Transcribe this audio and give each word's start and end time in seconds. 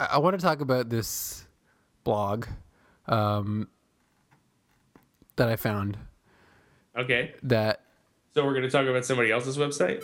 I, 0.00 0.06
I 0.12 0.18
want 0.18 0.38
to 0.38 0.44
talk 0.44 0.60
about 0.60 0.88
this 0.88 1.44
blog 2.04 2.46
um, 3.06 3.68
that 5.36 5.48
I 5.48 5.56
found 5.56 5.98
Okay. 6.96 7.34
that 7.44 7.82
So 8.34 8.44
we're 8.44 8.54
gonna 8.54 8.70
talk 8.70 8.86
about 8.86 9.04
somebody 9.04 9.30
else's 9.30 9.56
website. 9.56 10.02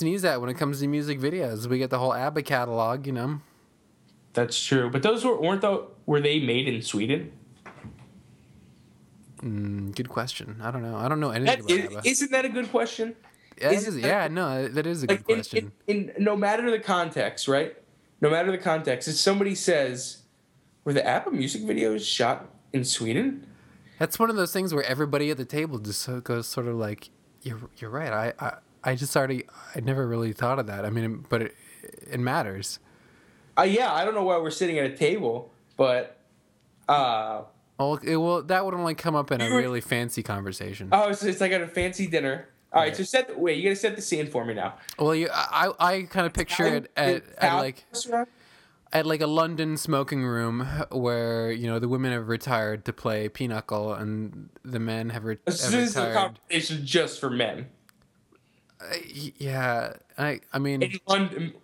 Sneeze 0.00 0.24
at 0.24 0.40
when 0.40 0.50
it 0.50 0.54
comes 0.58 0.80
to 0.80 0.88
music 0.88 1.20
videos. 1.20 1.66
We 1.66 1.78
get 1.78 1.90
the 1.90 1.98
whole 1.98 2.14
ABBA 2.14 2.42
catalog, 2.42 3.06
you 3.06 3.12
know. 3.12 3.40
That's 4.32 4.58
true. 4.62 4.90
But 4.90 5.02
those 5.02 5.24
were 5.24 5.38
weren't 5.40 5.60
the 5.60 5.86
were 6.06 6.20
they 6.20 6.40
made 6.40 6.66
in 6.68 6.82
Sweden? 6.82 7.32
Mm, 9.42 9.94
good 9.94 10.08
question. 10.08 10.60
I 10.62 10.70
don't 10.70 10.82
know. 10.82 10.96
I 10.96 11.08
don't 11.08 11.20
know 11.20 11.30
anything 11.30 11.66
That, 11.66 11.74
about 11.84 11.92
ABBA. 11.98 11.98
is, 12.08 12.12
isn't 12.22 12.30
that 12.32 12.44
a 12.44 12.48
good 12.48 12.70
question? 12.70 13.16
Yeah, 13.60 13.70
is- 13.72 13.86
that- 13.86 14.00
yeah, 14.00 14.28
no, 14.28 14.68
that 14.68 14.86
is 14.86 15.02
a 15.02 15.06
good 15.06 15.18
in, 15.18 15.24
question. 15.24 15.72
in, 15.86 16.10
in 16.16 16.24
no 16.24 16.36
matter 16.36 16.70
the 16.70 16.78
context, 16.78 17.48
right? 17.48 17.76
No 18.20 18.30
matter 18.30 18.50
the 18.50 18.58
context, 18.58 19.08
if 19.08 19.16
somebody 19.16 19.54
says, 19.54 20.22
"Were 20.84 20.92
the 20.92 21.06
ABBA 21.06 21.30
music 21.30 21.62
videos 21.62 22.02
shot 22.04 22.48
in 22.72 22.84
Sweden?" 22.84 23.46
That's 23.98 24.18
one 24.18 24.30
of 24.30 24.36
those 24.36 24.52
things 24.52 24.72
where 24.74 24.84
everybody 24.84 25.30
at 25.30 25.36
the 25.38 25.44
table 25.44 25.78
just 25.78 26.08
goes 26.24 26.46
sort 26.46 26.66
of 26.66 26.76
like, 26.76 27.10
"You're 27.42 27.58
you're 27.78 27.90
right." 27.90 28.12
I 28.12 28.32
I, 28.38 28.58
I 28.84 28.94
just 28.94 29.14
already 29.16 29.44
I 29.74 29.80
never 29.80 30.06
really 30.06 30.32
thought 30.32 30.58
of 30.58 30.66
that. 30.66 30.84
I 30.84 30.90
mean, 30.90 31.24
but 31.28 31.42
it, 31.42 31.54
it 32.10 32.20
matters. 32.20 32.78
Uh, 33.58 33.62
yeah, 33.62 33.92
I 33.92 34.04
don't 34.04 34.14
know 34.14 34.22
why 34.24 34.38
we're 34.38 34.50
sitting 34.50 34.78
at 34.78 34.86
a 34.90 34.96
table, 34.96 35.50
but 35.76 36.18
uh, 36.88 37.42
Well, 37.78 37.98
it, 38.02 38.48
that 38.48 38.64
would 38.64 38.74
only 38.74 38.94
come 38.94 39.14
up 39.14 39.30
in 39.30 39.40
a 39.40 39.48
really 39.54 39.80
fancy 39.80 40.22
conversation. 40.22 40.88
oh, 40.92 41.10
it's, 41.10 41.22
it's 41.22 41.40
like 41.40 41.52
at 41.52 41.60
a 41.60 41.68
fancy 41.68 42.06
dinner. 42.06 42.48
All 42.72 42.80
right, 42.80 42.88
Right. 42.88 42.96
so 42.96 43.02
set 43.02 43.28
the, 43.28 43.36
wait. 43.38 43.56
You 43.58 43.64
gotta 43.64 43.76
set 43.76 43.96
the 43.96 44.02
scene 44.02 44.28
for 44.28 44.44
me 44.44 44.54
now. 44.54 44.74
Well, 44.98 45.14
you, 45.14 45.28
I 45.32 45.72
I 45.80 46.02
kind 46.02 46.24
of 46.26 46.32
picture 46.32 46.64
it 46.66 46.90
at, 46.96 47.24
at 47.38 47.54
like 47.56 47.84
restaurant? 47.92 48.28
at 48.92 49.06
like 49.06 49.20
a 49.20 49.26
London 49.26 49.76
smoking 49.76 50.22
room 50.24 50.60
where 50.92 51.50
you 51.50 51.66
know 51.66 51.80
the 51.80 51.88
women 51.88 52.12
have 52.12 52.28
retired 52.28 52.84
to 52.84 52.92
play 52.92 53.28
pinochle 53.28 53.92
and 53.92 54.50
the 54.64 54.78
men 54.78 55.10
have, 55.10 55.24
re- 55.24 55.38
This 55.46 55.66
is 55.72 55.96
a 55.96 56.06
retired. 56.06 56.14
conversation 56.14 56.86
just 56.86 57.18
for 57.20 57.28
men 57.28 57.66
yeah, 59.38 59.94
I 60.18 60.40
I 60.52 60.58
mean 60.58 60.82
in 60.82 60.98
London. 61.06 61.54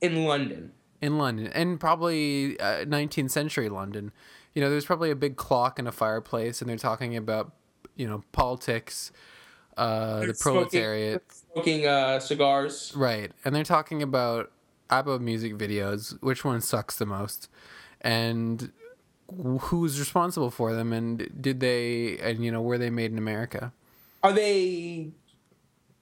In 0.00 0.24
London, 0.24 0.72
in 1.02 1.18
London 1.18 1.48
and 1.48 1.78
probably 1.78 2.58
uh, 2.58 2.84
19th 2.86 3.30
century 3.30 3.68
London. 3.68 4.12
You 4.54 4.62
know, 4.62 4.70
there's 4.70 4.86
probably 4.86 5.10
a 5.10 5.16
big 5.16 5.36
clock 5.36 5.78
and 5.78 5.86
a 5.86 5.92
fireplace, 5.92 6.60
and 6.60 6.68
they're 6.70 6.76
talking 6.78 7.16
about 7.16 7.52
you 7.96 8.06
know 8.08 8.22
politics, 8.32 9.12
uh, 9.76 10.20
the 10.26 10.34
Smoking- 10.34 10.36
proletariat, 10.70 11.22
smoking 11.52 11.86
uh, 11.86 12.18
cigars. 12.18 12.92
right? 12.96 13.30
And 13.44 13.54
they're 13.54 13.62
talking 13.62 14.02
about 14.02 14.50
ABBA 14.88 15.18
music 15.20 15.54
videos, 15.56 16.20
which 16.22 16.44
one 16.44 16.60
sucks 16.60 16.96
the 16.96 17.06
most, 17.06 17.48
and 18.00 18.72
who's 19.60 20.00
responsible 20.00 20.50
for 20.50 20.74
them, 20.74 20.92
and 20.92 21.30
did 21.40 21.60
they, 21.60 22.18
and 22.18 22.44
you 22.44 22.50
know, 22.50 22.62
were 22.62 22.78
they 22.78 22.90
made 22.90 23.12
in 23.12 23.18
America? 23.18 23.72
Are 24.22 24.32
they 24.32 25.10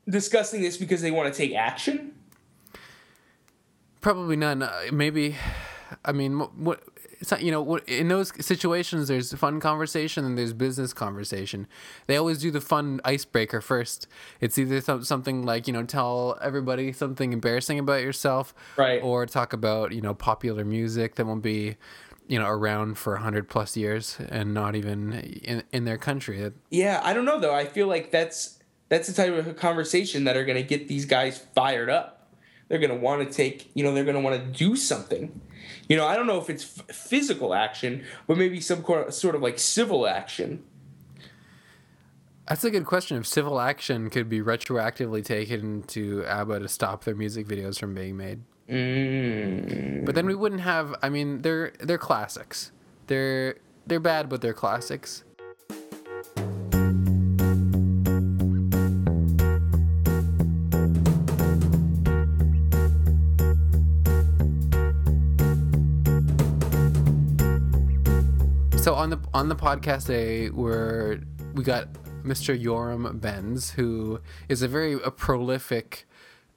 discussing 0.08 0.62
this 0.62 0.76
because 0.76 1.02
they 1.02 1.10
want 1.10 1.32
to 1.32 1.36
take 1.36 1.54
action? 1.54 2.12
Probably 4.00 4.36
none. 4.36 4.62
Uh, 4.62 4.72
maybe, 4.92 5.36
I 6.04 6.12
mean, 6.12 6.38
what 6.38 6.82
it's 7.20 7.30
not. 7.30 7.42
You 7.42 7.50
know, 7.50 7.62
what 7.62 7.88
in 7.88 8.08
those 8.08 8.32
situations, 8.44 9.08
there's 9.08 9.32
fun 9.32 9.60
conversation 9.60 10.24
and 10.24 10.38
there's 10.38 10.52
business 10.52 10.92
conversation. 10.92 11.66
They 12.06 12.16
always 12.16 12.38
do 12.38 12.50
the 12.50 12.60
fun 12.60 13.00
icebreaker 13.04 13.60
first. 13.60 14.06
It's 14.40 14.56
either 14.56 14.80
some, 14.80 15.02
something 15.02 15.44
like 15.44 15.66
you 15.66 15.72
know, 15.72 15.82
tell 15.84 16.38
everybody 16.40 16.92
something 16.92 17.32
embarrassing 17.32 17.78
about 17.78 18.02
yourself, 18.02 18.54
Right. 18.76 19.02
Or 19.02 19.26
talk 19.26 19.52
about 19.52 19.92
you 19.92 20.00
know 20.00 20.14
popular 20.14 20.64
music 20.64 21.16
that 21.16 21.26
won't 21.26 21.42
be, 21.42 21.76
you 22.28 22.38
know, 22.38 22.46
around 22.46 22.98
for 22.98 23.14
a 23.14 23.20
hundred 23.20 23.48
plus 23.48 23.76
years 23.76 24.16
and 24.28 24.54
not 24.54 24.76
even 24.76 25.12
in 25.12 25.64
in 25.72 25.84
their 25.86 25.98
country. 25.98 26.52
Yeah, 26.70 27.00
I 27.02 27.14
don't 27.14 27.24
know 27.24 27.40
though. 27.40 27.54
I 27.54 27.64
feel 27.64 27.88
like 27.88 28.12
that's 28.12 28.57
that's 28.88 29.08
the 29.08 29.14
type 29.14 29.32
of 29.34 29.56
conversation 29.56 30.24
that 30.24 30.36
are 30.36 30.44
going 30.44 30.56
to 30.56 30.62
get 30.62 30.88
these 30.88 31.04
guys 31.04 31.38
fired 31.54 31.90
up. 31.90 32.30
They're 32.68 32.78
going 32.78 32.90
to 32.90 32.96
want 32.96 33.26
to 33.26 33.34
take, 33.34 33.70
you 33.74 33.82
know, 33.82 33.94
they're 33.94 34.04
going 34.04 34.16
to 34.16 34.20
want 34.20 34.40
to 34.40 34.58
do 34.58 34.76
something. 34.76 35.40
You 35.88 35.96
know, 35.96 36.06
I 36.06 36.16
don't 36.16 36.26
know 36.26 36.38
if 36.38 36.50
it's 36.50 36.78
f- 36.78 36.94
physical 36.94 37.54
action, 37.54 38.04
but 38.26 38.36
maybe 38.36 38.60
some 38.60 38.84
sort 39.10 39.34
of 39.34 39.42
like 39.42 39.58
civil 39.58 40.06
action. 40.06 40.62
That's 42.46 42.64
a 42.64 42.70
good 42.70 42.86
question. 42.86 43.18
If 43.18 43.26
civil 43.26 43.60
action 43.60 44.08
could 44.10 44.28
be 44.28 44.40
retroactively 44.40 45.24
taken 45.24 45.82
to 45.84 46.24
ABBA 46.24 46.60
to 46.60 46.68
stop 46.68 47.04
their 47.04 47.14
music 47.14 47.46
videos 47.46 47.78
from 47.78 47.94
being 47.94 48.16
made. 48.16 48.40
Mm. 48.68 50.04
But 50.04 50.14
then 50.14 50.26
we 50.26 50.34
wouldn't 50.34 50.62
have. 50.62 50.94
I 51.02 51.08
mean, 51.08 51.42
they're 51.42 51.72
they're 51.80 51.98
classics. 51.98 52.70
They're 53.06 53.56
they're 53.86 54.00
bad, 54.00 54.28
but 54.28 54.40
they're 54.40 54.54
classics. 54.54 55.24
So 68.88 68.94
on 68.94 69.10
the 69.10 69.20
on 69.34 69.50
the 69.50 69.54
podcast 69.54 70.06
today, 70.06 70.48
we're 70.48 71.20
we 71.52 71.62
got 71.62 71.92
Mr. 72.24 72.58
Yoram 72.58 73.20
Benz, 73.20 73.72
who 73.72 74.18
is 74.48 74.62
a 74.62 74.66
very 74.66 74.94
a 74.94 75.10
prolific 75.10 76.06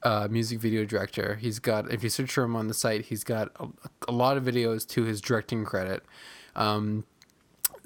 uh, 0.03 0.29
music 0.31 0.59
video 0.59 0.85
director. 0.85 1.35
He's 1.35 1.59
got, 1.59 1.91
if 1.91 2.03
you 2.03 2.09
search 2.09 2.31
for 2.31 2.43
him 2.45 2.55
on 2.55 2.69
the 2.69 2.73
site, 2.73 3.07
he's 3.07 3.25
got 3.25 3.51
a, 3.59 3.67
a 4.07 4.13
lot 4.13 4.37
of 4.37 4.45
videos 4.45 4.87
to 4.91 5.03
his 5.03 5.19
directing 5.19 5.65
credit. 5.65 6.05
Um, 6.55 7.03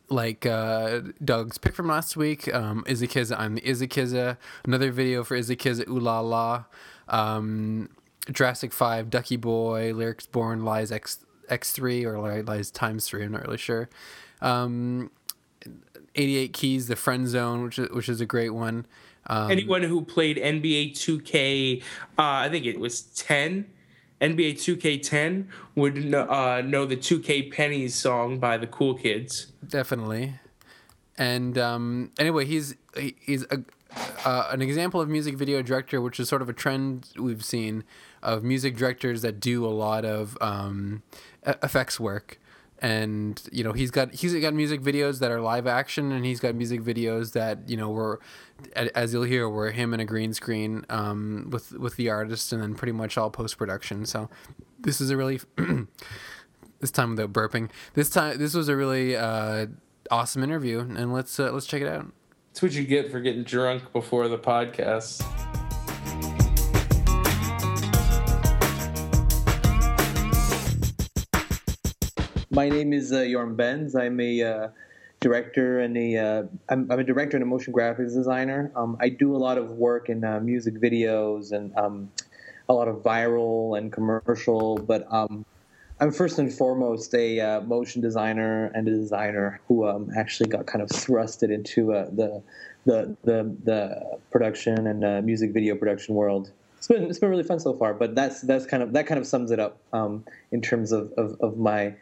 like 0.09 0.45
uh, 0.45 1.01
Doug's 1.23 1.57
pick 1.57 1.73
from 1.73 1.87
last 1.87 2.15
week, 2.15 2.53
um, 2.53 2.83
Izza 2.83 3.09
Kizza, 3.09 3.39
I'm 3.39 3.55
the 3.55 3.61
Izza 3.61 3.87
Kizza. 3.87 4.37
Another 4.63 4.91
video 4.91 5.23
for 5.23 5.35
Izza 5.35 5.57
Kizza, 5.57 5.87
Ooh 5.87 5.99
La 5.99 6.19
La. 6.19 6.65
Um, 7.07 7.89
Jurassic 8.31 8.73
5, 8.73 9.09
Ducky 9.09 9.37
Boy, 9.37 9.91
Lyrics 9.91 10.27
Born, 10.27 10.63
Lies 10.63 10.91
X, 10.91 11.25
X3, 11.49 12.05
or 12.05 12.19
Li- 12.19 12.43
Lies 12.43 12.69
Times 12.69 13.07
3, 13.07 13.23
I'm 13.23 13.31
not 13.31 13.41
really 13.41 13.57
sure. 13.57 13.89
Um, 14.45 15.11
88 16.15 16.53
Keys, 16.53 16.87
The 16.87 16.95
Friend 16.95 17.27
Zone, 17.27 17.63
which 17.63 17.79
is, 17.79 17.89
which 17.89 18.09
is 18.09 18.21
a 18.21 18.25
great 18.25 18.51
one. 18.51 18.85
Um, 19.27 19.51
Anyone 19.51 19.83
who 19.83 20.03
played 20.03 20.37
NBA 20.37 20.93
2K, 20.93 21.81
uh, 21.81 21.83
I 22.17 22.49
think 22.49 22.65
it 22.65 22.79
was 22.79 23.01
10, 23.01 23.65
NBA 24.21 24.53
2K10 24.53 25.47
would 25.75 26.05
know, 26.05 26.21
uh, 26.29 26.61
know 26.65 26.85
the 26.85 26.95
2K 26.95 27.51
Pennies 27.51 27.95
song 27.95 28.39
by 28.39 28.57
the 28.57 28.67
Cool 28.67 28.93
Kids. 28.93 29.51
definitely. 29.67 30.35
And 31.17 31.57
um, 31.57 32.11
anyway, 32.19 32.45
he's 32.45 32.75
he's 32.97 33.43
a, 33.43 33.63
uh, 34.25 34.49
an 34.51 34.61
example 34.61 34.99
of 34.99 35.07
music 35.07 35.35
video 35.35 35.61
director, 35.61 36.01
which 36.01 36.19
is 36.19 36.27
sort 36.27 36.41
of 36.41 36.49
a 36.49 36.53
trend 36.53 37.07
we've 37.17 37.43
seen 37.43 37.85
of 38.21 38.43
music 38.43 38.75
directors 38.75 39.21
that 39.21 39.39
do 39.39 39.65
a 39.65 39.69
lot 39.69 40.03
of 40.03 40.37
um, 40.41 41.03
effects 41.45 41.99
work. 41.99 42.39
And 42.79 43.41
you 43.51 43.63
know 43.63 43.71
he's 43.71 43.89
got 43.89 44.13
he's 44.13 44.33
got 44.35 44.53
music 44.53 44.81
videos 44.81 45.19
that 45.19 45.31
are 45.31 45.39
live 45.39 45.65
action, 45.65 46.11
and 46.11 46.25
he's 46.25 46.39
got 46.39 46.55
music 46.55 46.81
videos 46.81 47.31
that 47.31 47.69
you 47.69 47.77
know 47.77 47.89
were, 47.89 48.19
as 48.75 49.13
you'll 49.13 49.23
hear, 49.23 49.47
were 49.47 49.71
him 49.71 49.93
in 49.93 50.01
a 50.01 50.05
green 50.05 50.33
screen 50.33 50.85
um, 50.89 51.47
with 51.51 51.71
with 51.71 51.95
the 51.95 52.09
artist, 52.09 52.51
and 52.51 52.61
then 52.61 52.75
pretty 52.75 52.91
much 52.91 53.17
all 53.17 53.29
post 53.29 53.57
production. 53.57 54.05
So 54.05 54.29
this 54.77 54.99
is 54.99 55.09
a 55.09 55.17
really 55.17 55.39
this 56.79 56.91
time 56.91 57.11
without 57.11 57.31
burping. 57.31 57.69
This 57.93 58.09
time, 58.09 58.37
this 58.37 58.53
was 58.53 58.67
a 58.67 58.75
really 58.75 59.15
uh, 59.15 59.67
awesome 60.11 60.43
interview, 60.43 60.79
and 60.79 61.13
let's 61.13 61.39
uh, 61.39 61.51
let's 61.51 61.65
check 61.65 61.81
it 61.81 61.87
out. 61.87 62.11
That's 62.49 62.61
what 62.61 62.73
you 62.73 62.83
get 62.83 63.11
for 63.11 63.19
getting 63.19 63.43
drunk 63.43 63.91
before 63.91 64.27
the 64.27 64.37
podcast. 64.37 65.64
My 72.55 72.69
name 72.69 72.93
is 72.93 73.11
uh, 73.11 73.17
Jorn 73.17 73.57
Benz. 73.57 73.97
I'm 73.97 74.17
a 74.21 74.41
uh, 74.41 74.67
director 75.19 75.81
and 75.81 75.97
a 75.97 76.17
uh, 76.17 76.43
I'm, 76.69 76.89
I'm 76.89 76.99
a 76.99 77.03
director 77.03 77.35
and 77.35 77.43
a 77.43 77.45
motion 77.45 77.73
graphics 77.73 78.13
designer. 78.13 78.71
Um, 78.77 78.95
I 79.01 79.09
do 79.09 79.35
a 79.35 79.39
lot 79.47 79.57
of 79.57 79.71
work 79.71 80.07
in 80.07 80.23
uh, 80.23 80.39
music 80.39 80.75
videos 80.75 81.51
and 81.51 81.75
um, 81.77 82.09
a 82.69 82.73
lot 82.73 82.87
of 82.87 83.03
viral 83.03 83.77
and 83.77 83.91
commercial. 83.91 84.77
But 84.77 85.05
um, 85.11 85.43
I'm 85.99 86.13
first 86.13 86.39
and 86.39 86.49
foremost 86.49 87.13
a 87.13 87.41
uh, 87.41 87.59
motion 87.59 88.01
designer 88.01 88.71
and 88.73 88.87
a 88.87 88.91
designer 88.91 89.59
who 89.67 89.85
um, 89.85 90.09
actually 90.15 90.47
got 90.47 90.65
kind 90.65 90.81
of 90.81 90.87
thrusted 90.87 91.51
into 91.51 91.91
uh, 91.91 92.05
the, 92.05 92.41
the 92.85 93.17
the 93.25 93.53
the 93.65 94.19
production 94.31 94.87
and 94.87 95.03
uh, 95.03 95.21
music 95.21 95.51
video 95.51 95.75
production 95.75 96.15
world. 96.15 96.51
It's 96.77 96.87
been 96.87 97.03
it's 97.03 97.19
been 97.19 97.29
really 97.29 97.43
fun 97.43 97.59
so 97.59 97.73
far, 97.73 97.93
but 97.93 98.15
that's 98.15 98.39
that's 98.39 98.65
kind 98.65 98.81
of 98.81 98.93
that 98.93 99.07
kind 99.07 99.19
of 99.19 99.27
sums 99.27 99.51
it 99.51 99.59
up 99.59 99.77
um, 99.91 100.23
in 100.53 100.61
terms 100.61 100.93
of, 100.93 101.11
of, 101.17 101.35
of 101.41 101.57
my 101.57 101.95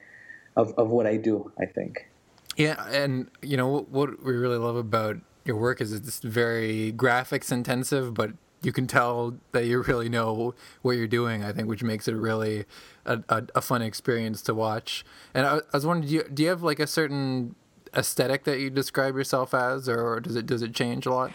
of, 0.55 0.73
of 0.77 0.89
what 0.89 1.05
I 1.05 1.17
do. 1.17 1.51
I 1.59 1.65
think. 1.65 2.09
Yeah, 2.55 2.85
and 2.89 3.29
you 3.41 3.57
know 3.57 3.87
what 3.89 4.23
we 4.23 4.33
really 4.33 4.57
love 4.57 4.75
about 4.75 5.17
your 5.45 5.57
work 5.57 5.81
is 5.81 5.91
it's 5.91 6.19
very 6.19 6.93
graphics 6.95 7.51
intensive, 7.51 8.13
but 8.13 8.31
you 8.61 8.71
can 8.71 8.87
tell 8.87 9.35
that 9.51 9.65
you 9.65 9.81
really 9.81 10.09
know 10.09 10.53
what 10.81 10.93
you're 10.93 11.07
doing. 11.07 11.43
I 11.43 11.51
think, 11.51 11.67
which 11.67 11.83
makes 11.83 12.07
it 12.07 12.13
really 12.13 12.65
a, 13.05 13.21
a, 13.29 13.43
a 13.55 13.61
fun 13.61 13.81
experience 13.81 14.41
to 14.43 14.53
watch. 14.53 15.03
And 15.33 15.45
I, 15.45 15.57
I 15.57 15.61
was 15.73 15.85
wondering, 15.85 16.07
do 16.07 16.15
you, 16.15 16.23
do 16.33 16.43
you 16.43 16.49
have 16.49 16.63
like 16.63 16.79
a 16.79 16.87
certain 16.87 17.55
aesthetic 17.95 18.43
that 18.45 18.59
you 18.59 18.69
describe 18.69 19.15
yourself 19.15 19.53
as, 19.53 19.89
or 19.89 20.19
does 20.19 20.35
it 20.35 20.45
does 20.45 20.61
it 20.61 20.73
change 20.73 21.05
a 21.05 21.11
lot? 21.11 21.31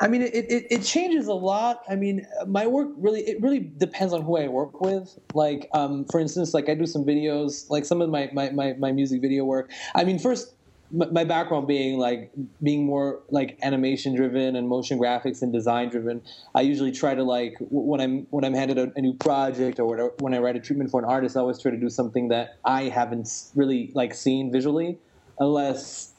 I 0.00 0.08
mean, 0.08 0.22
it, 0.22 0.34
it, 0.34 0.66
it, 0.70 0.82
changes 0.82 1.28
a 1.28 1.34
lot. 1.34 1.82
I 1.88 1.96
mean, 1.96 2.26
my 2.46 2.66
work 2.66 2.88
really 2.96 3.20
it 3.20 3.40
really 3.40 3.60
depends 3.60 4.12
on 4.12 4.22
who 4.22 4.36
I 4.36 4.48
work 4.48 4.80
with. 4.80 5.18
Like, 5.34 5.68
um, 5.72 6.04
for 6.06 6.20
instance, 6.20 6.52
like 6.52 6.68
I 6.68 6.74
do 6.74 6.86
some 6.86 7.04
videos, 7.04 7.70
like 7.70 7.84
some 7.84 8.00
of 8.02 8.10
my, 8.10 8.28
my, 8.32 8.50
my, 8.50 8.74
my 8.74 8.92
music 8.92 9.20
video 9.20 9.44
work. 9.44 9.70
I 9.94 10.04
mean, 10.04 10.18
first 10.18 10.54
my 10.92 11.24
background 11.24 11.66
being 11.66 11.98
like 11.98 12.30
being 12.62 12.84
more 12.84 13.22
like 13.30 13.58
animation 13.62 14.14
driven 14.14 14.56
and 14.56 14.68
motion 14.68 14.98
graphics 14.98 15.40
and 15.40 15.50
design 15.50 15.88
driven 15.88 16.20
i 16.54 16.60
usually 16.60 16.92
try 16.92 17.14
to 17.14 17.22
like 17.22 17.56
when 17.70 17.98
i'm 17.98 18.26
when 18.28 18.44
i'm 18.44 18.52
handed 18.52 18.76
a, 18.76 18.92
a, 18.94 19.00
new 19.00 19.14
project 19.14 19.80
or 19.80 19.86
whatever, 19.86 20.12
when 20.18 20.34
i 20.34 20.38
write 20.38 20.54
a 20.54 20.60
treatment 20.60 20.90
for 20.90 21.00
an 21.00 21.06
artist 21.06 21.34
i 21.34 21.40
always 21.40 21.58
try 21.58 21.70
to 21.70 21.78
do 21.78 21.88
something 21.88 22.28
that 22.28 22.58
i 22.66 22.82
haven't 22.82 23.50
really 23.54 23.90
like 23.94 24.12
seen 24.12 24.52
visually 24.52 24.98
unless 25.38 26.11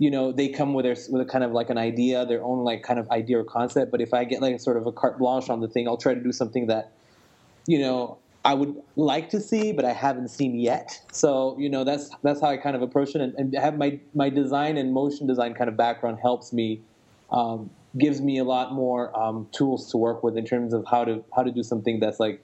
you 0.00 0.10
know 0.10 0.32
they 0.32 0.48
come 0.48 0.74
with 0.74 0.84
their 0.84 0.96
with 1.10 1.22
a 1.22 1.30
kind 1.30 1.44
of 1.44 1.52
like 1.52 1.70
an 1.70 1.78
idea 1.78 2.26
their 2.26 2.42
own 2.42 2.64
like 2.64 2.82
kind 2.82 2.98
of 2.98 3.08
idea 3.10 3.38
or 3.38 3.44
concept 3.44 3.92
but 3.92 4.00
if 4.00 4.12
i 4.12 4.24
get 4.24 4.42
like 4.42 4.58
sort 4.58 4.76
of 4.76 4.86
a 4.86 4.92
carte 4.92 5.18
blanche 5.18 5.48
on 5.48 5.60
the 5.60 5.68
thing 5.68 5.86
i'll 5.86 5.96
try 5.96 6.14
to 6.14 6.22
do 6.22 6.32
something 6.32 6.66
that 6.66 6.90
you 7.66 7.78
know 7.78 8.18
I 8.44 8.54
would 8.54 8.74
like 8.96 9.28
to 9.30 9.40
see, 9.40 9.72
but 9.72 9.84
I 9.84 9.92
haven't 9.92 10.28
seen 10.28 10.58
yet. 10.58 10.98
So 11.12 11.56
you 11.58 11.68
know 11.68 11.84
that's 11.84 12.10
that's 12.22 12.40
how 12.40 12.48
I 12.48 12.56
kind 12.56 12.74
of 12.74 12.82
approach 12.82 13.14
it, 13.14 13.20
and, 13.20 13.34
and 13.34 13.54
have 13.54 13.76
my 13.76 14.00
my 14.14 14.30
design 14.30 14.78
and 14.78 14.92
motion 14.92 15.26
design 15.26 15.52
kind 15.54 15.68
of 15.68 15.76
background 15.76 16.18
helps 16.22 16.52
me, 16.52 16.80
um, 17.30 17.70
gives 17.98 18.22
me 18.22 18.38
a 18.38 18.44
lot 18.44 18.72
more 18.72 19.14
um, 19.18 19.46
tools 19.52 19.90
to 19.90 19.98
work 19.98 20.22
with 20.22 20.38
in 20.38 20.46
terms 20.46 20.72
of 20.72 20.86
how 20.90 21.04
to 21.04 21.22
how 21.36 21.42
to 21.42 21.50
do 21.50 21.62
something 21.62 22.00
that's 22.00 22.18
like 22.18 22.42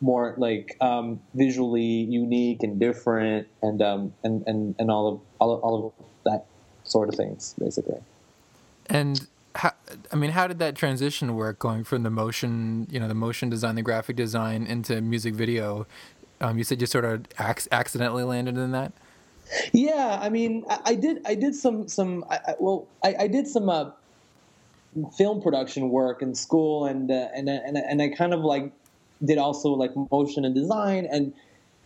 more 0.00 0.34
like 0.38 0.76
um, 0.80 1.20
visually 1.34 1.82
unique 1.82 2.62
and 2.62 2.80
different, 2.80 3.46
and 3.60 3.82
um, 3.82 4.14
and 4.24 4.44
and 4.46 4.74
and 4.78 4.90
all 4.90 5.08
of 5.12 5.20
all 5.40 5.52
of, 5.52 5.60
all 5.60 5.92
of 5.98 6.06
sort 6.84 7.08
of 7.08 7.14
things, 7.14 7.54
basically. 7.58 8.00
And 8.86 9.26
how, 9.54 9.72
I 10.12 10.16
mean, 10.16 10.30
how 10.30 10.46
did 10.46 10.58
that 10.58 10.76
transition 10.76 11.34
work 11.34 11.58
going 11.58 11.84
from 11.84 12.02
the 12.02 12.10
motion, 12.10 12.86
you 12.90 13.00
know, 13.00 13.08
the 13.08 13.14
motion 13.14 13.50
design, 13.50 13.74
the 13.74 13.82
graphic 13.82 14.16
design 14.16 14.66
into 14.66 15.00
music 15.00 15.34
video? 15.34 15.86
Um, 16.40 16.58
you 16.58 16.64
said 16.64 16.80
you 16.80 16.86
sort 16.86 17.04
of 17.04 17.26
ac- 17.38 17.68
accidentally 17.72 18.24
landed 18.24 18.56
in 18.56 18.72
that. 18.72 18.92
Yeah, 19.72 20.18
I 20.20 20.28
mean, 20.28 20.64
I, 20.68 20.80
I 20.86 20.94
did. 20.94 21.20
I 21.26 21.34
did 21.34 21.54
some 21.54 21.86
some. 21.86 22.24
I, 22.30 22.54
well, 22.58 22.86
I, 23.02 23.14
I, 23.20 23.26
did 23.28 23.46
some 23.46 23.68
uh, 23.68 23.90
film 25.16 25.42
production 25.42 25.90
work 25.90 26.22
in 26.22 26.34
school, 26.34 26.86
and 26.86 27.10
uh, 27.10 27.28
and 27.34 27.48
and 27.48 27.76
and 27.76 28.02
I 28.02 28.08
kind 28.08 28.32
of 28.32 28.40
like 28.40 28.72
did 29.24 29.38
also 29.38 29.70
like 29.70 29.92
motion 30.10 30.44
and 30.44 30.54
design 30.54 31.06
and 31.10 31.32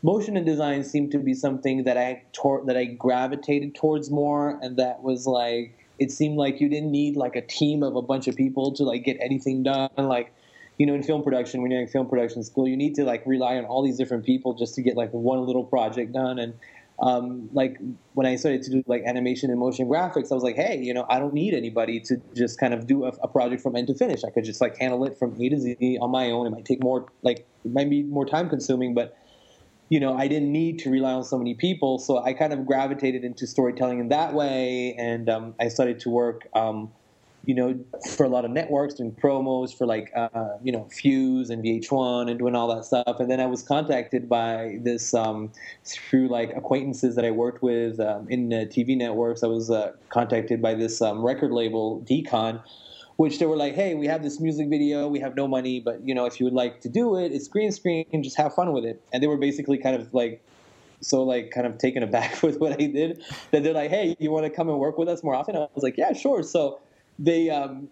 motion 0.02 0.36
and 0.36 0.46
design 0.46 0.84
seemed 0.84 1.12
to 1.12 1.18
be 1.18 1.34
something 1.34 1.84
that 1.84 1.96
I 1.96 2.22
tor- 2.32 2.62
that 2.66 2.76
I 2.76 2.84
gravitated 2.84 3.74
towards 3.74 4.10
more, 4.10 4.58
and 4.62 4.76
that 4.76 5.02
was 5.02 5.26
like 5.26 5.74
it 5.98 6.10
seemed 6.12 6.36
like 6.36 6.60
you 6.60 6.68
didn't 6.68 6.90
need 6.90 7.16
like 7.16 7.36
a 7.36 7.42
team 7.42 7.82
of 7.82 7.96
a 7.96 8.02
bunch 8.02 8.28
of 8.28 8.36
people 8.36 8.72
to 8.72 8.84
like 8.84 9.04
get 9.04 9.16
anything 9.20 9.62
done. 9.62 9.90
Like, 9.96 10.32
you 10.78 10.86
know, 10.86 10.94
in 10.94 11.02
film 11.02 11.22
production, 11.22 11.60
when 11.60 11.70
you're 11.70 11.80
in 11.80 11.88
film 11.88 12.08
production 12.08 12.44
school, 12.44 12.68
you 12.68 12.76
need 12.76 12.94
to 12.96 13.04
like 13.04 13.24
rely 13.26 13.56
on 13.56 13.64
all 13.64 13.82
these 13.82 13.96
different 13.96 14.24
people 14.24 14.54
just 14.54 14.74
to 14.76 14.82
get 14.82 14.96
like 14.96 15.10
one 15.10 15.44
little 15.44 15.64
project 15.64 16.12
done. 16.12 16.38
And 16.38 16.54
um, 17.00 17.48
like 17.52 17.78
when 18.14 18.26
I 18.26 18.36
started 18.36 18.62
to 18.62 18.70
do 18.70 18.84
like 18.86 19.02
animation 19.04 19.50
and 19.50 19.58
motion 19.58 19.88
graphics, 19.88 20.30
I 20.30 20.34
was 20.34 20.44
like, 20.44 20.54
hey, 20.54 20.78
you 20.78 20.94
know, 20.94 21.04
I 21.08 21.18
don't 21.18 21.34
need 21.34 21.52
anybody 21.52 21.98
to 22.00 22.22
just 22.36 22.60
kind 22.60 22.74
of 22.74 22.86
do 22.86 23.04
a, 23.04 23.08
a 23.22 23.28
project 23.28 23.60
from 23.60 23.74
end 23.74 23.88
to 23.88 23.94
finish. 23.94 24.22
I 24.22 24.30
could 24.30 24.44
just 24.44 24.60
like 24.60 24.76
handle 24.78 25.04
it 25.04 25.18
from 25.18 25.40
A 25.40 25.48
to 25.48 25.58
Z 25.58 25.98
on 26.00 26.10
my 26.12 26.30
own. 26.30 26.46
It 26.46 26.50
might 26.50 26.64
take 26.64 26.82
more, 26.82 27.06
like, 27.22 27.48
it 27.64 27.72
might 27.72 27.90
be 27.90 28.04
more 28.04 28.24
time 28.24 28.48
consuming, 28.48 28.94
but 28.94 29.16
you 29.88 29.98
know, 30.00 30.16
I 30.16 30.28
didn't 30.28 30.52
need 30.52 30.78
to 30.80 30.90
rely 30.90 31.12
on 31.12 31.24
so 31.24 31.38
many 31.38 31.54
people, 31.54 31.98
so 31.98 32.22
I 32.22 32.32
kind 32.34 32.52
of 32.52 32.66
gravitated 32.66 33.24
into 33.24 33.46
storytelling 33.46 34.00
in 34.00 34.08
that 34.08 34.34
way, 34.34 34.94
and 34.98 35.28
um, 35.28 35.54
I 35.58 35.68
started 35.68 35.98
to 36.00 36.10
work, 36.10 36.46
um, 36.54 36.92
you 37.46 37.54
know, 37.54 37.78
for 38.10 38.24
a 38.24 38.28
lot 38.28 38.44
of 38.44 38.50
networks, 38.50 38.94
doing 38.94 39.12
promos 39.12 39.74
for 39.74 39.86
like, 39.86 40.12
uh, 40.14 40.58
you 40.62 40.72
know, 40.72 40.86
Fuse 40.92 41.48
and 41.48 41.64
VH1 41.64 42.28
and 42.28 42.38
doing 42.38 42.54
all 42.54 42.74
that 42.74 42.84
stuff, 42.84 43.18
and 43.18 43.30
then 43.30 43.40
I 43.40 43.46
was 43.46 43.62
contacted 43.62 44.28
by 44.28 44.78
this 44.82 45.14
um, 45.14 45.50
through 45.86 46.28
like 46.28 46.54
acquaintances 46.54 47.16
that 47.16 47.24
I 47.24 47.30
worked 47.30 47.62
with 47.62 47.98
um, 47.98 48.28
in 48.28 48.52
uh, 48.52 48.56
TV 48.66 48.94
networks. 48.94 49.42
I 49.42 49.46
was 49.46 49.70
uh, 49.70 49.92
contacted 50.10 50.60
by 50.60 50.74
this 50.74 51.00
um, 51.00 51.24
record 51.24 51.52
label, 51.52 52.02
Decon 52.02 52.62
which 53.18 53.40
they 53.40 53.46
were 53.46 53.56
like, 53.56 53.74
"Hey, 53.74 53.94
we 53.94 54.06
have 54.06 54.22
this 54.22 54.40
music 54.40 54.68
video. 54.68 55.08
We 55.08 55.18
have 55.18 55.34
no 55.34 55.48
money, 55.48 55.80
but 55.80 56.06
you 56.06 56.14
know, 56.14 56.24
if 56.24 56.38
you 56.38 56.46
would 56.46 56.54
like 56.54 56.80
to 56.82 56.88
do 56.88 57.16
it, 57.16 57.32
it's 57.32 57.48
green 57.48 57.72
screen. 57.72 58.06
Just 58.22 58.36
have 58.36 58.54
fun 58.54 58.72
with 58.72 58.84
it." 58.84 59.02
And 59.12 59.20
they 59.20 59.26
were 59.26 59.36
basically 59.36 59.76
kind 59.76 59.96
of 59.96 60.14
like, 60.14 60.40
so 61.00 61.24
like 61.24 61.50
kind 61.50 61.66
of 61.66 61.78
taken 61.78 62.04
aback 62.04 62.42
with 62.44 62.60
what 62.60 62.80
I 62.80 62.86
did. 62.86 63.22
That 63.50 63.64
they're 63.64 63.74
like, 63.74 63.90
"Hey, 63.90 64.16
you 64.20 64.30
want 64.30 64.46
to 64.46 64.50
come 64.50 64.68
and 64.68 64.78
work 64.78 64.98
with 64.98 65.08
us 65.08 65.24
more 65.24 65.34
often?" 65.34 65.56
I 65.56 65.66
was 65.74 65.82
like, 65.82 65.96
"Yeah, 65.98 66.12
sure." 66.12 66.44
So 66.44 66.78
they, 67.18 67.50
um, 67.50 67.88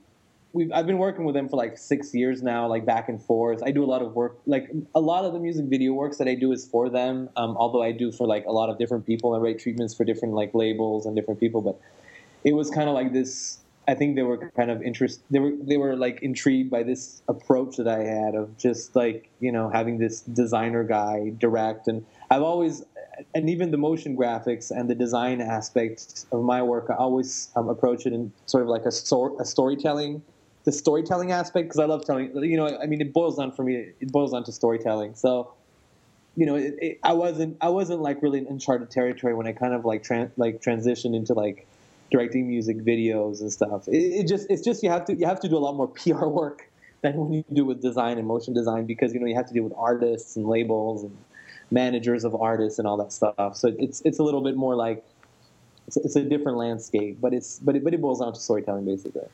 we've 0.52 0.70
I've 0.73 0.87
been 0.87 0.99
working 0.99 1.25
with 1.25 1.34
them 1.34 1.49
for 1.49 1.56
like 1.56 1.76
six 1.76 2.14
years 2.14 2.40
now, 2.40 2.69
like 2.69 2.87
back 2.87 3.08
and 3.08 3.20
forth. 3.20 3.64
I 3.64 3.73
do 3.73 3.82
a 3.82 3.90
lot 3.94 4.02
of 4.02 4.14
work, 4.14 4.38
like 4.46 4.70
a 4.94 5.00
lot 5.00 5.25
of 5.25 5.32
the 5.32 5.40
music 5.40 5.64
video 5.67 5.93
works 5.93 6.19
that 6.19 6.28
I 6.28 6.37
do 6.37 6.52
is 6.52 6.69
for 6.69 6.88
them. 6.88 7.31
Um, 7.34 7.56
although 7.56 7.82
I 7.82 7.90
do 7.90 8.12
for 8.12 8.28
like 8.28 8.46
a 8.46 8.52
lot 8.52 8.70
of 8.70 8.78
different 8.78 9.05
people. 9.05 9.34
I 9.34 9.38
write 9.38 9.58
treatments 9.58 9.93
for 9.93 10.05
different 10.05 10.34
like 10.34 10.55
labels 10.55 11.05
and 11.05 11.17
different 11.17 11.40
people, 11.40 11.62
but 11.62 11.81
it 12.44 12.52
was 12.52 12.70
kind 12.70 12.88
of 12.88 12.94
like 12.94 13.12
this 13.12 13.58
I 13.88 13.94
think 13.94 14.16
they 14.16 14.22
were 14.22 14.50
kind 14.56 14.70
of 14.70 14.82
interest. 14.82 15.20
They 15.30 15.38
were 15.38 15.52
they 15.60 15.76
were 15.76 15.96
like 15.96 16.20
intrigued 16.22 16.70
by 16.70 16.82
this 16.82 17.22
approach 17.28 17.76
that 17.76 17.86
I 17.86 18.02
had 18.02 18.34
of 18.34 18.56
just 18.58 18.96
like 18.96 19.30
you 19.40 19.52
know 19.52 19.70
having 19.70 19.98
this 19.98 20.22
designer 20.22 20.82
guy 20.84 21.32
direct, 21.38 21.86
and 21.86 22.04
I've 22.30 22.42
always 22.42 22.84
and 23.34 23.48
even 23.48 23.70
the 23.70 23.78
motion 23.78 24.16
graphics 24.16 24.70
and 24.70 24.90
the 24.90 24.94
design 24.94 25.40
aspects 25.40 26.26
of 26.32 26.42
my 26.42 26.62
work, 26.62 26.87
I 26.90 26.94
always 26.94 27.50
um, 27.56 27.68
approach 27.68 28.06
it 28.06 28.12
in 28.12 28.32
sort 28.46 28.62
of 28.62 28.68
like 28.68 28.84
a, 28.84 28.92
stor- 28.92 29.40
a 29.40 29.44
storytelling, 29.44 30.22
the 30.64 30.72
storytelling 30.72 31.32
aspect 31.32 31.68
because 31.68 31.78
I 31.78 31.87
love 31.87 32.04
telling. 32.04 32.34
You 32.44 32.56
know, 32.56 32.78
I 32.78 32.87
mean, 32.87 33.00
it 33.00 33.12
boils 33.12 33.37
down 33.37 33.52
for 33.52 33.62
me. 33.62 33.92
It 34.00 34.12
boils 34.12 34.32
down 34.32 34.44
to 34.44 34.52
storytelling. 34.52 35.14
So, 35.14 35.52
you 36.37 36.46
know, 36.46 36.56
it, 36.56 36.75
it, 36.80 36.99
I 37.02 37.14
wasn't 37.14 37.56
I 37.61 37.68
wasn't 37.68 38.02
like 38.02 38.22
really 38.22 38.38
in 38.38 38.46
uncharted 38.46 38.90
territory 38.90 39.34
when 39.34 39.46
I 39.46 39.52
kind 39.52 39.75
of 39.75 39.84
like 39.84 40.06
like 40.37 40.61
transitioned 40.61 41.14
into 41.14 41.32
like 41.34 41.66
directing 42.10 42.48
music 42.48 42.78
videos 42.78 43.40
and 43.40 43.52
stuff. 43.52 43.88
It, 43.88 43.96
it, 43.96 44.28
just 44.28 44.46
it's 44.50 44.62
just 44.62 44.82
you 44.82 44.90
have 44.90 45.04
to 45.06 45.14
you 45.14 45.26
have 45.26 45.40
to 45.40 45.48
do 45.48 45.56
a 45.56 45.58
lot 45.58 45.75
more 45.75 45.88
PR 46.02 46.26
work 46.26 46.70
than 47.02 47.16
when 47.16 47.32
you 47.32 47.44
do 47.52 47.64
with 47.64 47.82
design 47.82 48.18
and 48.18 48.26
motion 48.26 48.54
design 48.54 48.86
because 48.86 49.12
you 49.12 49.20
know 49.20 49.26
you 49.26 49.34
have 49.34 49.46
to 49.46 49.54
deal 49.54 49.64
with 49.64 49.75
artists 49.76 50.36
and 50.36 50.46
labels 50.46 51.02
and 51.02 51.16
managers 51.70 52.25
of 52.25 52.34
artists 52.34 52.78
and 52.78 52.86
all 52.86 52.96
that 52.96 53.12
stuff. 53.12 53.56
So 53.56 53.75
it's 53.78 54.02
it's 54.04 54.18
a 54.18 54.22
little 54.22 54.42
bit 54.42 54.56
more 54.56 54.75
like 54.75 55.04
it's, 55.86 55.96
it's 55.96 56.16
a 56.16 56.22
different 56.22 56.58
landscape, 56.58 57.18
but 57.20 57.32
it's 57.32 57.58
but 57.58 57.76
it, 57.76 57.84
but 57.84 57.94
it 57.94 58.00
boils 58.00 58.20
down 58.20 58.32
to 58.32 58.40
storytelling 58.40 58.84
basically. 58.84 59.26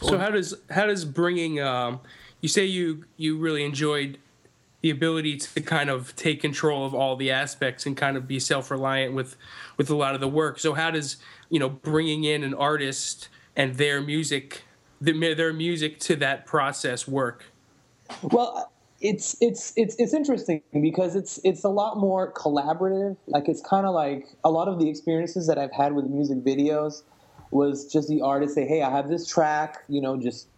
So 0.00 0.18
how 0.18 0.30
does 0.30 0.54
how 0.70 0.86
does 0.86 1.04
bringing 1.04 1.60
um, 1.60 2.00
you 2.40 2.48
say 2.48 2.64
you 2.64 3.04
you 3.16 3.38
really 3.38 3.64
enjoyed 3.64 4.18
the 4.82 4.90
ability 4.90 5.36
to 5.38 5.60
kind 5.60 5.88
of 5.88 6.14
take 6.16 6.40
control 6.40 6.84
of 6.84 6.92
all 6.92 7.16
the 7.16 7.30
aspects 7.30 7.86
and 7.86 7.96
kind 7.96 8.16
of 8.16 8.26
be 8.28 8.38
self-reliant 8.38 9.14
with 9.14 9.36
with 9.76 9.88
a 9.88 9.96
lot 9.96 10.14
of 10.14 10.20
the 10.20 10.28
work. 10.28 10.58
So 10.58 10.74
how 10.74 10.90
does 10.90 11.16
you 11.48 11.58
know 11.58 11.68
bringing 11.68 12.24
in 12.24 12.44
an 12.44 12.52
artist 12.52 13.28
and 13.56 13.76
their 13.76 14.00
music 14.02 14.62
their 15.00 15.52
music 15.52 15.98
to 16.00 16.16
that 16.16 16.46
process 16.46 17.08
work? 17.08 17.44
Well, 18.22 18.72
it's 19.00 19.36
it's 19.40 19.72
it's 19.76 19.96
it's 19.98 20.14
interesting 20.14 20.62
because 20.80 21.16
it's 21.16 21.40
it's 21.44 21.64
a 21.64 21.68
lot 21.68 21.98
more 21.98 22.32
collaborative. 22.32 23.16
Like 23.26 23.48
it's 23.48 23.60
kind 23.60 23.86
of 23.86 23.94
like 23.94 24.26
a 24.44 24.50
lot 24.50 24.68
of 24.68 24.78
the 24.78 24.88
experiences 24.88 25.46
that 25.46 25.58
I've 25.58 25.72
had 25.72 25.94
with 25.94 26.06
music 26.06 26.38
videos 26.38 27.02
was 27.50 27.92
just 27.92 28.08
the 28.08 28.20
artist 28.22 28.54
say, 28.54 28.66
"Hey, 28.66 28.82
I 28.82 28.90
have 28.90 29.08
this 29.08 29.26
track, 29.26 29.84
you 29.88 30.00
know, 30.00 30.16
just 30.16 30.48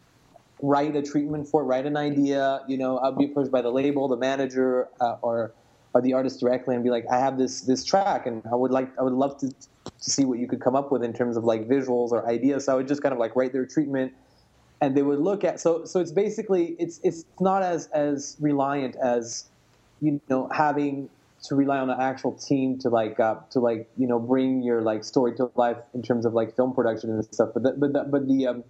write 0.64 0.96
a 0.96 1.02
treatment 1.02 1.46
for 1.46 1.62
it, 1.62 1.64
write 1.64 1.86
an 1.86 1.96
idea. 1.96 2.60
You 2.66 2.78
know, 2.78 2.98
I'll 2.98 3.12
be 3.12 3.26
approached 3.26 3.50
by 3.50 3.62
the 3.62 3.70
label, 3.70 4.08
the 4.08 4.16
manager, 4.16 4.88
uh, 5.00 5.16
or 5.22 5.52
or 5.94 6.00
the 6.00 6.12
artist 6.12 6.40
directly, 6.40 6.74
and 6.74 6.82
be 6.82 6.90
like, 6.90 7.04
I 7.10 7.18
have 7.18 7.38
this 7.38 7.60
this 7.62 7.84
track, 7.84 8.26
and 8.26 8.42
I 8.50 8.56
would 8.56 8.70
like 8.70 8.88
I 8.98 9.02
would 9.02 9.12
love 9.12 9.38
to, 9.38 9.48
to 9.48 10.10
see 10.10 10.24
what 10.24 10.38
you 10.38 10.48
could 10.48 10.60
come 10.60 10.74
up 10.74 10.90
with 10.90 11.04
in 11.04 11.12
terms 11.12 11.36
of 11.36 11.44
like 11.44 11.68
visuals 11.68 12.10
or 12.10 12.26
ideas. 12.28 12.64
So 12.64 12.72
I 12.72 12.76
would 12.76 12.88
just 12.88 13.02
kind 13.02 13.12
of 13.12 13.18
like 13.18 13.36
write 13.36 13.52
their 13.52 13.66
treatment, 13.66 14.12
and 14.80 14.96
they 14.96 15.02
would 15.02 15.20
look 15.20 15.44
at. 15.44 15.60
So 15.60 15.84
so 15.84 16.00
it's 16.00 16.12
basically 16.12 16.76
it's 16.78 16.98
it's 17.04 17.24
not 17.40 17.62
as 17.62 17.88
as 17.88 18.36
reliant 18.40 18.96
as 18.96 19.44
you 20.00 20.20
know 20.28 20.48
having 20.50 21.10
to 21.44 21.54
rely 21.54 21.78
on 21.78 21.90
an 21.90 22.00
actual 22.00 22.32
team 22.32 22.78
to 22.78 22.88
like 22.88 23.20
uh, 23.20 23.36
to 23.50 23.60
like 23.60 23.88
you 23.98 24.06
know 24.06 24.18
bring 24.18 24.62
your 24.62 24.80
like 24.80 25.04
story 25.04 25.34
to 25.36 25.50
life 25.56 25.76
in 25.92 26.02
terms 26.02 26.24
of 26.24 26.32
like 26.32 26.56
film 26.56 26.74
production 26.74 27.10
and 27.10 27.24
stuff. 27.26 27.50
But 27.52 27.62
the, 27.62 27.72
but 27.72 27.92
the, 27.92 28.04
but 28.04 28.26
the 28.26 28.46
um, 28.46 28.64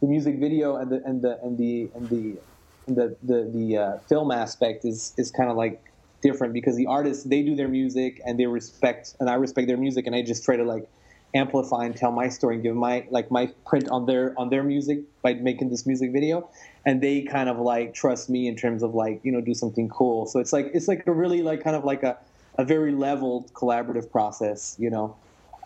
the 0.00 0.06
music 0.06 0.38
video 0.38 0.76
and 0.76 0.90
the 0.90 1.02
and 1.04 1.22
the 1.22 1.38
and 1.42 1.58
the 1.58 1.90
and 1.94 2.08
the 2.10 2.38
and 2.86 2.96
the 2.96 3.16
the, 3.22 3.50
the 3.54 3.76
uh, 3.76 3.98
film 4.08 4.30
aspect 4.30 4.84
is 4.84 5.14
is 5.16 5.30
kind 5.30 5.50
of 5.50 5.56
like 5.56 5.82
different 6.22 6.52
because 6.52 6.76
the 6.76 6.86
artists 6.86 7.24
they 7.24 7.42
do 7.42 7.54
their 7.54 7.68
music 7.68 8.20
and 8.24 8.38
they 8.38 8.46
respect 8.46 9.14
and 9.20 9.30
I 9.30 9.34
respect 9.34 9.68
their 9.68 9.76
music 9.76 10.06
and 10.06 10.14
I 10.14 10.22
just 10.22 10.44
try 10.44 10.56
to 10.56 10.64
like 10.64 10.88
amplify 11.34 11.84
and 11.84 11.94
tell 11.94 12.10
my 12.10 12.28
story 12.28 12.54
and 12.54 12.64
give 12.64 12.74
my 12.74 13.06
like 13.10 13.30
my 13.30 13.52
print 13.66 13.88
on 13.90 14.06
their 14.06 14.34
on 14.38 14.48
their 14.48 14.62
music 14.62 15.00
by 15.22 15.34
making 15.34 15.70
this 15.70 15.86
music 15.86 16.10
video. 16.12 16.48
And 16.86 17.02
they 17.02 17.22
kind 17.22 17.48
of 17.48 17.58
like 17.58 17.92
trust 17.94 18.30
me 18.30 18.48
in 18.48 18.56
terms 18.56 18.82
of 18.82 18.94
like 18.94 19.20
you 19.22 19.32
know 19.32 19.40
do 19.40 19.54
something 19.54 19.88
cool. 19.88 20.26
So 20.26 20.40
it's 20.40 20.52
like 20.52 20.70
it's 20.72 20.88
like 20.88 21.06
a 21.06 21.12
really 21.12 21.42
like 21.42 21.62
kind 21.62 21.76
of 21.76 21.84
like 21.84 22.02
a, 22.02 22.16
a 22.58 22.64
very 22.64 22.92
leveled 22.92 23.52
collaborative 23.52 24.10
process 24.10 24.74
you 24.78 24.90
know 24.90 25.16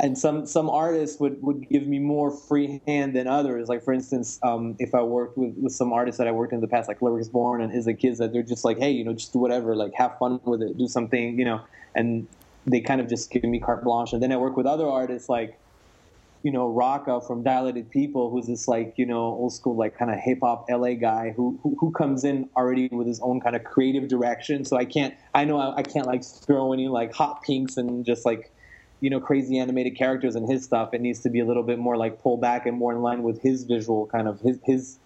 and 0.02 0.18
some 0.18 0.44
some 0.46 0.68
artists 0.68 1.20
would, 1.20 1.40
would 1.42 1.68
give 1.68 1.86
me 1.86 2.00
more 2.00 2.32
free 2.32 2.82
hand 2.86 3.14
than 3.14 3.28
others. 3.28 3.68
Like 3.68 3.84
for 3.84 3.94
instance, 3.94 4.40
um, 4.42 4.74
if 4.80 4.96
I 4.96 5.02
worked 5.02 5.38
with, 5.38 5.54
with 5.56 5.72
some 5.72 5.92
artists 5.92 6.18
that 6.18 6.26
I 6.26 6.32
worked 6.32 6.52
in 6.52 6.60
the 6.60 6.66
past, 6.66 6.88
like 6.88 7.00
Lyrics 7.00 7.28
Born 7.28 7.62
and 7.62 7.72
Is 7.72 7.88
Kids, 7.98 8.18
that 8.18 8.32
they're 8.32 8.42
just 8.42 8.64
like, 8.64 8.78
hey, 8.78 8.90
you 8.90 9.04
know, 9.04 9.12
just 9.12 9.32
do 9.32 9.38
whatever, 9.38 9.76
like 9.76 9.92
have 9.94 10.18
fun 10.18 10.40
with 10.44 10.60
it, 10.60 10.76
do 10.76 10.88
something, 10.88 11.38
you 11.38 11.44
know, 11.44 11.60
and 11.94 12.26
they 12.66 12.80
kind 12.80 13.00
of 13.00 13.08
just 13.08 13.30
give 13.30 13.44
me 13.44 13.60
carte 13.60 13.84
blanche. 13.84 14.12
And 14.12 14.20
then 14.20 14.32
I 14.32 14.36
work 14.36 14.56
with 14.56 14.66
other 14.66 14.88
artists 14.88 15.28
like, 15.28 15.56
you 16.42 16.50
know, 16.50 16.68
Rakaa 16.68 17.24
from 17.24 17.44
Dilated 17.44 17.88
People, 17.88 18.28
who's 18.28 18.48
this 18.48 18.66
like, 18.66 18.94
you 18.96 19.06
know, 19.06 19.20
old 19.20 19.52
school, 19.52 19.76
like 19.76 19.96
kind 19.96 20.10
of 20.10 20.18
hip 20.18 20.38
hop 20.42 20.66
LA 20.68 20.94
guy 20.94 21.32
who, 21.36 21.60
who, 21.62 21.76
who 21.78 21.92
comes 21.92 22.24
in 22.24 22.50
already 22.56 22.88
with 22.90 23.06
his 23.06 23.20
own 23.20 23.40
kind 23.40 23.54
of 23.54 23.62
creative 23.62 24.08
direction. 24.08 24.64
So 24.64 24.76
I 24.76 24.84
can't, 24.84 25.14
I 25.32 25.44
know 25.44 25.58
I, 25.58 25.76
I 25.76 25.82
can't 25.84 26.08
like 26.08 26.24
throw 26.24 26.72
any 26.72 26.88
like 26.88 27.14
hot 27.14 27.42
pinks 27.42 27.76
and 27.76 28.04
just 28.04 28.26
like, 28.26 28.50
you 29.02 29.10
know, 29.10 29.20
crazy 29.20 29.58
animated 29.58 29.96
characters 29.96 30.36
in 30.36 30.48
his 30.48 30.64
stuff. 30.64 30.94
It 30.94 31.00
needs 31.00 31.20
to 31.20 31.28
be 31.28 31.40
a 31.40 31.44
little 31.44 31.64
bit 31.64 31.78
more 31.78 31.96
like 31.96 32.22
pull 32.22 32.36
back 32.36 32.66
and 32.66 32.78
more 32.78 32.92
in 32.92 33.02
line 33.02 33.24
with 33.24 33.42
his 33.42 33.64
visual 33.64 34.06
kind 34.06 34.28
of 34.28 34.40
his, 34.40 34.58
his, 34.64 34.98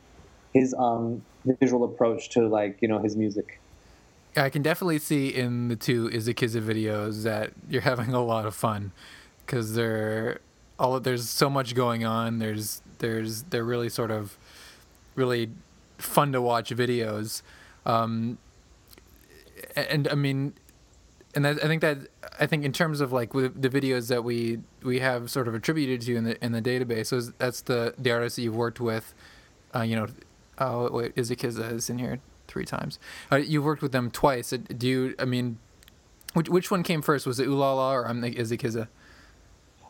his, 0.53 0.75
um, 0.79 1.23
visual 1.61 1.85
approach 1.85 2.29
to 2.31 2.47
like, 2.47 2.77
you 2.83 2.89
know, 2.89 2.99
his 2.99 3.17
music. 3.17 3.59
I 4.37 4.51
can 4.51 4.61
definitely 4.61 4.99
see 4.99 5.29
in 5.29 5.69
the 5.69 5.77
two 5.77 6.11
Izza 6.11 6.35
Kizza 6.35 6.61
videos 6.61 7.23
that 7.23 7.53
you're 7.71 7.83
having 7.83 8.13
a 8.13 8.23
lot 8.23 8.45
of 8.45 8.55
fun 8.55 8.93
because 9.47 9.75
they're 9.75 10.41
all 10.79 11.01
there's 11.01 11.29
so 11.29 11.49
much 11.49 11.75
going 11.75 12.05
on. 12.05 12.39
There's 12.39 12.83
there's 12.99 13.45
they're 13.45 13.65
really 13.65 13.89
sort 13.89 14.11
of 14.11 14.37
really 15.15 15.51
fun 15.97 16.33
to 16.33 16.43
watch 16.43 16.69
videos, 16.71 17.41
um, 17.87 18.37
and 19.75 20.07
I 20.09 20.15
mean, 20.15 20.53
and 21.37 21.47
I 21.47 21.55
think 21.55 21.83
that 21.83 21.99
I 22.41 22.47
think 22.47 22.65
in 22.65 22.73
terms 22.73 23.01
of 23.03 23.13
like 23.13 23.33
the 23.33 23.69
videos 23.69 24.09
that 24.09 24.25
we 24.25 24.59
we 24.83 25.01
have 25.01 25.31
sort 25.31 25.47
of 25.47 25.55
attributed 25.55 26.01
to 26.03 26.17
in 26.17 26.25
the 26.25 26.45
in 26.45 26.53
the 26.53 26.63
database, 26.63 27.07
so 27.07 27.21
that's 27.39 27.61
the 27.61 27.95
the 27.99 28.11
artists 28.11 28.37
that 28.37 28.43
you've 28.43 28.57
worked 28.57 28.81
with, 28.81 29.13
uh, 29.75 29.83
you 29.83 29.95
know, 29.95 30.07
oh 30.59 30.91
wait, 30.91 31.15
Izza 31.15 31.37
Kizza 31.37 31.73
is 31.73 31.91
in 31.91 31.99
here 31.99 32.21
three 32.49 32.65
times. 32.65 32.99
Uh, 33.31 33.37
you 33.37 33.63
worked 33.63 33.83
with 33.83 33.93
them 33.93 34.11
twice. 34.11 34.51
Uh, 34.53 34.57
do 34.57 34.89
you? 34.89 35.15
I 35.19 35.27
mean, 35.27 35.59
which 36.33 36.49
which 36.49 36.71
one 36.71 36.83
came 36.83 37.03
first? 37.03 37.27
Was 37.27 37.39
it 37.39 37.47
Ooh 37.47 37.55
La 37.55 37.75
La 37.75 37.93
or 37.93 38.09
I'm 38.09 38.25
um, 38.25 38.31
Izza 38.31 38.59
Kizza? 38.59 38.89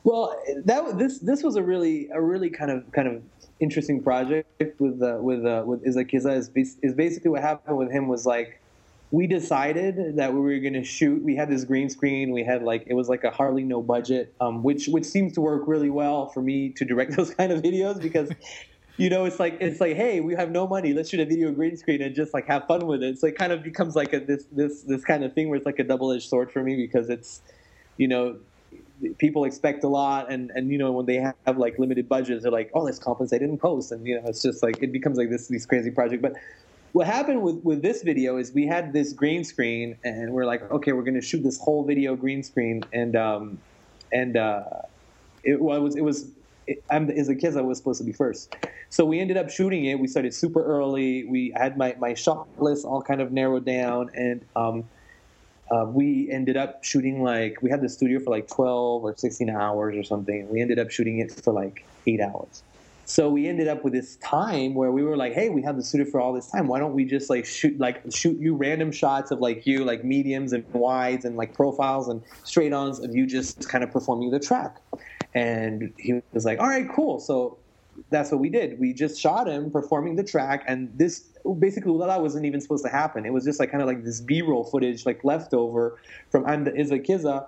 Well, 0.02 0.36
that 0.64 0.98
this 0.98 1.20
this 1.20 1.44
was 1.44 1.54
a 1.54 1.62
really 1.62 2.08
a 2.12 2.20
really 2.20 2.50
kind 2.50 2.72
of 2.72 2.90
kind 2.90 3.06
of 3.06 3.22
interesting 3.60 4.02
project 4.02 4.80
with 4.80 5.00
uh, 5.00 5.18
with 5.20 5.46
uh, 5.46 5.62
with 5.64 5.84
Izza 5.84 6.10
Kizza. 6.10 6.36
Is, 6.36 6.76
is 6.82 6.94
basically 6.94 7.30
what 7.30 7.42
happened 7.42 7.78
with 7.78 7.92
him 7.92 8.08
was 8.08 8.26
like 8.26 8.60
we 9.10 9.26
decided 9.26 10.16
that 10.16 10.34
we 10.34 10.40
were 10.40 10.58
going 10.58 10.72
to 10.74 10.84
shoot. 10.84 11.22
We 11.22 11.36
had 11.36 11.48
this 11.48 11.64
green 11.64 11.88
screen. 11.88 12.32
We 12.32 12.44
had 12.44 12.62
like 12.62 12.84
it 12.86 12.94
was 12.94 13.08
like 13.08 13.24
a 13.24 13.30
hardly 13.30 13.62
no 13.62 13.82
budget, 13.82 14.34
um, 14.40 14.62
which 14.62 14.86
which 14.88 15.04
seems 15.04 15.32
to 15.34 15.40
work 15.40 15.62
really 15.66 15.90
well 15.90 16.28
for 16.28 16.42
me 16.42 16.70
to 16.70 16.84
direct 16.84 17.12
those 17.16 17.32
kind 17.34 17.52
of 17.52 17.62
videos 17.62 18.00
because 18.00 18.30
you 18.96 19.10
know, 19.10 19.26
it's 19.26 19.38
like 19.38 19.58
it's 19.60 19.80
like, 19.80 19.94
hey, 19.96 20.20
we 20.20 20.34
have 20.34 20.50
no 20.50 20.66
money. 20.66 20.94
Let's 20.94 21.10
shoot 21.10 21.20
a 21.20 21.26
video 21.26 21.52
green 21.52 21.76
screen 21.76 22.00
and 22.00 22.14
just 22.14 22.32
like 22.32 22.46
have 22.46 22.66
fun 22.66 22.86
with 22.86 23.02
it. 23.02 23.18
So 23.18 23.26
it 23.26 23.36
kind 23.36 23.52
of 23.52 23.62
becomes 23.62 23.94
like 23.94 24.12
a 24.12 24.20
this 24.20 24.44
this 24.50 24.82
this 24.82 25.04
kind 25.04 25.22
of 25.22 25.34
thing 25.34 25.48
where 25.48 25.56
it's 25.56 25.66
like 25.66 25.78
a 25.78 25.84
double 25.84 26.12
edged 26.12 26.28
sword 26.28 26.50
for 26.50 26.62
me 26.62 26.76
because 26.76 27.10
it's, 27.10 27.42
you 27.98 28.08
know, 28.08 28.38
people 29.18 29.44
expect 29.44 29.84
a 29.84 29.88
lot 29.88 30.32
and 30.32 30.50
and 30.54 30.70
you 30.70 30.78
know 30.78 30.92
when 30.92 31.04
they 31.04 31.16
have 31.16 31.58
like 31.58 31.78
limited 31.78 32.08
budgets, 32.08 32.42
they're 32.42 32.52
like, 32.52 32.70
oh, 32.74 32.80
let's 32.80 32.98
compensate 32.98 33.42
in 33.42 33.58
post, 33.58 33.92
and 33.92 34.06
you 34.06 34.14
know, 34.14 34.26
it's 34.26 34.42
just 34.42 34.62
like 34.62 34.82
it 34.82 34.92
becomes 34.92 35.18
like 35.18 35.28
this 35.28 35.46
these 35.48 35.66
crazy 35.66 35.90
project. 35.90 36.22
But 36.22 36.32
what 36.96 37.06
happened 37.06 37.42
with 37.42 37.56
with 37.62 37.82
this 37.82 38.02
video 38.02 38.38
is 38.38 38.54
we 38.54 38.66
had 38.66 38.94
this 38.94 39.12
green 39.12 39.44
screen 39.44 39.98
and 40.02 40.32
we're 40.32 40.46
like, 40.46 40.62
okay, 40.70 40.92
we're 40.92 41.02
going 41.02 41.20
to 41.20 41.20
shoot 41.20 41.42
this 41.42 41.60
whole 41.60 41.84
video 41.84 42.16
green 42.16 42.42
screen 42.42 42.82
and 42.90 43.14
um 43.14 43.58
and 44.14 44.38
uh 44.38 44.62
it 45.44 45.60
was 45.60 45.94
it 45.94 46.00
was 46.00 46.30
I'm 46.88 47.10
as 47.10 47.28
a 47.28 47.34
kid 47.34 47.54
I 47.54 47.60
was 47.60 47.76
supposed 47.76 47.98
to 47.98 48.04
be 48.04 48.12
first. 48.12 48.56
So 48.88 49.04
we 49.04 49.20
ended 49.20 49.36
up 49.36 49.50
shooting 49.50 49.84
it. 49.84 49.98
We 49.98 50.08
started 50.08 50.32
super 50.32 50.64
early. 50.64 51.24
We 51.24 51.52
had 51.54 51.76
my 51.76 51.94
my 51.98 52.14
shot 52.14 52.48
list 52.56 52.86
all 52.86 53.02
kind 53.02 53.20
of 53.20 53.30
narrowed 53.30 53.66
down, 53.66 54.08
and 54.14 54.40
um, 54.56 54.84
uh, 55.70 55.84
we 55.84 56.30
ended 56.30 56.56
up 56.56 56.82
shooting 56.82 57.22
like 57.22 57.60
we 57.60 57.68
had 57.68 57.82
the 57.82 57.90
studio 57.90 58.20
for 58.20 58.30
like 58.30 58.48
12 58.48 59.04
or 59.04 59.14
16 59.14 59.50
hours 59.50 59.96
or 59.96 60.02
something. 60.02 60.48
We 60.48 60.62
ended 60.62 60.78
up 60.78 60.90
shooting 60.90 61.18
it 61.18 61.30
for 61.30 61.52
like 61.52 61.84
eight 62.06 62.22
hours. 62.22 62.62
So 63.08 63.30
we 63.30 63.46
ended 63.46 63.68
up 63.68 63.84
with 63.84 63.92
this 63.92 64.16
time 64.16 64.74
where 64.74 64.90
we 64.90 65.04
were 65.04 65.16
like, 65.16 65.32
"Hey, 65.32 65.48
we 65.48 65.62
have 65.62 65.76
the 65.76 65.82
studio 65.82 66.10
for 66.10 66.20
all 66.20 66.32
this 66.32 66.50
time. 66.50 66.66
Why 66.66 66.80
don't 66.80 66.92
we 66.92 67.04
just 67.04 67.30
like 67.30 67.46
shoot 67.46 67.78
like 67.78 68.02
shoot 68.10 68.36
you 68.40 68.56
random 68.56 68.90
shots 68.90 69.30
of 69.30 69.38
like 69.38 69.64
you, 69.64 69.84
like 69.84 70.04
mediums 70.04 70.52
and 70.52 70.64
wides 70.72 71.24
and 71.24 71.36
like 71.36 71.54
profiles 71.54 72.08
and 72.08 72.20
straight 72.42 72.72
ons 72.72 72.98
of 72.98 73.14
you 73.14 73.24
just 73.24 73.68
kind 73.68 73.84
of 73.84 73.92
performing 73.92 74.30
the 74.30 74.40
track?" 74.40 74.78
And 75.34 75.92
he 75.98 76.20
was 76.32 76.44
like, 76.44 76.58
"All 76.58 76.66
right, 76.66 76.88
cool." 76.90 77.20
So 77.20 77.58
that's 78.10 78.32
what 78.32 78.40
we 78.40 78.48
did. 78.48 78.78
We 78.80 78.92
just 78.92 79.20
shot 79.20 79.48
him 79.48 79.70
performing 79.70 80.16
the 80.16 80.24
track, 80.24 80.64
and 80.66 80.90
this 80.98 81.26
basically 81.60 81.96
that 81.98 82.20
wasn't 82.20 82.44
even 82.44 82.60
supposed 82.60 82.84
to 82.84 82.90
happen. 82.90 83.24
It 83.24 83.32
was 83.32 83.44
just 83.44 83.60
like 83.60 83.70
kind 83.70 83.82
of 83.82 83.86
like 83.86 84.02
this 84.02 84.20
B-roll 84.20 84.64
footage, 84.64 85.06
like 85.06 85.22
leftover 85.22 85.98
from 86.30 86.44
I'm 86.44 86.64
the 86.64 86.72
Izza 86.72 87.06
Kizza, 87.06 87.46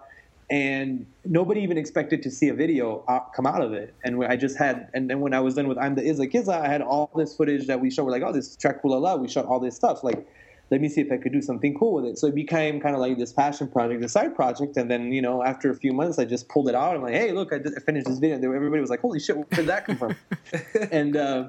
and 0.50 1.06
nobody 1.24 1.60
even 1.60 1.76
expected 1.76 2.22
to 2.22 2.30
see 2.30 2.48
a 2.48 2.54
video 2.54 3.04
come 3.34 3.46
out 3.46 3.60
of 3.60 3.72
it. 3.72 3.94
And 4.04 4.24
I 4.24 4.36
just 4.36 4.56
had, 4.56 4.88
and 4.94 5.08
then 5.10 5.20
when 5.20 5.34
I 5.34 5.40
was 5.40 5.54
done 5.54 5.68
with 5.68 5.78
I'm 5.78 5.94
the 5.94 6.02
Izza 6.02 6.30
Kizza, 6.32 6.60
I 6.60 6.68
had 6.68 6.80
all 6.80 7.10
this 7.16 7.36
footage 7.36 7.66
that 7.66 7.80
we 7.80 7.90
showed. 7.90 8.04
We're 8.04 8.12
like, 8.12 8.22
oh, 8.22 8.32
this 8.32 8.56
track 8.56 8.82
Kulala, 8.82 9.18
we 9.18 9.28
shot 9.28 9.44
all 9.44 9.60
this 9.60 9.76
stuff. 9.76 10.02
Like, 10.02 10.26
let 10.70 10.80
me 10.80 10.88
see 10.88 11.00
if 11.00 11.12
I 11.12 11.16
could 11.16 11.32
do 11.32 11.42
something 11.42 11.74
cool 11.78 11.94
with 11.94 12.04
it. 12.04 12.18
So 12.18 12.26
it 12.26 12.34
became 12.34 12.80
kind 12.80 12.94
of 12.94 13.00
like 13.00 13.18
this 13.18 13.32
passion 13.32 13.68
project, 13.68 14.02
a 14.04 14.08
side 14.08 14.34
project. 14.34 14.76
And 14.76 14.90
then, 14.90 15.12
you 15.12 15.22
know, 15.22 15.42
after 15.42 15.70
a 15.70 15.74
few 15.74 15.92
months, 15.92 16.18
I 16.18 16.24
just 16.24 16.48
pulled 16.48 16.68
it 16.68 16.74
out. 16.74 16.94
I'm 16.94 17.02
like, 17.02 17.14
hey, 17.14 17.32
look, 17.32 17.52
I, 17.52 17.56
I 17.56 17.80
finished 17.80 18.06
this 18.06 18.18
video. 18.18 18.36
Everybody 18.36 18.80
was 18.80 18.90
like, 18.90 19.00
holy 19.00 19.20
shit, 19.20 19.36
where 19.36 19.46
did 19.50 19.66
that 19.66 19.86
come 19.86 19.96
from? 19.96 20.16
and, 20.92 21.16
uh, 21.16 21.48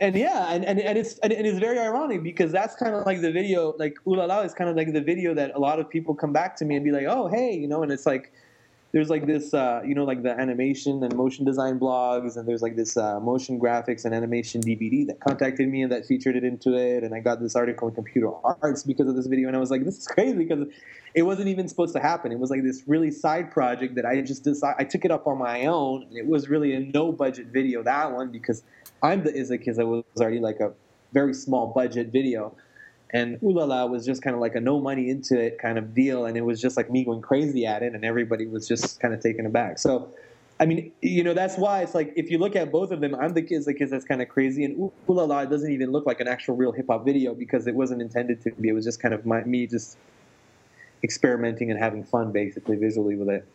and 0.00 0.14
yeah, 0.14 0.52
and, 0.52 0.64
and, 0.64 0.80
and 0.80 0.98
it's 0.98 1.18
and 1.18 1.32
it's 1.32 1.58
very 1.58 1.78
ironic 1.78 2.22
because 2.22 2.52
that's 2.52 2.74
kind 2.76 2.94
of 2.94 3.06
like 3.06 3.20
the 3.20 3.32
video, 3.32 3.74
like 3.78 3.96
Ooh 4.06 4.16
La 4.16 4.24
La 4.24 4.40
is 4.40 4.54
kind 4.54 4.70
of 4.70 4.76
like 4.76 4.92
the 4.92 5.00
video 5.00 5.34
that 5.34 5.54
a 5.54 5.58
lot 5.58 5.80
of 5.80 5.88
people 5.88 6.14
come 6.14 6.32
back 6.32 6.56
to 6.56 6.64
me 6.64 6.76
and 6.76 6.84
be 6.84 6.92
like, 6.92 7.06
oh, 7.08 7.28
hey, 7.28 7.52
you 7.54 7.68
know, 7.68 7.82
and 7.82 7.92
it's 7.92 8.06
like, 8.06 8.32
there's 8.92 9.10
like 9.10 9.26
this, 9.26 9.52
uh, 9.52 9.82
you 9.84 9.94
know, 9.94 10.04
like 10.04 10.22
the 10.22 10.30
animation 10.30 11.02
and 11.02 11.14
motion 11.14 11.44
design 11.44 11.78
blogs, 11.78 12.36
and 12.36 12.48
there's 12.48 12.62
like 12.62 12.76
this 12.76 12.96
uh, 12.96 13.20
motion 13.20 13.60
graphics 13.60 14.04
and 14.04 14.14
animation 14.14 14.62
DVD 14.62 15.06
that 15.06 15.20
contacted 15.20 15.68
me 15.68 15.82
and 15.82 15.92
that 15.92 16.06
featured 16.06 16.36
it 16.36 16.44
into 16.44 16.74
it, 16.74 17.04
and 17.04 17.14
I 17.14 17.20
got 17.20 17.40
this 17.40 17.54
article 17.54 17.88
in 17.88 17.94
Computer 17.94 18.30
Arts 18.62 18.82
because 18.82 19.08
of 19.08 19.16
this 19.16 19.26
video, 19.26 19.48
and 19.48 19.56
I 19.56 19.60
was 19.60 19.70
like, 19.70 19.84
this 19.84 19.98
is 19.98 20.06
crazy 20.06 20.36
because 20.36 20.66
it 21.14 21.22
wasn't 21.22 21.48
even 21.48 21.68
supposed 21.68 21.94
to 21.94 22.00
happen. 22.00 22.32
It 22.32 22.38
was 22.38 22.50
like 22.50 22.62
this 22.62 22.84
really 22.86 23.10
side 23.10 23.50
project 23.50 23.94
that 23.96 24.06
I 24.06 24.20
just 24.20 24.44
decided 24.44 24.76
I 24.78 24.84
took 24.84 25.04
it 25.04 25.10
up 25.10 25.26
on 25.26 25.38
my 25.38 25.66
own. 25.66 26.04
And 26.04 26.16
it 26.16 26.26
was 26.26 26.48
really 26.48 26.74
a 26.74 26.80
no 26.80 27.12
budget 27.12 27.48
video 27.48 27.82
that 27.82 28.12
one 28.12 28.30
because 28.30 28.62
I'm 29.02 29.22
the 29.22 29.32
Izza 29.32 29.64
Kizza 29.64 29.86
was 29.86 30.04
already 30.20 30.40
like 30.40 30.60
a 30.60 30.72
very 31.12 31.34
small 31.34 31.68
budget 31.68 32.08
video 32.08 32.54
and 33.10 33.38
Ooh 33.42 33.52
La 33.52 33.64
La 33.64 33.86
was 33.86 34.04
just 34.04 34.22
kind 34.22 34.34
of 34.34 34.40
like 34.40 34.54
a 34.54 34.60
no 34.60 34.80
money 34.80 35.08
into 35.10 35.38
it 35.38 35.58
kind 35.58 35.78
of 35.78 35.94
deal, 35.94 36.26
and 36.26 36.36
it 36.36 36.42
was 36.42 36.60
just 36.60 36.76
like 36.76 36.90
me 36.90 37.04
going 37.04 37.22
crazy 37.22 37.66
at 37.66 37.82
it, 37.82 37.94
and 37.94 38.04
everybody 38.04 38.46
was 38.46 38.68
just 38.68 39.00
kind 39.00 39.14
of 39.14 39.20
taken 39.20 39.46
aback. 39.46 39.78
So, 39.78 40.12
I 40.60 40.66
mean, 40.66 40.92
you 41.00 41.24
know, 41.24 41.34
that's 41.34 41.56
why 41.56 41.82
it's 41.82 41.94
like 41.94 42.12
if 42.16 42.30
you 42.30 42.38
look 42.38 42.54
at 42.54 42.70
both 42.70 42.90
of 42.90 43.00
them, 43.00 43.14
I'm 43.14 43.32
the 43.32 43.42
kids, 43.42 43.64
the 43.64 43.72
that's 43.72 44.04
kind 44.04 44.20
of 44.20 44.28
crazy, 44.28 44.64
and 44.64 44.78
Ooh 44.78 44.92
La 45.08 45.24
La 45.24 45.44
doesn't 45.44 45.72
even 45.72 45.90
look 45.90 46.06
like 46.06 46.20
an 46.20 46.28
actual 46.28 46.56
real 46.56 46.72
hip 46.72 46.86
hop 46.88 47.04
video 47.04 47.34
because 47.34 47.66
it 47.66 47.74
wasn't 47.74 48.02
intended 48.02 48.42
to 48.42 48.50
be. 48.52 48.68
It 48.68 48.72
was 48.72 48.84
just 48.84 49.00
kind 49.00 49.14
of 49.14 49.24
my, 49.24 49.42
me 49.44 49.66
just 49.66 49.96
experimenting 51.02 51.70
and 51.70 51.80
having 51.80 52.04
fun, 52.04 52.32
basically 52.32 52.76
visually 52.76 53.16
with 53.16 53.28
it. 53.28 53.46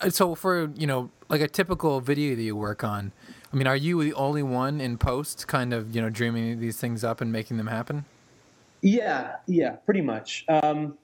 Uh, 0.00 0.10
so 0.10 0.34
for 0.34 0.70
you 0.74 0.86
know, 0.86 1.10
like 1.28 1.40
a 1.40 1.48
typical 1.48 2.00
video 2.00 2.34
that 2.34 2.42
you 2.42 2.56
work 2.56 2.82
on, 2.82 3.12
I 3.52 3.56
mean, 3.56 3.66
are 3.66 3.76
you 3.76 4.02
the 4.02 4.14
only 4.14 4.42
one 4.42 4.80
in 4.80 4.98
post, 4.98 5.46
kind 5.46 5.72
of 5.72 5.94
you 5.94 6.02
know, 6.02 6.10
dreaming 6.10 6.60
these 6.60 6.76
things 6.78 7.04
up 7.04 7.20
and 7.20 7.32
making 7.32 7.56
them 7.56 7.68
happen? 7.68 8.04
Yeah, 8.82 9.36
yeah, 9.46 9.72
pretty 9.86 10.02
much. 10.02 10.44
Um, 10.48 10.96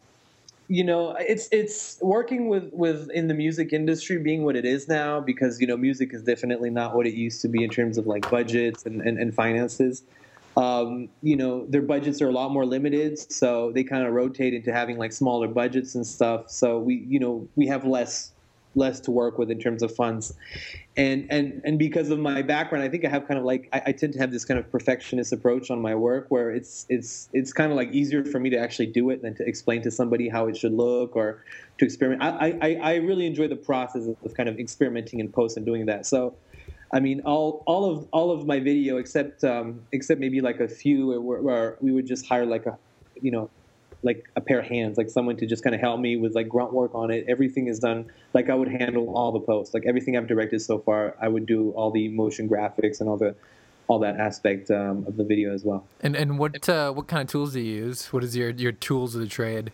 you 0.68 0.84
know, 0.84 1.16
it's 1.18 1.48
it's 1.52 1.98
working 2.00 2.48
with 2.48 2.70
with 2.72 3.10
in 3.10 3.28
the 3.28 3.34
music 3.34 3.72
industry 3.72 4.18
being 4.18 4.44
what 4.44 4.56
it 4.56 4.64
is 4.64 4.88
now 4.88 5.20
because 5.20 5.60
you 5.60 5.66
know 5.66 5.76
music 5.76 6.14
is 6.14 6.22
definitely 6.22 6.70
not 6.70 6.94
what 6.96 7.06
it 7.06 7.14
used 7.14 7.42
to 7.42 7.48
be 7.48 7.64
in 7.64 7.70
terms 7.70 7.98
of 7.98 8.06
like 8.06 8.28
budgets 8.30 8.86
and 8.86 9.02
and, 9.02 9.18
and 9.18 9.34
finances. 9.34 10.02
um, 10.56 11.08
you 11.22 11.36
know, 11.36 11.66
their 11.66 11.82
budgets 11.82 12.22
are 12.22 12.28
a 12.28 12.32
lot 12.32 12.50
more 12.52 12.64
limited, 12.64 13.18
so 13.32 13.72
they 13.72 13.82
kind 13.82 14.06
of 14.06 14.12
rotate 14.12 14.54
into 14.54 14.72
having 14.72 14.98
like 14.98 15.12
smaller 15.12 15.48
budgets 15.48 15.94
and 15.94 16.06
stuff. 16.06 16.50
So 16.50 16.78
we, 16.78 17.04
you 17.08 17.18
know, 17.18 17.48
we 17.56 17.66
have 17.66 17.84
less 17.84 18.32
less 18.74 19.00
to 19.00 19.10
work 19.10 19.38
with 19.38 19.50
in 19.50 19.58
terms 19.58 19.82
of 19.82 19.94
funds. 19.94 20.34
And 20.96 21.26
and 21.30 21.60
and 21.64 21.78
because 21.78 22.10
of 22.10 22.20
my 22.20 22.40
background 22.42 22.84
i 22.84 22.88
think 22.88 23.04
i 23.04 23.08
have 23.08 23.26
kind 23.26 23.36
of 23.36 23.44
like 23.44 23.68
I, 23.72 23.82
I, 23.86 23.92
tend 23.92 24.12
to 24.12 24.20
have 24.20 24.30
this 24.30 24.44
kind 24.44 24.60
of 24.60 24.70
perfectionist 24.70 25.32
approach 25.32 25.68
on 25.68 25.82
my 25.82 25.92
work 25.92 26.26
where 26.28 26.52
it's 26.52 26.86
it's 26.88 27.28
it's 27.32 27.52
kind 27.52 27.72
of 27.72 27.76
like 27.76 27.90
easier 27.92 28.24
for 28.24 28.38
me 28.38 28.48
to 28.50 28.56
actually 28.56 28.86
do 28.86 29.10
it 29.10 29.20
than 29.22 29.34
to 29.34 29.44
explain 29.44 29.82
to 29.82 29.90
somebody 29.90 30.28
how 30.28 30.46
it 30.46 30.56
should 30.56 30.72
look 30.72 31.16
or 31.16 31.42
to 31.78 31.84
experiment. 31.84 32.22
I 32.22 32.56
i, 32.62 32.74
I 32.92 32.94
really 32.96 33.26
enjoy 33.26 33.48
the 33.48 33.56
process 33.56 34.06
of 34.06 34.34
kind 34.34 34.48
of 34.48 34.60
experimenting 34.60 35.18
in 35.18 35.32
post 35.32 35.56
and 35.56 35.66
doing 35.66 35.86
that. 35.86 36.06
So 36.06 36.36
I 36.94 37.00
mean, 37.00 37.22
all 37.24 37.64
all 37.66 37.90
of 37.90 38.08
all 38.12 38.30
of 38.30 38.46
my 38.46 38.60
video, 38.60 38.98
except 38.98 39.42
um, 39.42 39.80
except 39.90 40.20
maybe 40.20 40.40
like 40.40 40.60
a 40.60 40.68
few 40.68 41.20
where, 41.20 41.40
where 41.42 41.76
we 41.80 41.90
would 41.90 42.06
just 42.06 42.24
hire 42.26 42.46
like 42.46 42.66
a, 42.66 42.78
you 43.20 43.32
know, 43.32 43.50
like 44.04 44.28
a 44.36 44.40
pair 44.40 44.60
of 44.60 44.66
hands, 44.66 44.98
like 44.98 45.08
someone 45.08 45.36
to 45.38 45.46
just 45.46 45.64
kind 45.64 45.74
of 45.74 45.80
help 45.80 45.98
me 45.98 46.16
with 46.16 46.34
like 46.34 46.48
grunt 46.48 46.72
work 46.72 46.94
on 46.94 47.10
it. 47.10 47.24
Everything 47.28 47.66
is 47.66 47.78
done 47.78 48.06
like 48.34 48.50
I 48.50 48.54
would 48.54 48.68
handle 48.68 49.16
all 49.16 49.32
the 49.32 49.40
posts, 49.40 49.74
like 49.74 49.84
everything 49.86 50.16
I've 50.16 50.26
directed 50.26 50.60
so 50.60 50.78
far. 50.78 51.16
I 51.20 51.28
would 51.28 51.46
do 51.46 51.70
all 51.70 51.90
the 51.90 52.08
motion 52.08 52.48
graphics 52.48 53.00
and 53.00 53.08
all 53.08 53.16
the 53.16 53.34
all 53.86 53.98
that 53.98 54.18
aspect 54.18 54.70
um, 54.70 55.04
of 55.06 55.16
the 55.16 55.24
video 55.24 55.52
as 55.52 55.64
well. 55.64 55.84
And 56.00 56.14
and 56.14 56.38
what 56.38 56.68
uh, 56.68 56.92
what 56.92 57.06
kind 57.06 57.22
of 57.22 57.28
tools 57.28 57.54
do 57.54 57.60
you 57.60 57.74
use? 57.86 58.12
What 58.12 58.22
is 58.22 58.36
your 58.36 58.50
your 58.50 58.72
tools 58.72 59.14
of 59.14 59.20
the 59.22 59.26
trade? 59.26 59.72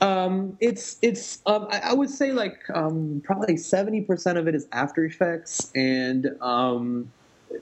Um, 0.00 0.56
it's 0.60 0.96
it's 1.02 1.40
um, 1.46 1.66
I, 1.70 1.80
I, 1.80 1.92
would 1.92 2.10
say 2.10 2.30
like 2.30 2.58
um, 2.72 3.20
probably 3.24 3.56
seventy 3.56 4.00
percent 4.00 4.38
of 4.38 4.46
it 4.46 4.54
is 4.54 4.68
After 4.70 5.04
Effects, 5.04 5.72
and 5.74 6.36
um, 6.40 7.10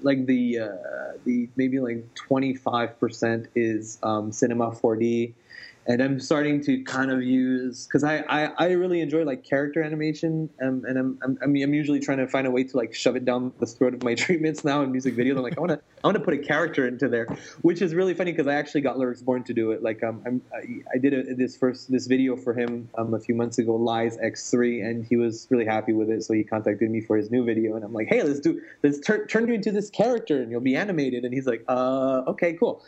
like 0.02 0.26
the 0.26 0.58
uh, 0.58 0.68
the 1.24 1.48
maybe 1.56 1.80
like 1.80 2.04
twenty 2.14 2.54
five 2.54 3.00
percent 3.00 3.46
is 3.54 3.98
um, 4.02 4.32
Cinema 4.32 4.70
4D 4.70 5.32
and 5.88 6.02
I'm 6.02 6.18
starting 6.18 6.60
to 6.64 6.82
kind 6.82 7.10
of 7.10 7.22
use 7.22 7.86
because 7.86 8.02
I, 8.02 8.18
I, 8.28 8.44
I 8.58 8.70
really 8.72 9.00
enjoy 9.00 9.22
like 9.22 9.44
character 9.44 9.82
animation 9.82 10.50
um, 10.62 10.84
and 10.86 10.98
I'm, 10.98 11.18
I'm 11.22 11.38
I'm 11.42 11.56
usually 11.56 12.00
trying 12.00 12.18
to 12.18 12.26
find 12.26 12.46
a 12.46 12.50
way 12.50 12.64
to 12.64 12.76
like 12.76 12.94
shove 12.94 13.16
it 13.16 13.24
down 13.24 13.52
the 13.60 13.66
throat 13.66 13.94
of 13.94 14.02
my 14.02 14.14
treatments 14.24 14.64
now 14.64 14.82
in 14.82 14.90
music 14.90 15.16
videos. 15.16 15.36
I'm 15.36 15.42
like 15.42 15.56
I 15.56 15.60
want 15.60 15.72
to 15.72 15.80
I 16.02 16.06
want 16.06 16.16
to 16.18 16.24
put 16.24 16.34
a 16.34 16.38
character 16.38 16.86
into 16.86 17.08
there, 17.08 17.26
which 17.62 17.82
is 17.82 17.94
really 17.94 18.14
funny 18.14 18.32
because 18.32 18.46
I 18.46 18.54
actually 18.54 18.80
got 18.80 18.98
Lyrics 18.98 19.22
Born 19.22 19.44
to 19.44 19.54
do 19.54 19.70
it. 19.70 19.82
Like 19.82 20.02
um 20.02 20.22
I'm, 20.26 20.42
I, 20.52 20.96
I 20.96 20.98
did 20.98 21.14
a, 21.14 21.34
this 21.34 21.56
first 21.56 21.90
this 21.90 22.06
video 22.06 22.36
for 22.36 22.52
him 22.52 22.88
um, 22.98 23.14
a 23.14 23.20
few 23.20 23.34
months 23.34 23.58
ago, 23.58 23.74
Lies 23.76 24.16
X3, 24.18 24.84
and 24.84 25.04
he 25.04 25.16
was 25.16 25.46
really 25.50 25.66
happy 25.66 25.92
with 25.92 26.10
it. 26.10 26.24
So 26.24 26.34
he 26.34 26.42
contacted 26.42 26.90
me 26.90 27.00
for 27.00 27.16
his 27.16 27.30
new 27.30 27.44
video, 27.44 27.76
and 27.76 27.84
I'm 27.84 27.92
like, 27.92 28.08
hey, 28.08 28.22
let's 28.22 28.40
do 28.40 28.60
let's 28.82 28.98
turn 29.00 29.26
turn 29.28 29.46
you 29.48 29.54
into 29.54 29.70
this 29.70 29.90
character, 29.90 30.42
and 30.42 30.50
you'll 30.50 30.60
be 30.60 30.76
animated. 30.76 31.24
And 31.24 31.32
he's 31.32 31.46
like, 31.46 31.64
uh, 31.68 32.22
okay, 32.26 32.54
cool. 32.54 32.84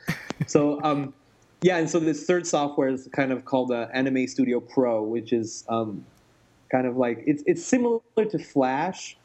so 0.46 0.80
um 0.82 1.14
yeah, 1.62 1.78
and 1.78 1.90
so 1.90 1.98
this 1.98 2.24
third 2.24 2.46
software 2.46 2.88
is 2.88 3.08
kind 3.12 3.32
of 3.32 3.44
called 3.44 3.72
uh, 3.72 3.88
Anime 3.92 4.26
Studio 4.28 4.60
Pro, 4.60 5.02
which 5.02 5.32
is 5.32 5.64
um, 5.68 6.04
kind 6.70 6.86
of 6.86 6.96
like 6.96 7.22
it's 7.26 7.42
it's 7.46 7.64
similar 7.64 8.00
to 8.16 8.38
Flash, 8.38 9.16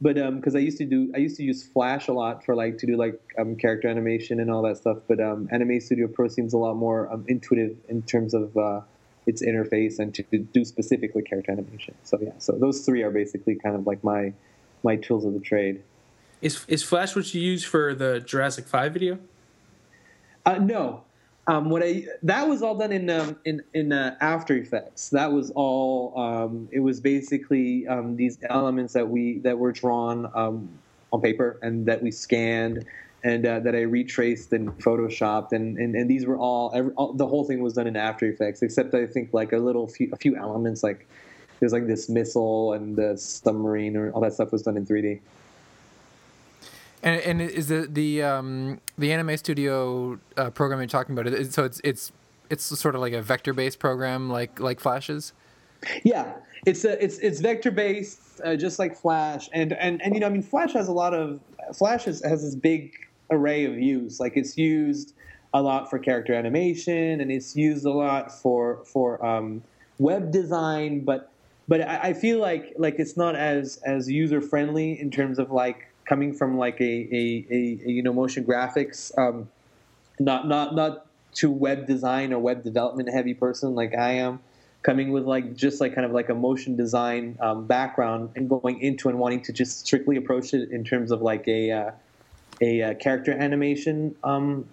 but 0.00 0.14
because 0.14 0.54
um, 0.54 0.58
I 0.58 0.60
used 0.60 0.78
to 0.78 0.86
do 0.86 1.12
I 1.14 1.18
used 1.18 1.36
to 1.36 1.42
use 1.42 1.62
Flash 1.62 2.08
a 2.08 2.12
lot 2.12 2.44
for 2.44 2.54
like 2.54 2.78
to 2.78 2.86
do 2.86 2.96
like 2.96 3.20
um, 3.38 3.56
character 3.56 3.88
animation 3.88 4.40
and 4.40 4.50
all 4.50 4.62
that 4.62 4.78
stuff. 4.78 4.98
But 5.06 5.20
um, 5.20 5.48
Anime 5.52 5.80
Studio 5.80 6.06
Pro 6.06 6.28
seems 6.28 6.54
a 6.54 6.58
lot 6.58 6.74
more 6.74 7.12
um, 7.12 7.26
intuitive 7.28 7.76
in 7.88 8.02
terms 8.02 8.32
of 8.32 8.56
uh, 8.56 8.80
its 9.26 9.42
interface 9.42 9.98
and 9.98 10.14
to 10.14 10.22
do 10.22 10.64
specifically 10.64 11.22
character 11.22 11.52
animation. 11.52 11.94
So 12.04 12.18
yeah, 12.22 12.32
so 12.38 12.52
those 12.52 12.86
three 12.86 13.02
are 13.02 13.10
basically 13.10 13.56
kind 13.56 13.76
of 13.76 13.86
like 13.86 14.02
my 14.02 14.32
my 14.82 14.96
tools 14.96 15.26
of 15.26 15.34
the 15.34 15.40
trade. 15.40 15.82
Is 16.40 16.64
is 16.68 16.82
Flash 16.82 17.14
what 17.14 17.34
you 17.34 17.42
use 17.42 17.64
for 17.64 17.94
the 17.94 18.18
Jurassic 18.18 18.66
Five 18.66 18.94
video? 18.94 19.18
Uh, 20.44 20.58
no, 20.58 21.04
um, 21.46 21.70
what 21.70 21.82
I 21.82 22.04
that 22.22 22.48
was 22.48 22.62
all 22.62 22.76
done 22.76 22.92
in 22.92 23.10
um, 23.10 23.36
in 23.44 23.62
in 23.74 23.92
uh, 23.92 24.16
After 24.20 24.56
Effects. 24.56 25.10
That 25.10 25.32
was 25.32 25.50
all. 25.54 26.18
Um, 26.18 26.68
it 26.70 26.80
was 26.80 27.00
basically 27.00 27.86
um, 27.88 28.16
these 28.16 28.38
elements 28.48 28.92
that 28.92 29.08
we 29.08 29.38
that 29.40 29.58
were 29.58 29.72
drawn 29.72 30.30
um, 30.34 30.68
on 31.12 31.20
paper 31.20 31.58
and 31.62 31.86
that 31.86 32.02
we 32.02 32.10
scanned 32.10 32.84
and 33.24 33.46
uh, 33.46 33.60
that 33.60 33.74
I 33.74 33.82
retraced 33.82 34.52
and 34.52 34.70
photoshopped 34.78 35.52
and, 35.52 35.78
and, 35.78 35.94
and 35.94 36.10
these 36.10 36.26
were 36.26 36.36
all, 36.36 36.72
every, 36.74 36.92
all, 36.94 37.12
the 37.12 37.26
whole 37.26 37.44
thing 37.44 37.62
was 37.62 37.74
done 37.74 37.86
in 37.86 37.96
After 37.96 38.26
Effects 38.26 38.62
except 38.62 38.94
I 38.94 39.06
think 39.06 39.32
like 39.32 39.52
a 39.52 39.58
little 39.58 39.86
few 39.86 40.10
a 40.12 40.16
few 40.16 40.36
elements 40.36 40.82
like 40.82 41.06
there's 41.60 41.72
like 41.72 41.86
this 41.86 42.08
missile 42.08 42.72
and 42.72 42.96
the 42.96 43.16
submarine 43.16 43.96
or 43.96 44.10
all 44.12 44.20
that 44.22 44.32
stuff 44.32 44.50
was 44.50 44.62
done 44.62 44.76
in 44.76 44.84
3D. 44.84 45.20
And, 47.02 47.20
and 47.20 47.42
is 47.42 47.68
the 47.68 47.88
the 47.90 48.22
um, 48.22 48.80
the 48.96 49.12
Anime 49.12 49.36
Studio 49.36 50.18
uh, 50.36 50.50
program 50.50 50.80
you're 50.80 50.86
talking 50.86 51.18
about? 51.18 51.32
So 51.52 51.64
it's 51.64 51.80
it's 51.82 52.12
it's 52.48 52.64
sort 52.64 52.94
of 52.94 53.00
like 53.00 53.12
a 53.12 53.22
vector 53.22 53.52
based 53.52 53.78
program, 53.78 54.30
like 54.30 54.60
like 54.60 54.78
Flashes. 54.78 55.32
Yeah, 56.04 56.34
it's 56.64 56.84
a, 56.84 57.02
it's 57.02 57.18
it's 57.18 57.40
vector 57.40 57.72
based, 57.72 58.40
uh, 58.44 58.54
just 58.54 58.78
like 58.78 58.96
Flash, 58.96 59.48
and 59.52 59.72
and 59.72 60.00
and 60.02 60.14
you 60.14 60.20
know, 60.20 60.26
I 60.26 60.30
mean, 60.30 60.42
Flash 60.42 60.74
has 60.74 60.86
a 60.86 60.92
lot 60.92 61.12
of 61.12 61.40
Flash 61.74 62.04
has, 62.04 62.22
has 62.24 62.42
this 62.42 62.54
big 62.54 62.92
array 63.30 63.64
of 63.64 63.78
use. 63.78 64.20
Like 64.20 64.36
it's 64.36 64.56
used 64.56 65.14
a 65.54 65.60
lot 65.60 65.90
for 65.90 65.98
character 65.98 66.34
animation, 66.34 67.20
and 67.20 67.32
it's 67.32 67.56
used 67.56 67.84
a 67.84 67.90
lot 67.90 68.30
for 68.30 68.84
for 68.84 69.24
um, 69.24 69.62
web 69.98 70.30
design, 70.30 71.00
but 71.00 71.32
but 71.68 71.80
I, 71.80 72.00
I 72.02 72.12
feel 72.12 72.38
like 72.38 72.74
like 72.78 72.96
it's 72.98 73.16
not 73.16 73.34
as 73.34 73.78
as 73.78 74.10
user 74.10 74.40
friendly 74.40 75.00
in 75.00 75.10
terms 75.10 75.38
of 75.38 75.50
like 75.50 75.88
coming 76.04 76.32
from 76.32 76.58
like 76.58 76.80
a, 76.80 76.84
a, 76.84 77.46
a, 77.50 77.78
a 77.84 77.90
you 77.90 78.02
know 78.02 78.12
motion 78.12 78.44
graphics, 78.44 79.16
um, 79.18 79.48
not 80.18 80.46
not 80.46 80.74
not 80.74 81.06
to 81.34 81.50
web 81.50 81.86
design 81.86 82.32
or 82.32 82.38
web 82.38 82.62
development 82.62 83.08
heavy 83.10 83.34
person 83.34 83.74
like 83.74 83.94
I 83.94 84.12
am, 84.12 84.40
coming 84.82 85.12
with 85.12 85.24
like 85.24 85.54
just 85.54 85.80
like 85.80 85.94
kind 85.94 86.04
of 86.04 86.12
like 86.12 86.28
a 86.28 86.34
motion 86.34 86.76
design 86.76 87.36
um, 87.40 87.66
background 87.66 88.30
and 88.36 88.48
going 88.48 88.80
into 88.80 89.08
and 89.08 89.18
wanting 89.18 89.42
to 89.42 89.52
just 89.52 89.80
strictly 89.86 90.16
approach 90.16 90.54
it 90.54 90.70
in 90.70 90.84
terms 90.84 91.10
of 91.10 91.22
like 91.22 91.46
a 91.48 91.70
uh, 91.70 91.90
a, 92.60 92.82
uh, 92.82 92.94
character 92.94 93.32
animation 93.32 94.14
um, 94.22 94.66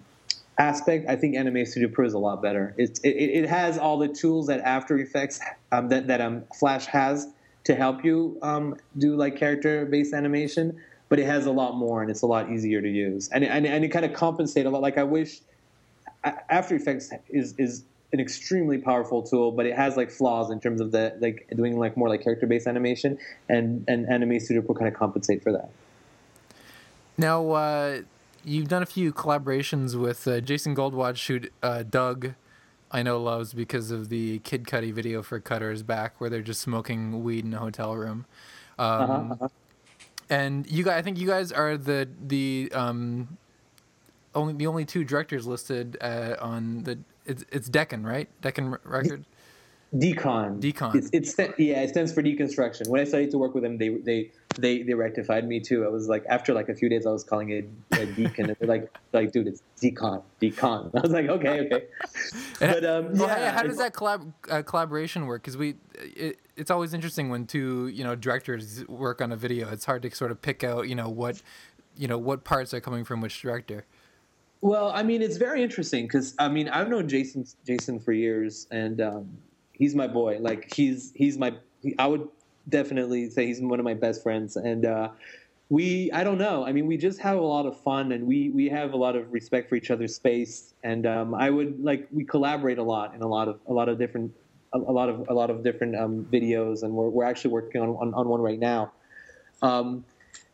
aspect. 0.58 1.08
I 1.08 1.16
think 1.16 1.36
Anime 1.36 1.64
Studio 1.64 1.88
Pro 1.88 2.06
is 2.06 2.14
a 2.14 2.18
lot 2.18 2.42
better. 2.42 2.74
It, 2.76 3.00
it, 3.02 3.08
it 3.08 3.48
has 3.48 3.78
all 3.78 3.98
the 3.98 4.08
tools 4.08 4.46
that 4.48 4.60
After 4.60 4.98
Effects 4.98 5.40
um, 5.72 5.88
that 5.88 6.06
that 6.08 6.20
um, 6.20 6.44
Flash 6.58 6.86
has 6.86 7.28
to 7.64 7.74
help 7.74 8.04
you 8.04 8.38
um, 8.42 8.76
do 8.98 9.16
like 9.16 9.36
character 9.36 9.84
based 9.86 10.12
animation 10.14 10.80
but 11.10 11.18
it 11.18 11.26
has 11.26 11.44
a 11.44 11.50
lot 11.50 11.76
more 11.76 12.00
and 12.00 12.10
it's 12.10 12.22
a 12.22 12.26
lot 12.26 12.50
easier 12.50 12.80
to 12.80 12.88
use. 12.88 13.28
And 13.28 13.44
and, 13.44 13.66
and 13.66 13.84
it 13.84 13.88
kind 13.88 14.06
of 14.06 14.14
compensate 14.14 14.64
a 14.64 14.70
lot. 14.70 14.80
Like 14.80 14.96
I 14.96 15.02
wish 15.02 15.40
After 16.24 16.74
Effects 16.74 17.10
is 17.28 17.54
is 17.58 17.84
an 18.12 18.20
extremely 18.20 18.78
powerful 18.78 19.22
tool, 19.22 19.52
but 19.52 19.66
it 19.66 19.76
has 19.76 19.96
like 19.96 20.10
flaws 20.10 20.50
in 20.50 20.60
terms 20.60 20.80
of 20.80 20.92
the 20.92 21.14
like 21.20 21.46
doing 21.54 21.78
like 21.78 21.96
more 21.96 22.08
like 22.08 22.22
character 22.22 22.46
based 22.46 22.66
animation, 22.66 23.18
and 23.48 23.84
and 23.88 24.08
Anime 24.08 24.40
Studio 24.40 24.62
Pro 24.62 24.74
kind 24.74 24.88
of 24.88 24.94
compensate 24.94 25.42
for 25.42 25.52
that. 25.52 25.70
Now, 27.18 27.50
uh, 27.50 28.00
you've 28.44 28.68
done 28.68 28.82
a 28.82 28.86
few 28.86 29.12
collaborations 29.12 30.00
with 30.00 30.26
uh, 30.26 30.40
Jason 30.40 30.74
Goldwatch, 30.74 31.26
who 31.26 31.48
uh, 31.62 31.82
Doug, 31.82 32.34
I 32.90 33.02
know 33.02 33.20
loves 33.20 33.52
because 33.52 33.90
of 33.90 34.08
the 34.08 34.38
Kid 34.38 34.64
Cudi 34.64 34.92
video 34.92 35.22
for 35.22 35.38
Cutter's 35.38 35.82
Back, 35.82 36.20
where 36.20 36.30
they're 36.30 36.40
just 36.40 36.60
smoking 36.60 37.22
weed 37.22 37.44
in 37.44 37.52
a 37.52 37.58
hotel 37.58 37.96
room. 37.96 38.26
Um, 38.78 38.88
uh-huh, 38.88 39.12
uh-huh 39.12 39.48
and 40.30 40.70
you 40.70 40.84
guys, 40.84 40.98
I 40.98 41.02
think 41.02 41.18
you 41.18 41.26
guys 41.26 41.52
are 41.52 41.76
the 41.76 42.08
the 42.26 42.70
um, 42.72 43.36
only 44.34 44.54
the 44.54 44.66
only 44.66 44.84
two 44.84 45.04
directors 45.04 45.46
listed 45.46 45.98
uh, 46.00 46.36
on 46.40 46.84
the 46.84 46.98
it's 47.26 47.44
it's 47.50 47.68
Deccan 47.68 48.04
right 48.04 48.28
Deccan 48.40 48.78
Record. 48.84 49.26
Decon. 49.94 50.60
Decon. 50.60 50.94
It's, 50.94 51.10
it's 51.12 51.36
yeah, 51.58 51.82
it 51.82 51.88
stands 51.88 52.12
for 52.12 52.22
deconstruction. 52.22 52.88
When 52.88 53.00
I 53.00 53.04
started 53.04 53.32
to 53.32 53.38
work 53.38 53.54
with 53.54 53.64
them, 53.64 53.76
they 53.76 53.88
they 53.88 54.30
they 54.56 54.82
they 54.82 54.94
rectified 54.94 55.48
me 55.48 55.58
too. 55.58 55.84
I 55.84 55.88
was 55.88 56.08
like, 56.08 56.24
after 56.28 56.54
like 56.54 56.68
a 56.68 56.74
few 56.76 56.88
days, 56.88 57.06
I 57.06 57.10
was 57.10 57.24
calling 57.24 57.50
it 57.50 57.68
a 57.92 58.06
deacon, 58.06 58.50
and 58.50 58.56
they're 58.60 58.68
like, 58.68 58.96
like, 59.12 59.32
dude, 59.32 59.48
it's 59.48 59.62
decon, 59.82 60.22
decon. 60.40 60.90
I 60.96 61.00
was 61.00 61.10
like, 61.10 61.28
okay, 61.28 61.60
okay. 61.60 61.84
but 62.60 62.84
um, 62.84 63.14
well, 63.14 63.26
yeah, 63.26 63.50
how, 63.50 63.56
how 63.58 63.62
does 63.64 63.78
that 63.78 63.92
collab 63.92 64.32
uh, 64.48 64.62
collaboration 64.62 65.26
work? 65.26 65.42
Because 65.42 65.56
we, 65.56 65.74
it, 65.94 66.38
it's 66.60 66.70
always 66.70 66.92
interesting 66.92 67.30
when 67.30 67.46
two 67.46 67.88
you 67.88 68.04
know 68.04 68.14
directors 68.14 68.86
work 68.86 69.22
on 69.22 69.32
a 69.32 69.36
video. 69.36 69.70
It's 69.70 69.86
hard 69.86 70.02
to 70.02 70.14
sort 70.14 70.30
of 70.30 70.42
pick 70.42 70.62
out 70.62 70.88
you 70.88 70.94
know 70.94 71.08
what, 71.08 71.40
you 71.96 72.06
know 72.06 72.18
what 72.18 72.44
parts 72.44 72.74
are 72.74 72.80
coming 72.80 73.04
from 73.04 73.20
which 73.20 73.40
director. 73.40 73.86
Well, 74.60 74.92
I 74.94 75.02
mean, 75.02 75.22
it's 75.22 75.38
very 75.38 75.62
interesting 75.62 76.06
because 76.06 76.34
I 76.38 76.48
mean, 76.48 76.68
I've 76.68 76.90
known 76.90 77.08
Jason 77.08 77.46
Jason 77.66 77.98
for 77.98 78.12
years, 78.12 78.66
and 78.70 79.00
um, 79.00 79.38
he's 79.72 79.94
my 79.94 80.06
boy. 80.06 80.38
Like 80.38 80.72
he's 80.72 81.12
he's 81.14 81.38
my 81.38 81.54
I 81.98 82.06
would 82.06 82.28
definitely 82.68 83.30
say 83.30 83.46
he's 83.46 83.60
one 83.62 83.80
of 83.80 83.84
my 83.84 83.94
best 83.94 84.22
friends, 84.22 84.56
and 84.56 84.84
uh, 84.84 85.08
we 85.70 86.12
I 86.12 86.22
don't 86.24 86.38
know. 86.38 86.66
I 86.66 86.72
mean, 86.72 86.86
we 86.86 86.98
just 86.98 87.20
have 87.20 87.38
a 87.38 87.40
lot 87.40 87.64
of 87.64 87.80
fun, 87.80 88.12
and 88.12 88.26
we 88.26 88.50
we 88.50 88.68
have 88.68 88.92
a 88.92 88.98
lot 88.98 89.16
of 89.16 89.32
respect 89.32 89.70
for 89.70 89.76
each 89.76 89.90
other's 89.90 90.14
space, 90.14 90.74
and 90.84 91.06
um, 91.06 91.34
I 91.34 91.48
would 91.48 91.82
like 91.82 92.06
we 92.12 92.24
collaborate 92.24 92.76
a 92.76 92.82
lot 92.82 93.14
in 93.14 93.22
a 93.22 93.28
lot 93.28 93.48
of 93.48 93.60
a 93.66 93.72
lot 93.72 93.88
of 93.88 93.96
different 93.96 94.30
a, 94.72 94.78
lot 94.78 95.08
of 95.08 95.28
a 95.28 95.34
lot 95.34 95.50
of 95.50 95.62
different 95.62 95.96
um, 95.96 96.26
videos, 96.32 96.82
and 96.82 96.92
we're 96.92 97.08
we're 97.08 97.24
actually 97.24 97.52
working 97.52 97.80
on 97.80 97.90
on, 97.90 98.14
on 98.14 98.28
one 98.28 98.40
right 98.40 98.58
now. 98.58 98.92
Um, 99.62 100.04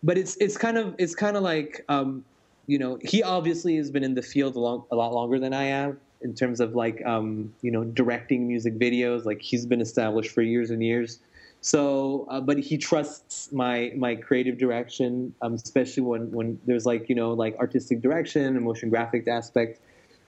but 0.02 0.18
it's 0.18 0.36
it's 0.36 0.56
kind 0.56 0.78
of 0.78 0.94
it's 0.98 1.14
kind 1.14 1.36
of 1.36 1.42
like 1.42 1.84
um, 1.88 2.24
you 2.66 2.78
know, 2.78 2.98
he 3.02 3.22
obviously 3.22 3.76
has 3.76 3.90
been 3.90 4.04
in 4.04 4.14
the 4.14 4.22
field 4.22 4.56
a, 4.56 4.60
long, 4.60 4.84
a 4.90 4.96
lot 4.96 5.12
longer 5.12 5.38
than 5.38 5.52
I 5.52 5.64
have 5.64 5.96
in 6.20 6.34
terms 6.34 6.60
of 6.60 6.74
like, 6.74 7.04
um, 7.06 7.54
you 7.62 7.70
know, 7.70 7.84
directing 7.84 8.48
music 8.48 8.78
videos. 8.78 9.24
Like 9.24 9.40
he's 9.40 9.66
been 9.66 9.80
established 9.80 10.32
for 10.32 10.42
years 10.42 10.70
and 10.70 10.82
years. 10.82 11.20
So, 11.60 12.26
uh, 12.28 12.40
but 12.40 12.58
he 12.58 12.76
trusts 12.76 13.50
my 13.52 13.92
my 13.96 14.14
creative 14.14 14.58
direction, 14.58 15.34
um, 15.42 15.54
especially 15.54 16.02
when 16.02 16.30
when 16.30 16.60
there's 16.66 16.86
like 16.86 17.08
you 17.08 17.14
know 17.14 17.32
like 17.32 17.56
artistic 17.58 18.02
direction 18.02 18.44
and 18.56 18.64
motion 18.64 18.90
graphic 18.90 19.26
aspect. 19.26 19.80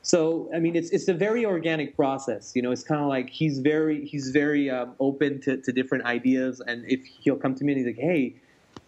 So, 0.08 0.48
I 0.54 0.58
mean, 0.58 0.74
it's 0.74 0.88
it's 0.88 1.06
a 1.08 1.12
very 1.12 1.44
organic 1.44 1.94
process. 1.94 2.52
You 2.56 2.62
know, 2.62 2.72
it's 2.72 2.82
kind 2.82 3.02
of 3.02 3.08
like 3.08 3.28
he's 3.28 3.58
very 3.58 4.06
he's 4.06 4.30
very 4.30 4.70
um, 4.70 4.94
open 5.00 5.38
to, 5.42 5.58
to 5.58 5.70
different 5.70 6.06
ideas, 6.06 6.62
and 6.66 6.82
if 6.88 7.04
he'll 7.04 7.36
come 7.36 7.54
to 7.56 7.62
me 7.62 7.74
and 7.74 7.86
he's 7.86 7.94
like, 7.94 8.02
hey, 8.02 8.34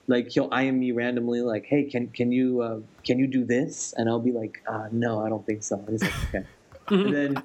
like 0.07 0.31
he'll 0.31 0.51
IM 0.51 0.81
me 0.81 0.93
randomly, 0.93 1.43
like, 1.43 1.67
hey, 1.67 1.85
can 1.85 2.09
can 2.09 2.33
you 2.33 2.63
uh, 2.63 2.79
can 3.05 3.19
you 3.19 3.27
do 3.27 3.45
this? 3.45 3.93
And 3.99 4.09
I'll 4.09 4.19
be 4.19 4.33
like, 4.33 4.63
uh, 4.67 4.89
no, 4.93 5.21
I 5.23 5.29
don't 5.29 5.45
think 5.45 5.63
so. 5.63 5.77
And 5.77 5.91
he's 5.91 6.03
like, 6.03 6.35
okay. 6.35 6.47
and 6.89 7.15
then 7.15 7.43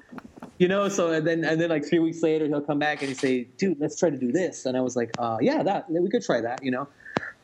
you 0.58 0.68
know 0.68 0.88
so 0.88 1.12
and 1.12 1.26
then 1.26 1.44
and 1.44 1.60
then 1.60 1.68
like 1.68 1.84
three 1.84 1.98
weeks 1.98 2.22
later 2.22 2.46
he'll 2.46 2.62
come 2.62 2.78
back 2.78 3.02
and 3.02 3.10
he 3.10 3.14
say 3.14 3.44
dude 3.58 3.78
let's 3.78 3.96
try 3.96 4.10
to 4.10 4.16
do 4.16 4.32
this 4.32 4.66
and 4.66 4.76
i 4.76 4.80
was 4.80 4.96
like 4.96 5.14
uh, 5.18 5.36
yeah 5.40 5.62
that 5.62 5.88
we 5.88 6.08
could 6.08 6.24
try 6.24 6.40
that 6.40 6.64
you 6.64 6.70
know 6.70 6.88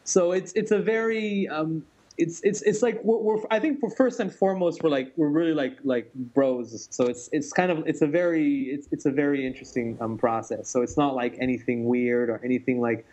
so 0.03 0.33
it's 0.33 0.53
it's 0.55 0.73
a 0.73 0.79
very 0.79 1.47
um, 1.47 1.85
it's 2.19 2.41
it's 2.43 2.63
it's 2.63 2.83
like 2.83 3.01
we're, 3.03 3.19
we're, 3.19 3.43
I 3.51 3.59
think 3.59 3.83
we're 3.83 3.91
first 3.91 4.21
and 4.21 4.33
foremost 4.33 4.83
we're 4.83 4.91
like 4.91 5.13
we're 5.17 5.29
really 5.29 5.55
like 5.55 5.79
like 5.85 6.13
bros. 6.15 6.89
So 6.91 7.05
it's 7.07 7.29
it's 7.33 7.53
kind 7.53 7.71
of 7.71 7.87
it's 7.87 8.03
a 8.03 8.07
very 8.07 8.65
it's 8.65 8.89
it's 8.93 9.07
a 9.07 9.11
very 9.11 9.47
interesting 9.47 9.97
um, 10.01 10.19
process. 10.19 10.69
So 10.69 10.83
it's 10.83 10.97
not 10.97 11.15
like 11.15 11.37
anything 11.41 11.85
weird 11.85 12.29
or 12.29 12.41
anything 12.45 12.81
like 12.81 13.07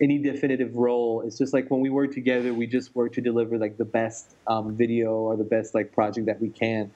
any 0.00 0.18
definitive 0.18 0.74
role. 0.74 1.22
It's 1.26 1.38
just 1.38 1.52
like 1.52 1.70
when 1.70 1.80
we 1.80 1.90
work 1.90 2.12
together, 2.12 2.54
we 2.54 2.66
just 2.66 2.94
work 2.94 3.12
to 3.14 3.20
deliver 3.20 3.58
like 3.58 3.76
the 3.76 3.84
best 3.84 4.34
um, 4.46 4.76
video 4.76 5.12
or 5.12 5.36
the 5.36 5.44
best 5.44 5.74
like 5.74 5.92
project 5.92 6.26
that 6.26 6.40
we 6.40 6.48
can. 6.48 6.90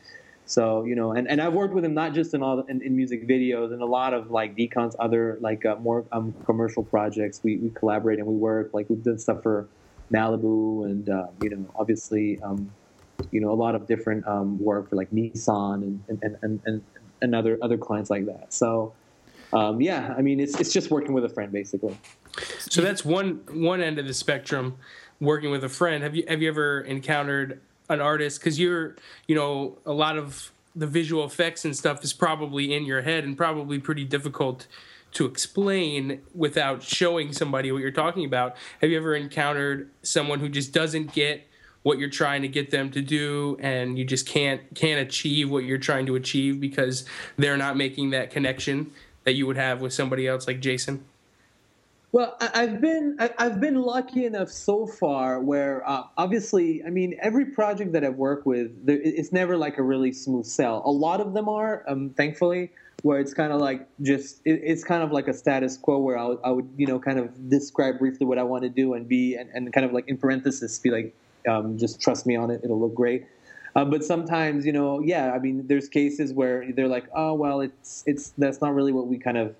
So 0.46 0.84
you 0.84 0.96
know, 0.96 1.12
and, 1.12 1.28
and 1.28 1.40
I've 1.40 1.52
worked 1.52 1.74
with 1.74 1.84
him 1.84 1.94
not 1.94 2.14
just 2.14 2.34
in 2.34 2.42
all 2.42 2.60
in, 2.60 2.82
in 2.82 2.96
music 2.96 3.28
videos 3.28 3.72
and 3.72 3.82
a 3.82 3.86
lot 3.86 4.14
of 4.14 4.30
like 4.30 4.56
Decon's 4.56 4.96
other 4.98 5.38
like 5.40 5.64
uh, 5.66 5.76
more 5.76 6.06
um, 6.10 6.34
commercial 6.44 6.82
projects. 6.82 7.40
We 7.44 7.58
we 7.58 7.70
collaborate 7.70 8.18
and 8.18 8.26
we 8.26 8.34
work 8.34 8.70
like 8.72 8.88
we've 8.88 9.02
done 9.02 9.18
stuff 9.18 9.42
for 9.42 9.68
Malibu 10.12 10.84
and 10.84 11.08
uh, 11.08 11.26
you 11.42 11.50
know 11.50 11.66
obviously 11.74 12.40
um, 12.42 12.70
you 13.30 13.40
know 13.40 13.50
a 13.50 13.54
lot 13.54 13.74
of 13.74 13.86
different 13.86 14.26
um, 14.26 14.58
work 14.62 14.90
for 14.90 14.96
like 14.96 15.10
Nissan 15.10 15.82
and 15.82 16.02
and, 16.08 16.36
and, 16.42 16.60
and, 16.64 16.82
and 17.22 17.34
other 17.34 17.58
other 17.62 17.78
clients 17.78 18.10
like 18.10 18.26
that. 18.26 18.52
So 18.52 18.92
um, 19.52 19.80
yeah, 19.80 20.14
I 20.16 20.22
mean 20.22 20.40
it's 20.40 20.58
it's 20.60 20.72
just 20.72 20.90
working 20.90 21.12
with 21.12 21.24
a 21.24 21.28
friend 21.28 21.52
basically. 21.52 21.96
So 22.58 22.82
that's 22.82 23.04
one 23.04 23.40
one 23.52 23.80
end 23.80 23.98
of 23.98 24.06
the 24.06 24.14
spectrum, 24.14 24.76
working 25.20 25.50
with 25.50 25.64
a 25.64 25.68
friend. 25.68 26.02
Have 26.02 26.14
you 26.14 26.24
have 26.28 26.42
you 26.42 26.48
ever 26.48 26.80
encountered 26.82 27.60
an 27.88 28.00
artist 28.00 28.40
because 28.40 28.58
you're 28.58 28.96
you 29.26 29.34
know 29.34 29.78
a 29.84 29.92
lot 29.92 30.16
of 30.16 30.52
the 30.74 30.86
visual 30.86 31.24
effects 31.24 31.64
and 31.64 31.76
stuff 31.76 32.04
is 32.04 32.12
probably 32.12 32.72
in 32.72 32.84
your 32.84 33.02
head 33.02 33.24
and 33.24 33.36
probably 33.36 33.78
pretty 33.78 34.04
difficult 34.04 34.66
to 35.12 35.26
explain 35.26 36.22
without 36.34 36.82
showing 36.82 37.32
somebody 37.32 37.72
what 37.72 37.82
you're 37.82 37.90
talking 37.90 38.24
about. 38.24 38.56
Have 38.80 38.90
you 38.90 38.96
ever 38.96 39.14
encountered 39.14 39.90
someone 40.02 40.40
who 40.40 40.48
just 40.48 40.72
doesn't 40.72 41.12
get 41.12 41.46
what 41.82 41.98
you're 41.98 42.10
trying 42.10 42.42
to 42.42 42.48
get 42.48 42.70
them 42.70 42.90
to 42.90 43.00
do 43.00 43.56
and 43.60 43.98
you 43.98 44.04
just 44.04 44.26
can't 44.26 44.60
can't 44.74 45.00
achieve 45.00 45.50
what 45.50 45.64
you're 45.64 45.78
trying 45.78 46.06
to 46.06 46.14
achieve 46.14 46.60
because 46.60 47.06
they're 47.36 47.56
not 47.56 47.76
making 47.76 48.10
that 48.10 48.30
connection 48.30 48.92
that 49.24 49.32
you 49.32 49.46
would 49.46 49.56
have 49.56 49.80
with 49.80 49.92
somebody 49.92 50.26
else 50.26 50.46
like 50.46 50.60
Jason? 50.60 51.04
Well, 52.12 52.36
I've 52.40 52.80
been 52.80 53.16
I've 53.38 53.60
been 53.60 53.76
lucky 53.76 54.24
enough 54.24 54.50
so 54.50 54.84
far 54.84 55.40
where 55.40 55.88
uh, 55.88 56.04
obviously 56.16 56.82
I 56.84 56.90
mean 56.90 57.16
every 57.22 57.46
project 57.46 57.92
that 57.92 58.04
I've 58.04 58.16
worked 58.16 58.46
with 58.46 58.72
it's 58.88 59.32
never 59.32 59.56
like 59.56 59.78
a 59.78 59.82
really 59.82 60.12
smooth 60.12 60.44
sell. 60.44 60.82
A 60.84 60.90
lot 60.90 61.20
of 61.20 61.34
them 61.34 61.48
are, 61.48 61.84
um, 61.86 62.10
thankfully, 62.10 62.72
where 63.02 63.18
it's 63.18 63.34
kind 63.34 63.52
of 63.52 63.60
like 63.60 63.88
just 64.02 64.40
it, 64.44 64.60
it's 64.62 64.84
kind 64.84 65.02
of 65.02 65.12
like 65.12 65.28
a 65.28 65.34
status 65.34 65.76
quo 65.76 65.98
where 65.98 66.18
I 66.18 66.24
would, 66.26 66.38
I 66.44 66.50
would 66.50 66.68
you 66.76 66.86
know 66.86 66.98
kind 66.98 67.18
of 67.18 67.48
describe 67.48 67.98
briefly 67.98 68.26
what 68.26 68.38
I 68.38 68.42
want 68.42 68.62
to 68.64 68.68
do 68.68 68.94
and 68.94 69.08
be 69.08 69.36
and, 69.36 69.48
and 69.54 69.72
kind 69.72 69.84
of 69.84 69.92
like 69.92 70.08
in 70.08 70.16
parenthesis 70.16 70.78
be 70.78 70.90
like 70.90 71.14
um, 71.48 71.78
just 71.78 72.00
trust 72.00 72.26
me 72.26 72.36
on 72.36 72.50
it 72.50 72.60
it'll 72.62 72.80
look 72.80 72.94
great. 72.94 73.26
Uh, 73.76 73.84
but 73.84 74.04
sometimes 74.04 74.66
you 74.66 74.72
know 74.72 75.00
yeah 75.00 75.32
I 75.32 75.38
mean 75.38 75.66
there's 75.66 75.88
cases 75.88 76.32
where 76.32 76.70
they're 76.72 76.88
like 76.88 77.06
oh 77.14 77.34
well 77.34 77.60
it's 77.60 78.02
it's 78.06 78.30
that's 78.36 78.60
not 78.60 78.74
really 78.74 78.92
what 78.92 79.06
we 79.06 79.18
kind 79.18 79.38
of 79.38 79.54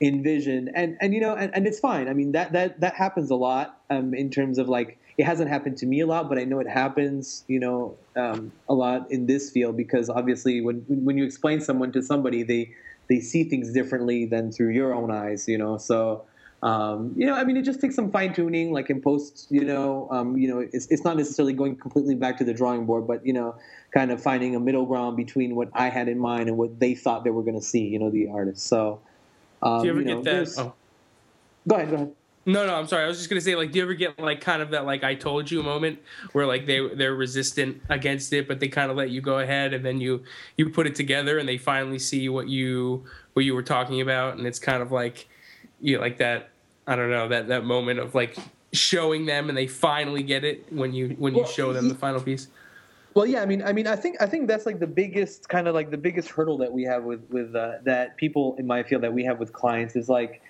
envision 0.00 0.68
and 0.74 0.96
and 1.00 1.14
you 1.14 1.20
know 1.20 1.34
and, 1.34 1.54
and 1.54 1.66
it's 1.66 1.80
fine 1.80 2.06
i 2.06 2.12
mean 2.12 2.32
that 2.32 2.52
that 2.52 2.78
that 2.80 2.94
happens 2.94 3.30
a 3.30 3.34
lot 3.34 3.80
um, 3.88 4.12
in 4.12 4.28
terms 4.28 4.58
of 4.58 4.68
like 4.68 4.98
it 5.18 5.24
hasn't 5.24 5.48
happened 5.48 5.76
to 5.76 5.86
me 5.86 6.00
a 6.00 6.06
lot 6.06 6.28
but 6.28 6.38
i 6.38 6.44
know 6.44 6.58
it 6.58 6.68
happens 6.68 7.44
you 7.48 7.58
know 7.58 7.96
um, 8.16 8.52
a 8.68 8.74
lot 8.74 9.10
in 9.10 9.26
this 9.26 9.50
field 9.50 9.76
because 9.76 10.08
obviously 10.10 10.60
when 10.60 10.84
when 10.88 11.16
you 11.18 11.24
explain 11.24 11.60
someone 11.60 11.92
to 11.92 12.02
somebody 12.02 12.42
they 12.42 12.70
they 13.08 13.20
see 13.20 13.44
things 13.44 13.72
differently 13.72 14.26
than 14.26 14.50
through 14.52 14.70
your 14.70 14.94
own 14.94 15.10
eyes 15.10 15.48
you 15.48 15.58
know 15.58 15.76
so 15.76 16.24
um, 16.62 17.12
you 17.16 17.26
know, 17.26 17.34
I 17.34 17.44
mean, 17.44 17.56
it 17.56 17.62
just 17.62 17.80
takes 17.80 17.94
some 17.94 18.10
fine 18.10 18.32
tuning, 18.32 18.72
like 18.72 18.88
in 18.88 19.00
post. 19.00 19.46
You 19.50 19.64
know, 19.64 20.08
um, 20.10 20.36
you 20.36 20.48
know, 20.48 20.66
it's, 20.72 20.86
it's 20.86 21.04
not 21.04 21.16
necessarily 21.16 21.52
going 21.52 21.76
completely 21.76 22.14
back 22.14 22.38
to 22.38 22.44
the 22.44 22.54
drawing 22.54 22.86
board, 22.86 23.06
but 23.06 23.24
you 23.26 23.32
know, 23.32 23.56
kind 23.92 24.10
of 24.10 24.22
finding 24.22 24.56
a 24.56 24.60
middle 24.60 24.86
ground 24.86 25.16
between 25.16 25.54
what 25.54 25.68
I 25.74 25.90
had 25.90 26.08
in 26.08 26.18
mind 26.18 26.48
and 26.48 26.56
what 26.56 26.80
they 26.80 26.94
thought 26.94 27.24
they 27.24 27.30
were 27.30 27.42
going 27.42 27.58
to 27.58 27.64
see. 27.64 27.86
You 27.86 27.98
know, 27.98 28.10
the 28.10 28.28
artist. 28.28 28.66
So, 28.66 29.00
um, 29.62 29.80
do 29.80 29.84
you 29.84 29.90
ever 29.92 30.00
you 30.00 30.06
know, 30.06 30.22
get 30.22 30.46
that? 30.46 30.62
Oh. 30.62 30.74
Go 31.68 31.76
ahead. 31.76 31.90
Go 31.90 31.94
ahead. 31.96 32.12
No, 32.48 32.64
no, 32.64 32.76
I'm 32.76 32.86
sorry. 32.86 33.04
I 33.04 33.08
was 33.08 33.18
just 33.18 33.28
gonna 33.28 33.40
say, 33.40 33.56
like, 33.56 33.72
do 33.72 33.78
you 33.78 33.84
ever 33.84 33.94
get 33.94 34.20
like 34.20 34.40
kind 34.40 34.62
of 34.62 34.70
that 34.70 34.86
like 34.86 35.02
I 35.02 35.16
told 35.16 35.50
you 35.50 35.64
moment 35.64 35.98
where 36.30 36.46
like 36.46 36.64
they 36.64 36.86
they're 36.94 37.14
resistant 37.16 37.82
against 37.88 38.32
it, 38.32 38.46
but 38.46 38.60
they 38.60 38.68
kind 38.68 38.88
of 38.88 38.96
let 38.96 39.10
you 39.10 39.20
go 39.20 39.40
ahead, 39.40 39.74
and 39.74 39.84
then 39.84 40.00
you 40.00 40.22
you 40.56 40.70
put 40.70 40.86
it 40.86 40.94
together, 40.94 41.38
and 41.38 41.48
they 41.48 41.58
finally 41.58 41.98
see 41.98 42.28
what 42.28 42.48
you 42.48 43.04
what 43.32 43.44
you 43.44 43.52
were 43.54 43.64
talking 43.64 44.00
about, 44.00 44.38
and 44.38 44.46
it's 44.46 44.60
kind 44.60 44.80
of 44.80 44.92
like 44.92 45.28
you 45.80 45.96
know, 45.96 46.00
like 46.00 46.18
that. 46.18 46.50
I 46.86 46.94
don't 46.94 47.10
know 47.10 47.26
that 47.28 47.48
that 47.48 47.64
moment 47.64 47.98
of 47.98 48.14
like 48.14 48.36
showing 48.72 49.26
them, 49.26 49.48
and 49.48 49.58
they 49.58 49.66
finally 49.66 50.22
get 50.22 50.44
it 50.44 50.72
when 50.72 50.92
you 50.92 51.16
when 51.18 51.34
you 51.34 51.42
well, 51.42 51.50
show 51.50 51.72
them 51.72 51.88
the 51.88 51.96
final 51.96 52.20
piece. 52.20 52.46
Well, 53.14 53.26
yeah, 53.26 53.42
I 53.42 53.46
mean, 53.46 53.62
I 53.62 53.72
mean, 53.72 53.88
I 53.88 53.96
think 53.96 54.22
I 54.22 54.26
think 54.26 54.46
that's 54.46 54.66
like 54.66 54.78
the 54.78 54.86
biggest 54.86 55.48
kind 55.48 55.66
of 55.66 55.74
like 55.74 55.90
the 55.90 55.96
biggest 55.96 56.28
hurdle 56.28 56.58
that 56.58 56.70
we 56.70 56.84
have 56.84 57.02
with 57.02 57.28
with 57.28 57.56
uh, 57.56 57.78
that 57.82 58.16
people 58.16 58.54
in 58.56 58.68
my 58.68 58.84
field 58.84 59.02
that 59.02 59.12
we 59.12 59.24
have 59.24 59.40
with 59.40 59.52
clients 59.52 59.96
is 59.96 60.08
like, 60.08 60.42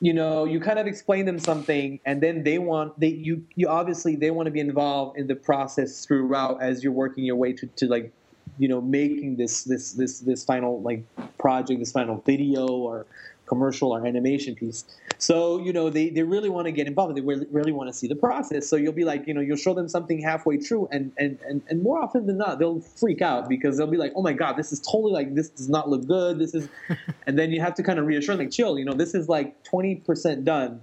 you 0.00 0.14
know, 0.14 0.44
you 0.44 0.60
kind 0.60 0.78
of 0.78 0.86
explain 0.86 1.26
them 1.26 1.38
something, 1.38 2.00
and 2.06 2.22
then 2.22 2.42
they 2.42 2.58
want 2.58 2.98
they 2.98 3.08
you 3.08 3.44
you 3.54 3.68
obviously 3.68 4.16
they 4.16 4.30
want 4.30 4.46
to 4.46 4.50
be 4.50 4.60
involved 4.60 5.18
in 5.18 5.26
the 5.26 5.34
process 5.34 6.04
throughout 6.06 6.62
as 6.62 6.82
you're 6.82 6.92
working 6.92 7.24
your 7.24 7.36
way 7.36 7.52
to 7.52 7.66
to 7.66 7.86
like, 7.86 8.10
you 8.58 8.66
know, 8.66 8.80
making 8.80 9.36
this 9.36 9.64
this 9.64 9.92
this 9.92 10.20
this 10.20 10.42
final 10.44 10.80
like 10.80 11.04
project, 11.38 11.80
this 11.80 11.92
final 11.92 12.22
video 12.26 12.66
or 12.66 13.06
commercial 13.50 13.92
or 13.92 14.06
animation 14.06 14.54
piece. 14.54 14.84
So, 15.18 15.60
you 15.60 15.72
know, 15.72 15.90
they, 15.90 16.08
they 16.08 16.22
really 16.22 16.48
want 16.48 16.66
to 16.66 16.72
get 16.72 16.86
involved. 16.86 17.16
They 17.16 17.20
really, 17.20 17.46
really 17.50 17.72
want 17.72 17.88
to 17.90 17.92
see 17.92 18.06
the 18.06 18.14
process. 18.14 18.68
So 18.68 18.76
you'll 18.76 19.00
be 19.04 19.04
like, 19.04 19.26
you 19.26 19.34
know, 19.34 19.40
you'll 19.40 19.56
show 19.66 19.74
them 19.74 19.88
something 19.88 20.22
halfway 20.22 20.56
through 20.58 20.88
and, 20.92 21.12
and, 21.18 21.38
and, 21.46 21.60
and 21.68 21.82
more 21.82 22.00
often 22.00 22.26
than 22.26 22.38
not, 22.38 22.60
they'll 22.60 22.80
freak 22.80 23.20
out 23.20 23.48
because 23.48 23.76
they'll 23.76 23.94
be 23.98 23.98
like, 23.98 24.12
oh 24.14 24.22
my 24.22 24.32
God, 24.32 24.56
this 24.56 24.72
is 24.72 24.80
totally 24.80 25.12
like, 25.12 25.34
this 25.34 25.48
does 25.48 25.68
not 25.68 25.90
look 25.90 26.06
good. 26.06 26.38
This 26.38 26.54
is, 26.54 26.68
and 27.26 27.36
then 27.36 27.50
you 27.50 27.60
have 27.60 27.74
to 27.74 27.82
kind 27.82 27.98
of 27.98 28.06
reassure 28.06 28.36
them, 28.36 28.46
like, 28.46 28.54
chill, 28.54 28.78
you 28.78 28.84
know, 28.84 28.94
this 28.94 29.14
is 29.14 29.28
like 29.28 29.62
20% 29.64 30.44
done 30.44 30.80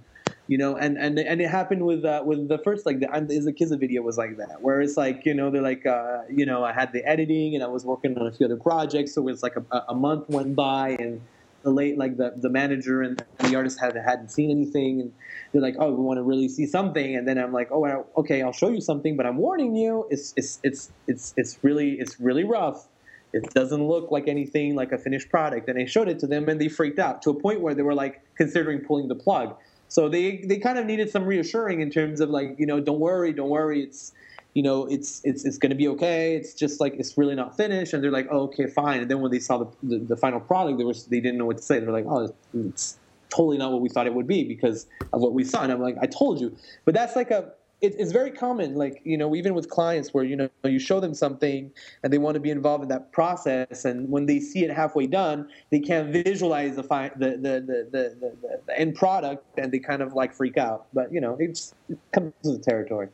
you 0.48 0.56
know 0.56 0.76
and 0.76 0.96
and 0.96 1.18
and 1.18 1.40
it 1.42 1.48
happened 1.48 1.84
with 1.84 2.04
uh, 2.04 2.22
with 2.24 2.48
the 2.48 2.58
first 2.58 2.86
like 2.86 3.00
the 3.00 3.06
Izza 3.06 3.52
Kizza 3.56 3.78
video 3.78 4.00
was 4.00 4.16
like 4.16 4.38
that 4.38 4.62
where 4.62 4.80
it's 4.80 4.96
like 4.96 5.26
you 5.26 5.34
know 5.34 5.50
they're 5.50 5.68
like 5.72 5.84
uh, 5.84 6.22
you 6.30 6.46
know 6.46 6.64
i 6.64 6.72
had 6.72 6.90
the 6.92 7.04
editing 7.04 7.54
and 7.54 7.62
i 7.62 7.66
was 7.68 7.84
working 7.84 8.16
on 8.18 8.26
a 8.26 8.32
few 8.32 8.46
other 8.46 8.56
projects 8.56 9.12
so 9.12 9.28
it's 9.28 9.42
like 9.42 9.56
a, 9.56 9.84
a 9.88 9.94
month 9.94 10.28
went 10.30 10.56
by 10.56 10.96
and 10.98 11.20
the 11.62 11.70
late 11.70 11.98
like 11.98 12.16
the, 12.16 12.32
the 12.36 12.48
manager 12.48 13.02
and 13.02 13.22
the 13.40 13.56
artist 13.56 13.80
had, 13.80 13.96
hadn't 13.96 14.30
seen 14.30 14.50
anything 14.50 15.00
and 15.00 15.12
they're 15.52 15.62
like 15.62 15.76
oh 15.78 15.90
we 15.90 16.02
want 16.02 16.18
to 16.18 16.22
really 16.22 16.48
see 16.48 16.66
something 16.66 17.16
and 17.16 17.26
then 17.26 17.38
i'm 17.38 17.52
like 17.52 17.68
oh 17.72 18.06
okay 18.16 18.42
i'll 18.42 18.52
show 18.52 18.68
you 18.68 18.80
something 18.80 19.16
but 19.16 19.26
i'm 19.26 19.36
warning 19.36 19.74
you 19.74 20.06
it's 20.10 20.32
it's 20.36 20.60
it's 20.62 20.92
it's, 21.06 21.34
it's 21.36 21.58
really 21.62 21.92
it's 21.94 22.20
really 22.20 22.44
rough. 22.44 22.88
It 23.30 23.52
doesn't 23.52 23.86
look 23.86 24.10
like 24.10 24.26
anything 24.26 24.74
like 24.74 24.90
a 24.92 24.98
finished 24.98 25.28
product 25.28 25.68
and 25.68 25.78
i 25.78 25.84
showed 25.84 26.08
it 26.08 26.18
to 26.20 26.26
them 26.26 26.48
and 26.48 26.60
they 26.60 26.68
freaked 26.68 26.98
out 26.98 27.20
to 27.22 27.30
a 27.30 27.34
point 27.34 27.60
where 27.60 27.74
they 27.74 27.82
were 27.82 27.94
like 27.94 28.22
considering 28.36 28.80
pulling 28.80 29.08
the 29.08 29.14
plug. 29.14 29.56
So 29.88 30.08
they 30.08 30.38
they 30.46 30.58
kind 30.58 30.78
of 30.78 30.86
needed 30.86 31.10
some 31.10 31.24
reassuring 31.24 31.80
in 31.80 31.90
terms 31.90 32.20
of 32.20 32.30
like 32.30 32.56
you 32.58 32.66
know 32.66 32.80
don't 32.80 33.00
worry 33.00 33.32
don't 33.32 33.50
worry 33.50 33.82
it's 33.82 34.12
you 34.54 34.62
know, 34.62 34.86
it's 34.86 35.20
it's 35.24 35.44
it's 35.44 35.58
going 35.58 35.70
to 35.70 35.76
be 35.76 35.88
okay. 35.88 36.34
It's 36.34 36.54
just 36.54 36.80
like 36.80 36.94
it's 36.98 37.16
really 37.16 37.34
not 37.34 37.56
finished, 37.56 37.92
and 37.92 38.02
they're 38.02 38.10
like, 38.10 38.28
oh, 38.30 38.42
okay, 38.44 38.66
fine. 38.66 39.00
And 39.00 39.10
then 39.10 39.20
when 39.20 39.30
they 39.30 39.38
saw 39.38 39.58
the 39.58 39.68
the, 39.82 39.98
the 39.98 40.16
final 40.16 40.40
product, 40.40 40.78
they 40.78 40.84
were 40.84 40.94
they 41.08 41.20
didn't 41.20 41.38
know 41.38 41.46
what 41.46 41.58
to 41.58 41.62
say. 41.62 41.78
They're 41.80 41.92
like, 41.92 42.06
oh, 42.08 42.34
it's, 42.54 42.98
totally 43.30 43.58
not 43.58 43.70
what 43.70 43.82
we 43.82 43.90
thought 43.90 44.06
it 44.06 44.14
would 44.14 44.26
be 44.26 44.42
because 44.42 44.86
of 45.12 45.20
what 45.20 45.34
we 45.34 45.44
saw. 45.44 45.62
And 45.62 45.70
I'm 45.70 45.82
like, 45.82 45.96
I 46.00 46.06
told 46.06 46.40
you. 46.40 46.56
But 46.86 46.94
that's 46.94 47.14
like 47.14 47.30
a 47.30 47.52
it, 47.80 47.94
it's 47.98 48.10
very 48.10 48.30
common, 48.30 48.74
like 48.74 49.00
you 49.04 49.16
know, 49.16 49.36
even 49.36 49.54
with 49.54 49.68
clients 49.68 50.12
where 50.12 50.24
you 50.24 50.34
know 50.34 50.48
you 50.64 50.78
show 50.78 50.98
them 50.98 51.14
something 51.14 51.70
and 52.02 52.12
they 52.12 52.18
want 52.18 52.34
to 52.34 52.40
be 52.40 52.50
involved 52.50 52.82
in 52.82 52.88
that 52.88 53.12
process, 53.12 53.84
and 53.84 54.10
when 54.10 54.26
they 54.26 54.40
see 54.40 54.64
it 54.64 54.70
halfway 54.70 55.06
done, 55.06 55.48
they 55.70 55.78
can't 55.78 56.12
visualize 56.12 56.74
the 56.74 56.82
fi- 56.82 57.12
the, 57.16 57.30
the, 57.30 57.60
the, 57.60 57.88
the, 57.92 58.16
the, 58.20 58.60
the 58.66 58.78
end 58.78 58.96
product, 58.96 59.44
and 59.58 59.70
they 59.70 59.78
kind 59.78 60.02
of 60.02 60.14
like 60.14 60.34
freak 60.34 60.56
out. 60.56 60.86
But 60.92 61.12
you 61.12 61.20
know, 61.20 61.36
it's, 61.38 61.74
it 61.88 61.98
comes 62.12 62.32
with 62.42 62.58
the 62.58 62.70
territory. 62.70 63.08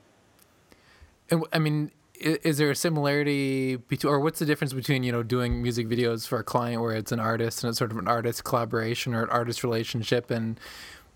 And 1.31 1.45
I 1.53 1.59
mean, 1.59 1.91
is 2.21 2.59
there 2.59 2.71
a 2.71 2.77
similarity 2.77 3.77
between, 3.77 4.13
or 4.13 4.21
what's 4.21 4.39
the 4.39 4.47
difference 4.47 4.73
between 4.73 5.03
you 5.03 5.13
know 5.13 5.23
doing 5.23 5.63
music 5.63 5.89
videos 5.89 6.27
for 6.27 6.39
a 6.39 6.45
client 6.45 6.81
where 6.81 6.95
it's 6.95 7.13
an 7.13 7.21
artist 7.21 7.63
and 7.63 7.71
it's 7.71 7.79
sort 7.79 7.91
of 7.91 7.99
an 7.99 8.09
artist 8.09 8.45
collaboration 8.45 9.15
or 9.15 9.23
an 9.25 9.31
artist 9.31 9.65
relationship, 9.65 10.31
and 10.31 10.59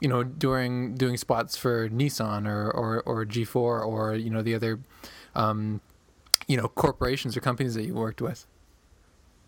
you 0.00 0.08
know 0.08 0.22
doing 0.24 0.94
doing 0.94 1.16
spots 1.16 1.56
for 1.56 1.88
Nissan 1.88 2.46
or 2.46 2.70
or, 2.70 3.02
or 3.02 3.24
G4 3.24 3.56
or 3.56 4.14
you 4.14 4.30
know 4.30 4.42
the 4.42 4.54
other 4.54 4.80
um, 5.34 5.80
you 6.46 6.56
know 6.56 6.68
corporations 6.68 7.36
or 7.36 7.40
companies 7.40 7.74
that 7.74 7.84
you 7.84 7.94
worked 7.94 8.20
with? 8.20 8.46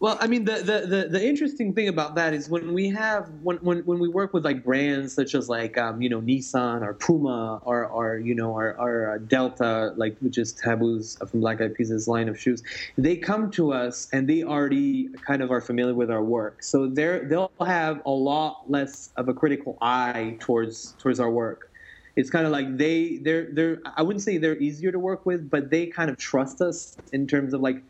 Well, 0.00 0.16
I 0.18 0.28
mean, 0.28 0.46
the, 0.46 0.54
the, 0.54 0.86
the, 0.86 1.08
the, 1.10 1.22
interesting 1.22 1.74
thing 1.74 1.88
about 1.88 2.14
that 2.14 2.32
is 2.32 2.48
when 2.48 2.72
we 2.72 2.88
have 2.88 3.28
when, 3.42 3.58
when, 3.58 3.80
when 3.80 3.98
we 3.98 4.08
work 4.08 4.32
with 4.32 4.46
like 4.46 4.64
brands 4.64 5.12
such 5.12 5.34
as 5.34 5.50
like 5.50 5.76
um, 5.76 6.00
you 6.00 6.08
know 6.08 6.22
Nissan 6.22 6.80
or 6.80 6.94
Puma 6.94 7.60
or 7.64 7.84
or 7.84 8.16
you 8.16 8.34
know 8.34 8.50
or, 8.50 8.80
or 8.80 9.12
uh, 9.12 9.18
Delta, 9.18 9.92
like 9.96 10.16
which 10.20 10.38
is 10.38 10.54
Taboo's 10.54 11.18
from 11.18 11.40
Black 11.40 11.60
Eyed 11.60 11.74
Peas' 11.74 12.08
line 12.08 12.30
of 12.30 12.40
shoes, 12.40 12.62
they 12.96 13.14
come 13.14 13.50
to 13.50 13.74
us 13.74 14.08
and 14.10 14.26
they 14.26 14.42
already 14.42 15.10
kind 15.26 15.42
of 15.42 15.50
are 15.50 15.60
familiar 15.60 15.94
with 15.94 16.10
our 16.10 16.24
work, 16.24 16.62
so 16.62 16.86
they're 16.86 17.26
they'll 17.28 17.52
have 17.60 18.00
a 18.06 18.10
lot 18.10 18.70
less 18.70 19.10
of 19.18 19.28
a 19.28 19.34
critical 19.34 19.76
eye 19.82 20.38
towards 20.40 20.92
towards 20.92 21.20
our 21.20 21.30
work. 21.30 21.70
It's 22.16 22.30
kind 22.30 22.46
of 22.46 22.52
like 22.52 22.78
they 22.78 23.18
they're 23.18 23.50
they're 23.52 23.82
I 23.98 24.00
wouldn't 24.00 24.22
say 24.22 24.38
they're 24.38 24.56
easier 24.56 24.92
to 24.92 24.98
work 24.98 25.26
with, 25.26 25.50
but 25.50 25.68
they 25.68 25.88
kind 25.88 26.08
of 26.08 26.16
trust 26.16 26.62
us 26.62 26.96
in 27.12 27.26
terms 27.26 27.52
of 27.52 27.60
like 27.60 27.82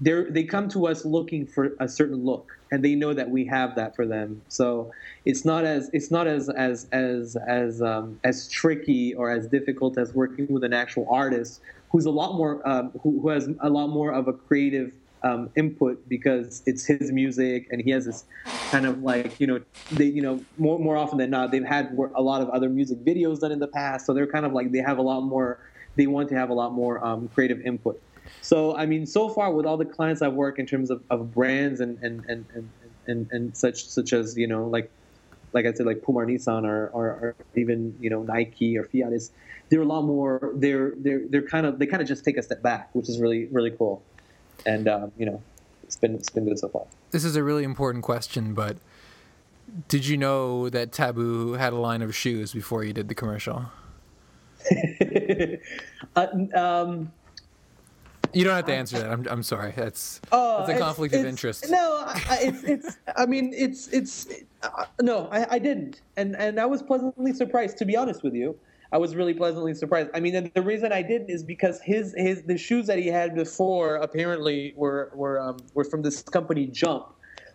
they 0.00 0.24
they 0.28 0.44
come 0.44 0.68
to 0.70 0.86
us 0.86 1.04
looking 1.04 1.46
for 1.46 1.72
a 1.80 1.88
certain 1.88 2.24
look 2.24 2.52
and 2.70 2.84
they 2.84 2.94
know 2.94 3.14
that 3.14 3.30
we 3.30 3.46
have 3.46 3.74
that 3.76 3.94
for 3.94 4.06
them. 4.06 4.42
So 4.48 4.92
it's 5.24 5.44
not 5.44 5.64
as 5.64 5.90
it's 5.92 6.10
not 6.10 6.26
as 6.26 6.48
as 6.50 6.86
as 6.92 7.36
as 7.46 7.82
um, 7.82 8.20
as 8.24 8.48
tricky 8.48 9.14
or 9.14 9.30
as 9.30 9.46
difficult 9.46 9.98
as 9.98 10.12
working 10.12 10.48
with 10.48 10.64
an 10.64 10.72
actual 10.72 11.06
artist 11.10 11.60
who's 11.90 12.06
a 12.06 12.10
lot 12.10 12.36
more 12.36 12.66
um, 12.68 12.90
who, 13.02 13.20
who 13.20 13.28
has 13.28 13.48
a 13.60 13.70
lot 13.70 13.88
more 13.88 14.12
of 14.12 14.28
a 14.28 14.32
creative 14.32 14.92
um, 15.22 15.48
input 15.56 16.06
because 16.08 16.62
it's 16.66 16.84
his 16.84 17.10
music 17.10 17.66
and 17.70 17.80
he 17.80 17.90
has 17.90 18.04
this 18.04 18.24
kind 18.70 18.86
of 18.86 19.02
like 19.02 19.40
you 19.40 19.46
know 19.46 19.60
they 19.92 20.04
you 20.04 20.22
know 20.22 20.44
more 20.58 20.78
more 20.78 20.96
often 20.96 21.18
than 21.18 21.30
not 21.30 21.50
they've 21.50 21.64
had 21.64 21.96
a 22.14 22.22
lot 22.22 22.42
of 22.42 22.50
other 22.50 22.68
music 22.68 22.98
videos 23.04 23.40
done 23.40 23.52
in 23.52 23.60
the 23.60 23.68
past. 23.68 24.06
So 24.06 24.12
they're 24.12 24.26
kind 24.26 24.44
of 24.44 24.52
like 24.52 24.72
they 24.72 24.78
have 24.78 24.98
a 24.98 25.02
lot 25.02 25.22
more 25.22 25.58
they 25.96 26.06
want 26.06 26.28
to 26.28 26.34
have 26.34 26.50
a 26.50 26.54
lot 26.54 26.72
more 26.72 27.02
um, 27.04 27.28
creative 27.28 27.60
input 27.62 28.00
so 28.40 28.76
I 28.76 28.86
mean, 28.86 29.06
so 29.06 29.28
far 29.28 29.52
with 29.52 29.66
all 29.66 29.76
the 29.76 29.84
clients 29.84 30.22
I 30.22 30.28
work 30.28 30.58
in 30.58 30.66
terms 30.66 30.90
of, 30.90 31.02
of 31.10 31.34
brands 31.34 31.80
and 31.80 31.98
and, 32.02 32.24
and, 32.26 32.44
and, 32.54 32.70
and, 33.06 33.28
and 33.30 33.56
such 33.56 33.86
such 33.86 34.12
as 34.12 34.36
you 34.36 34.46
know 34.46 34.66
like 34.66 34.90
like 35.52 35.66
I 35.66 35.72
said 35.72 35.86
like 35.86 36.02
Puma 36.02 36.20
or 36.20 36.26
Nissan 36.26 36.64
or, 36.64 36.88
or, 36.88 37.06
or 37.06 37.36
even 37.54 37.96
you 38.00 38.10
know 38.10 38.22
Nike 38.22 38.76
or 38.76 38.84
Fiat 38.84 39.12
is 39.12 39.30
they're 39.68 39.82
a 39.82 39.86
lot 39.86 40.02
more 40.02 40.52
they're 40.54 40.92
they're 40.96 41.22
they're 41.28 41.42
kind 41.42 41.66
of 41.66 41.78
they 41.78 41.86
kind 41.86 42.02
of 42.02 42.08
just 42.08 42.24
take 42.24 42.36
a 42.36 42.42
step 42.42 42.62
back, 42.62 42.90
which 42.94 43.08
is 43.08 43.20
really 43.20 43.46
really 43.46 43.70
cool, 43.70 44.02
and 44.64 44.88
um, 44.88 45.12
you 45.16 45.26
know 45.26 45.42
it's 45.82 45.96
been 45.96 46.14
it's 46.14 46.30
been 46.30 46.44
good 46.44 46.58
so 46.58 46.68
far. 46.68 46.86
This 47.10 47.24
is 47.24 47.36
a 47.36 47.42
really 47.42 47.64
important 47.64 48.04
question, 48.04 48.54
but 48.54 48.76
did 49.88 50.06
you 50.06 50.16
know 50.16 50.68
that 50.68 50.92
Taboo 50.92 51.52
had 51.54 51.72
a 51.72 51.76
line 51.76 52.02
of 52.02 52.14
shoes 52.14 52.52
before 52.52 52.84
you 52.84 52.92
did 52.92 53.08
the 53.08 53.14
commercial? 53.14 53.66
uh, 56.16 56.26
um, 56.54 57.12
you 58.32 58.44
don't 58.44 58.54
have 58.54 58.66
to 58.66 58.74
answer 58.74 58.98
that. 58.98 59.10
I'm, 59.10 59.26
I'm 59.28 59.42
sorry. 59.42 59.72
That's 59.76 60.20
oh, 60.32 60.64
that's 60.66 60.78
a 60.78 60.82
conflict 60.82 61.14
it's, 61.14 61.22
of 61.22 61.26
interest. 61.26 61.66
No, 61.70 62.02
I, 62.06 62.38
it's 62.42 62.64
it's. 62.64 62.98
I 63.16 63.26
mean, 63.26 63.52
it's 63.54 63.88
it's. 63.88 64.28
Uh, 64.62 64.84
no, 65.00 65.28
I, 65.30 65.54
I 65.54 65.58
didn't, 65.58 66.00
and 66.16 66.36
and 66.36 66.58
I 66.60 66.66
was 66.66 66.82
pleasantly 66.82 67.32
surprised. 67.32 67.78
To 67.78 67.84
be 67.84 67.96
honest 67.96 68.22
with 68.22 68.34
you, 68.34 68.58
I 68.92 68.98
was 68.98 69.16
really 69.16 69.34
pleasantly 69.34 69.74
surprised. 69.74 70.10
I 70.14 70.20
mean, 70.20 70.50
the 70.54 70.62
reason 70.62 70.92
I 70.92 71.02
didn't 71.02 71.30
is 71.30 71.42
because 71.42 71.80
his 71.80 72.14
his 72.16 72.42
the 72.42 72.56
shoes 72.56 72.86
that 72.86 72.98
he 72.98 73.08
had 73.08 73.34
before 73.34 73.96
apparently 73.96 74.72
were 74.76 75.10
were 75.14 75.40
um, 75.40 75.58
were 75.74 75.84
from 75.84 76.02
this 76.02 76.22
company 76.22 76.66
Jump, 76.66 77.08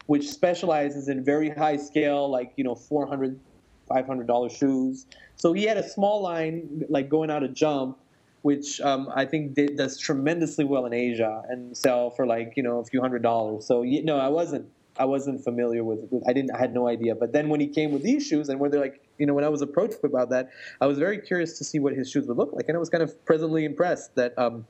which 0.08 0.28
specializes 0.28 1.08
in 1.08 1.24
very 1.24 1.50
high 1.50 1.78
scale, 1.78 2.30
like 2.30 2.54
you 2.58 2.64
know, 2.64 2.76
400 2.76 3.40
500 3.88 4.28
dollar 4.28 4.50
shoes. 4.50 5.06
So 5.36 5.54
he 5.54 5.64
had 5.64 5.78
a 5.78 5.88
small 5.88 6.22
line 6.22 6.86
like 6.90 7.10
going 7.10 7.32
out 7.32 7.44
of 7.44 7.54
Jump 7.54 7.98
which 8.42 8.82
um, 8.82 9.10
I 9.14 9.26
think 9.26 9.54
did, 9.54 9.78
does 9.78 9.98
tremendously 9.98 10.66
well 10.66 10.86
in 10.86 10.94
Asia 10.94 11.44
and 11.50 11.76
sell 11.76 12.10
for 12.10 12.26
like 12.26 12.54
you 12.56 12.64
know 12.64 12.80
a 12.80 12.86
few 12.86 13.02
hundred 13.02 13.22
dollars. 13.22 13.66
So 13.66 13.84
you 13.84 14.04
no, 14.04 14.18
I 14.18 14.30
wasn't 14.30 14.68
I 14.98 15.06
wasn't 15.06 15.44
familiar 15.44 15.84
with, 15.84 16.00
with, 16.10 16.28
I 16.28 16.34
didn't 16.34 16.52
I 16.52 16.60
had 16.60 16.74
no 16.74 16.88
idea. 16.88 17.16
But 17.16 17.34
then 17.34 17.50
when 17.50 17.60
he 17.60 17.68
came 17.68 17.92
with 17.92 18.04
these 18.04 18.26
shoes 18.26 18.50
and 18.50 18.60
where 18.60 18.70
they're 18.70 18.82
like 18.82 19.02
you 19.18 19.26
know 19.26 19.34
when 19.34 19.44
I 19.44 19.50
was 19.50 19.62
approached 19.62 20.04
about 20.04 20.30
that, 20.30 20.50
I 20.80 20.88
was 20.88 20.98
very 20.98 21.20
curious 21.20 21.58
to 21.60 21.64
see 21.64 21.80
what 21.80 21.94
his 21.94 22.10
shoes 22.10 22.28
would 22.28 22.38
look 22.38 22.54
like, 22.54 22.66
and 22.68 22.76
I 22.76 22.80
was 22.80 22.90
kind 22.90 23.04
of 23.04 23.26
pleasantly 23.26 23.66
impressed 23.66 24.16
that 24.16 24.38
um, 24.38 24.66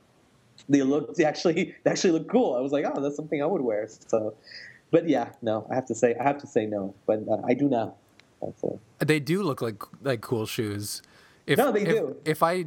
they 0.68 0.82
looked 0.82 1.16
they 1.16 1.24
actually 1.24 1.74
they 1.84 1.90
actually 1.90 2.12
looked 2.12 2.30
cool. 2.30 2.54
I 2.54 2.60
was 2.60 2.72
like, 2.72 2.84
oh, 2.86 3.00
that's 3.00 3.16
something 3.16 3.42
I 3.42 3.46
would 3.46 3.62
wear. 3.62 3.88
So, 4.08 4.34
but 4.90 5.08
yeah, 5.08 5.32
no, 5.40 5.66
I 5.70 5.74
have 5.74 5.86
to 5.86 5.94
say 5.94 6.14
I 6.18 6.22
have 6.22 6.38
to 6.38 6.46
say 6.46 6.66
no, 6.66 6.94
but 7.06 7.20
uh, 7.28 7.38
I 7.46 7.54
do 7.54 7.68
now. 7.68 7.94
They 8.98 9.20
do 9.20 9.42
look 9.42 9.62
like 9.62 9.82
like 10.02 10.20
cool 10.20 10.46
shoes. 10.46 11.00
If, 11.46 11.58
no, 11.58 11.72
they 11.72 11.82
if, 11.82 11.88
do. 11.88 12.16
If 12.24 12.42
I 12.42 12.66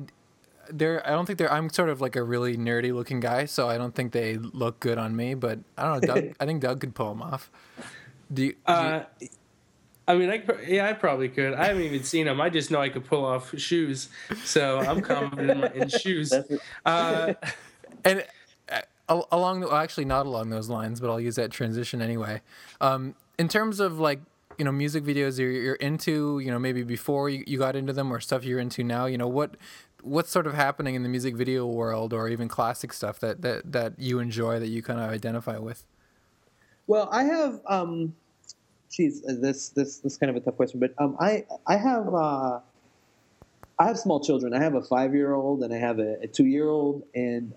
they're 0.70 1.06
I 1.06 1.12
don't 1.12 1.26
think 1.26 1.40
they're 1.40 1.52
I'm 1.52 1.70
sort 1.70 1.90
of 1.90 2.02
like 2.02 2.16
a 2.16 2.24
really 2.24 2.58
nerdy 2.58 2.94
looking 2.94 3.20
guy, 3.20 3.46
so 3.46 3.70
I 3.70 3.78
don't 3.78 3.94
think 3.94 4.12
they 4.12 4.38
look 4.38 4.80
good 4.80 4.98
on 4.98 5.16
me. 5.16 5.34
But 5.34 5.60
I 5.78 5.84
don't 5.84 6.02
know. 6.02 6.16
Doug, 6.16 6.36
I 6.40 6.46
think 6.46 6.62
Doug 6.62 6.80
could 6.80 6.96
pull 6.96 7.10
them 7.10 7.22
off. 7.22 7.52
Do 8.34 8.44
you? 8.44 8.52
Do 8.54 8.58
uh, 8.68 9.04
you... 9.20 9.30
I 10.08 10.16
mean, 10.16 10.30
I 10.30 10.44
yeah, 10.68 10.88
I 10.88 10.94
probably 10.94 11.30
could. 11.30 11.54
I 11.54 11.66
haven't 11.68 11.84
even 11.84 12.04
seen 12.04 12.28
them. 12.28 12.40
I 12.40 12.50
just 12.50 12.70
know 12.70 12.80
I 12.80 12.90
could 12.90 13.06
pull 13.06 13.26
off 13.26 13.58
shoes, 13.58 14.10
so 14.44 14.80
I'm 14.80 15.02
confident 15.02 15.50
in, 15.52 15.60
my, 15.60 15.72
in 15.74 15.90
shoes. 15.90 16.32
Uh, 16.86 17.34
and 18.06 18.24
uh, 18.70 19.22
along, 19.32 19.62
the, 19.62 19.68
well, 19.68 19.78
actually, 19.78 20.06
not 20.06 20.28
along 20.28 20.52
those 20.52 20.70
lines, 20.70 21.00
but 21.00 21.10
I'll 21.10 21.20
use 21.20 21.36
that 21.36 21.52
transition 21.52 22.02
anyway. 22.02 22.42
Um, 22.82 23.16
in 23.40 23.48
terms 23.48 23.80
of 23.80 24.00
like 24.00 24.20
you 24.58 24.66
know 24.66 24.72
music 24.72 25.04
videos 25.04 25.40
you're, 25.40 25.52
you're 25.52 25.76
into, 25.76 26.40
you 26.40 26.52
know 26.52 26.60
maybe 26.60 26.84
before 26.84 27.30
you, 27.30 27.44
you 27.48 27.58
got 27.58 27.76
into 27.76 27.94
them 27.94 28.12
or 28.12 28.20
stuff 28.20 28.44
you're 28.44 28.60
into 28.60 28.84
now, 28.84 29.06
you 29.06 29.18
know 29.18 29.28
what 29.28 29.56
what's 30.06 30.30
sort 30.30 30.46
of 30.46 30.54
happening 30.54 30.96
in 30.96 31.04
the 31.04 31.10
music 31.10 31.36
video 31.36 31.66
world 31.66 32.14
or 32.14 32.30
even 32.30 32.48
classic 32.48 32.94
stuff 32.94 33.20
that 33.20 33.42
that 33.42 33.72
that 33.72 33.94
you 33.98 34.20
enjoy 34.20 34.60
that 34.60 34.68
you 34.68 34.82
kind 34.82 35.00
of 35.00 35.10
identify 35.10 35.58
with? 35.58 35.86
Well 36.88 37.10
i 37.12 37.24
have 37.24 37.60
um 37.68 38.16
geez 38.92 39.24
this 39.24 39.70
this 39.70 39.98
this 39.98 40.18
kind 40.18 40.30
of 40.30 40.36
a 40.36 40.40
tough 40.40 40.56
question 40.56 40.80
but 40.80 40.94
um 41.00 41.18
i 41.20 41.44
i 41.66 41.76
have 41.76 42.14
uh 42.14 42.60
i 43.80 43.86
have 43.86 43.98
small 43.98 44.24
children. 44.24 44.54
I 44.54 44.62
have 44.62 44.76
a 44.76 44.82
five 44.82 45.14
year 45.16 45.34
old 45.34 45.64
and 45.64 45.74
i 45.74 45.78
have 45.78 46.00
a, 46.00 46.22
a 46.22 46.28
two 46.28 46.46
year 46.46 46.70
old 46.70 47.04
and 47.16 47.54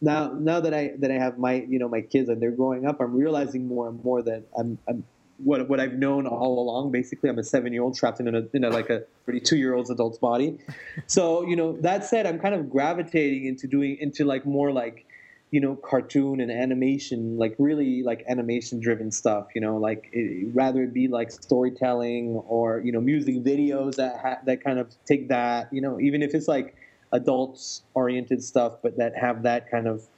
now 0.00 0.32
now 0.32 0.60
that 0.60 0.72
i 0.72 0.92
that 0.98 1.10
i 1.10 1.14
have 1.14 1.38
my 1.38 1.54
you 1.68 1.78
know 1.78 1.88
my 1.88 2.00
kids 2.00 2.28
and 2.28 2.40
they're 2.40 2.50
growing 2.52 2.86
up 2.86 3.00
i'm 3.00 3.14
realizing 3.14 3.66
more 3.66 3.88
and 3.88 4.02
more 4.04 4.22
that 4.22 4.44
i'm 4.58 4.78
i'm 4.88 5.04
what 5.44 5.68
what 5.68 5.80
I've 5.80 5.94
known 5.94 6.26
all 6.26 6.58
along. 6.58 6.92
Basically, 6.92 7.28
I'm 7.28 7.38
a 7.38 7.44
seven 7.44 7.72
year 7.72 7.82
old 7.82 7.96
trapped 7.96 8.20
in 8.20 8.34
a 8.34 8.42
in 8.52 8.64
a 8.64 8.70
like 8.70 8.90
a 8.90 9.04
32 9.26 9.56
year 9.56 9.74
old's 9.74 9.90
adult's 9.90 10.18
body. 10.18 10.58
So 11.06 11.46
you 11.46 11.56
know 11.56 11.76
that 11.80 12.04
said, 12.04 12.26
I'm 12.26 12.38
kind 12.38 12.54
of 12.54 12.70
gravitating 12.70 13.46
into 13.46 13.66
doing 13.66 13.96
into 13.98 14.24
like 14.24 14.44
more 14.46 14.72
like 14.72 15.06
you 15.50 15.60
know 15.60 15.76
cartoon 15.76 16.40
and 16.40 16.50
animation, 16.50 17.36
like 17.38 17.54
really 17.58 18.02
like 18.02 18.24
animation 18.28 18.80
driven 18.80 19.10
stuff. 19.10 19.48
You 19.54 19.60
know, 19.60 19.76
like 19.76 20.08
it, 20.12 20.48
rather 20.54 20.82
it 20.84 20.92
be 20.92 21.08
like 21.08 21.30
storytelling 21.30 22.36
or 22.46 22.80
you 22.80 22.92
know 22.92 23.00
music 23.00 23.36
videos 23.36 23.96
that 23.96 24.20
ha- 24.20 24.40
that 24.46 24.62
kind 24.62 24.78
of 24.78 24.94
take 25.06 25.28
that. 25.28 25.72
You 25.72 25.80
know, 25.80 26.00
even 26.00 26.22
if 26.22 26.34
it's 26.34 26.48
like 26.48 26.74
adults 27.12 27.82
oriented 27.94 28.42
stuff, 28.42 28.76
but 28.82 28.96
that 28.98 29.16
have 29.16 29.42
that 29.42 29.70
kind 29.70 29.86
of 29.86 30.08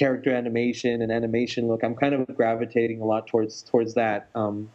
character 0.00 0.34
animation 0.34 1.02
and 1.02 1.12
animation 1.12 1.68
look, 1.68 1.84
I'm 1.84 1.94
kind 1.94 2.14
of 2.14 2.34
gravitating 2.34 3.02
a 3.02 3.04
lot 3.04 3.26
towards 3.26 3.62
towards 3.62 3.92
that, 3.94 4.30
um, 4.34 4.70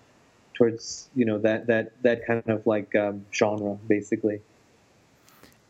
towards 0.54 1.10
you 1.16 1.26
know 1.26 1.40
that 1.40 1.66
that 1.66 1.92
that 2.04 2.28
kind 2.28 2.44
of 2.48 2.66
like 2.68 2.94
um, 2.96 3.26
genre 3.34 3.76
basically. 3.88 4.40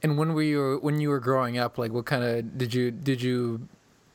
And 0.03 0.17
when 0.17 0.33
were 0.33 0.43
you 0.43 0.79
when 0.81 0.99
you 0.99 1.07
were 1.07 1.21
growing 1.21 1.57
up, 1.57 1.77
like 1.77 1.93
what 1.93 2.05
kind 2.05 2.23
of 2.25 2.57
did 2.57 2.73
you 2.73 2.91
did 2.91 3.21
you 3.21 3.65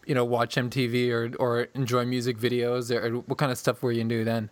you 0.06 0.14
know 0.14 0.26
watch 0.26 0.56
MTV 0.56 1.10
or 1.10 1.34
or 1.38 1.68
enjoy 1.74 2.04
music 2.04 2.36
videos 2.36 2.94
or 2.94 3.20
what 3.20 3.38
kind 3.38 3.50
of 3.50 3.56
stuff 3.56 3.82
were 3.82 3.92
you 3.92 4.02
into 4.02 4.24
then? 4.24 4.50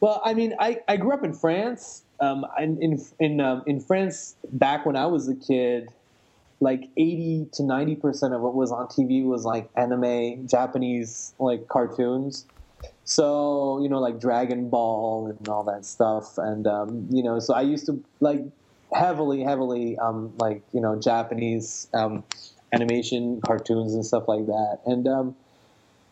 Well, 0.00 0.20
I 0.22 0.34
mean, 0.34 0.54
I, 0.60 0.78
I 0.86 0.96
grew 0.96 1.12
up 1.12 1.24
in 1.24 1.32
France. 1.32 2.04
Um, 2.20 2.44
in 2.60 2.82
in 2.82 3.06
in, 3.20 3.40
um, 3.40 3.62
in 3.66 3.80
France 3.80 4.36
back 4.52 4.84
when 4.84 4.96
I 4.96 5.06
was 5.06 5.28
a 5.28 5.34
kid 5.34 5.88
like 6.60 6.84
80 6.96 7.48
to 7.54 7.62
90 7.62 7.96
percent 7.96 8.34
of 8.34 8.40
what 8.40 8.54
was 8.54 8.72
on 8.72 8.86
TV 8.86 9.24
was 9.24 9.44
like 9.44 9.70
anime, 9.76 10.46
Japanese 10.46 11.34
like 11.38 11.68
cartoons. 11.68 12.46
So 13.04 13.80
you 13.82 13.88
know, 13.88 13.98
like 13.98 14.20
Dragon 14.20 14.68
Ball 14.68 15.34
and 15.38 15.48
all 15.48 15.64
that 15.64 15.84
stuff, 15.84 16.36
and 16.38 16.66
um, 16.66 17.08
you 17.10 17.22
know, 17.22 17.38
so 17.38 17.54
I 17.54 17.62
used 17.62 17.86
to 17.86 18.02
like 18.20 18.42
heavily, 18.92 19.42
heavily 19.42 19.98
um, 19.98 20.32
like 20.36 20.62
you 20.72 20.80
know 20.80 20.98
Japanese 20.98 21.88
um, 21.94 22.24
animation 22.72 23.40
cartoons 23.44 23.94
and 23.94 24.04
stuff 24.04 24.28
like 24.28 24.46
that, 24.46 24.78
and 24.86 25.08
um, 25.08 25.36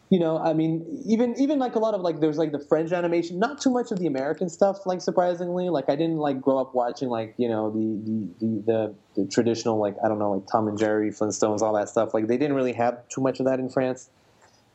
you 0.08 0.20
know, 0.20 0.38
I 0.38 0.52
mean, 0.52 1.02
even 1.04 1.34
even 1.36 1.58
like 1.58 1.74
a 1.74 1.80
lot 1.80 1.94
of 1.94 2.00
like 2.00 2.20
there's 2.20 2.38
like 2.38 2.52
the 2.52 2.60
French 2.60 2.92
animation, 2.92 3.40
not 3.40 3.60
too 3.60 3.70
much 3.70 3.90
of 3.90 3.98
the 3.98 4.06
American 4.06 4.48
stuff. 4.48 4.86
Like 4.86 5.00
surprisingly, 5.00 5.68
like 5.68 5.88
I 5.88 5.96
didn't 5.96 6.18
like 6.18 6.40
grow 6.40 6.58
up 6.58 6.74
watching 6.74 7.08
like 7.08 7.34
you 7.38 7.48
know 7.48 7.70
the 7.70 8.00
the 8.04 8.46
the, 8.46 8.62
the, 8.62 8.94
the 9.22 9.28
traditional 9.28 9.78
like 9.78 9.96
I 10.04 10.08
don't 10.08 10.20
know 10.20 10.32
like 10.34 10.46
Tom 10.50 10.68
and 10.68 10.78
Jerry, 10.78 11.10
Flintstones, 11.10 11.60
all 11.60 11.74
that 11.74 11.88
stuff. 11.88 12.14
Like 12.14 12.28
they 12.28 12.36
didn't 12.36 12.54
really 12.54 12.74
have 12.74 13.08
too 13.08 13.20
much 13.20 13.40
of 13.40 13.46
that 13.46 13.58
in 13.58 13.68
France. 13.68 14.08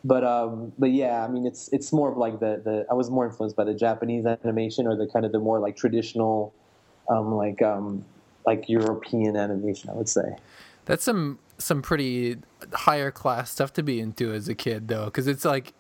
But 0.04 0.26
um, 0.26 0.74
but 0.78 0.92
yeah, 0.92 1.24
I 1.24 1.30
mean, 1.30 1.46
it's 1.46 1.70
it's 1.72 1.94
more 1.94 2.12
of 2.12 2.18
like 2.18 2.40
the 2.40 2.62
the 2.64 2.86
I 2.92 2.94
was 2.94 3.10
more 3.10 3.26
influenced 3.26 3.56
by 3.56 3.64
the 3.64 3.74
Japanese 3.74 4.26
animation 4.26 4.86
or 4.86 4.98
the 4.98 5.08
kind 5.08 5.26
of 5.26 5.32
the 5.32 5.40
more 5.40 5.60
like 5.60 5.78
traditional, 5.78 6.54
um, 7.08 7.36
like 7.36 7.62
um, 7.62 8.04
like 8.46 8.68
European 8.68 9.38
animation. 9.38 9.92
I 9.92 9.94
would 9.94 10.10
say. 10.10 10.36
That's 10.86 11.04
some 11.04 11.40
some 11.64 11.82
pretty 11.82 12.38
higher 12.74 13.12
class 13.12 13.52
stuff 13.52 13.74
to 13.74 13.84
be 13.84 14.00
into 14.00 14.34
as 14.34 14.48
a 14.48 14.56
kid 14.56 14.88
though 14.88 15.06
because 15.06 15.28
it's 15.28 15.46
like 15.46 15.74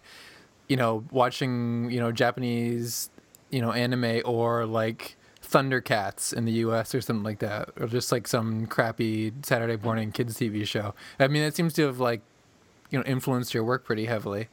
you 0.67 0.77
know 0.77 1.03
watching 1.11 1.89
you 1.91 1.99
know 1.99 2.11
japanese 2.11 3.09
you 3.49 3.61
know 3.61 3.71
anime 3.71 4.21
or 4.25 4.65
like 4.65 5.17
thundercats 5.43 6.33
in 6.33 6.45
the 6.45 6.53
us 6.53 6.95
or 6.95 7.01
something 7.01 7.23
like 7.23 7.39
that 7.39 7.69
or 7.79 7.87
just 7.87 8.11
like 8.11 8.27
some 8.27 8.65
crappy 8.67 9.33
saturday 9.43 9.75
mm-hmm. 9.75 9.85
morning 9.85 10.11
kids 10.11 10.37
tv 10.37 10.65
show 10.65 10.93
i 11.19 11.27
mean 11.27 11.43
it 11.43 11.55
seems 11.55 11.73
to 11.73 11.83
have 11.83 11.99
like 11.99 12.21
you 12.89 12.97
know 12.97 13.03
influenced 13.05 13.53
your 13.53 13.63
work 13.63 13.85
pretty 13.85 14.05
heavily 14.05 14.47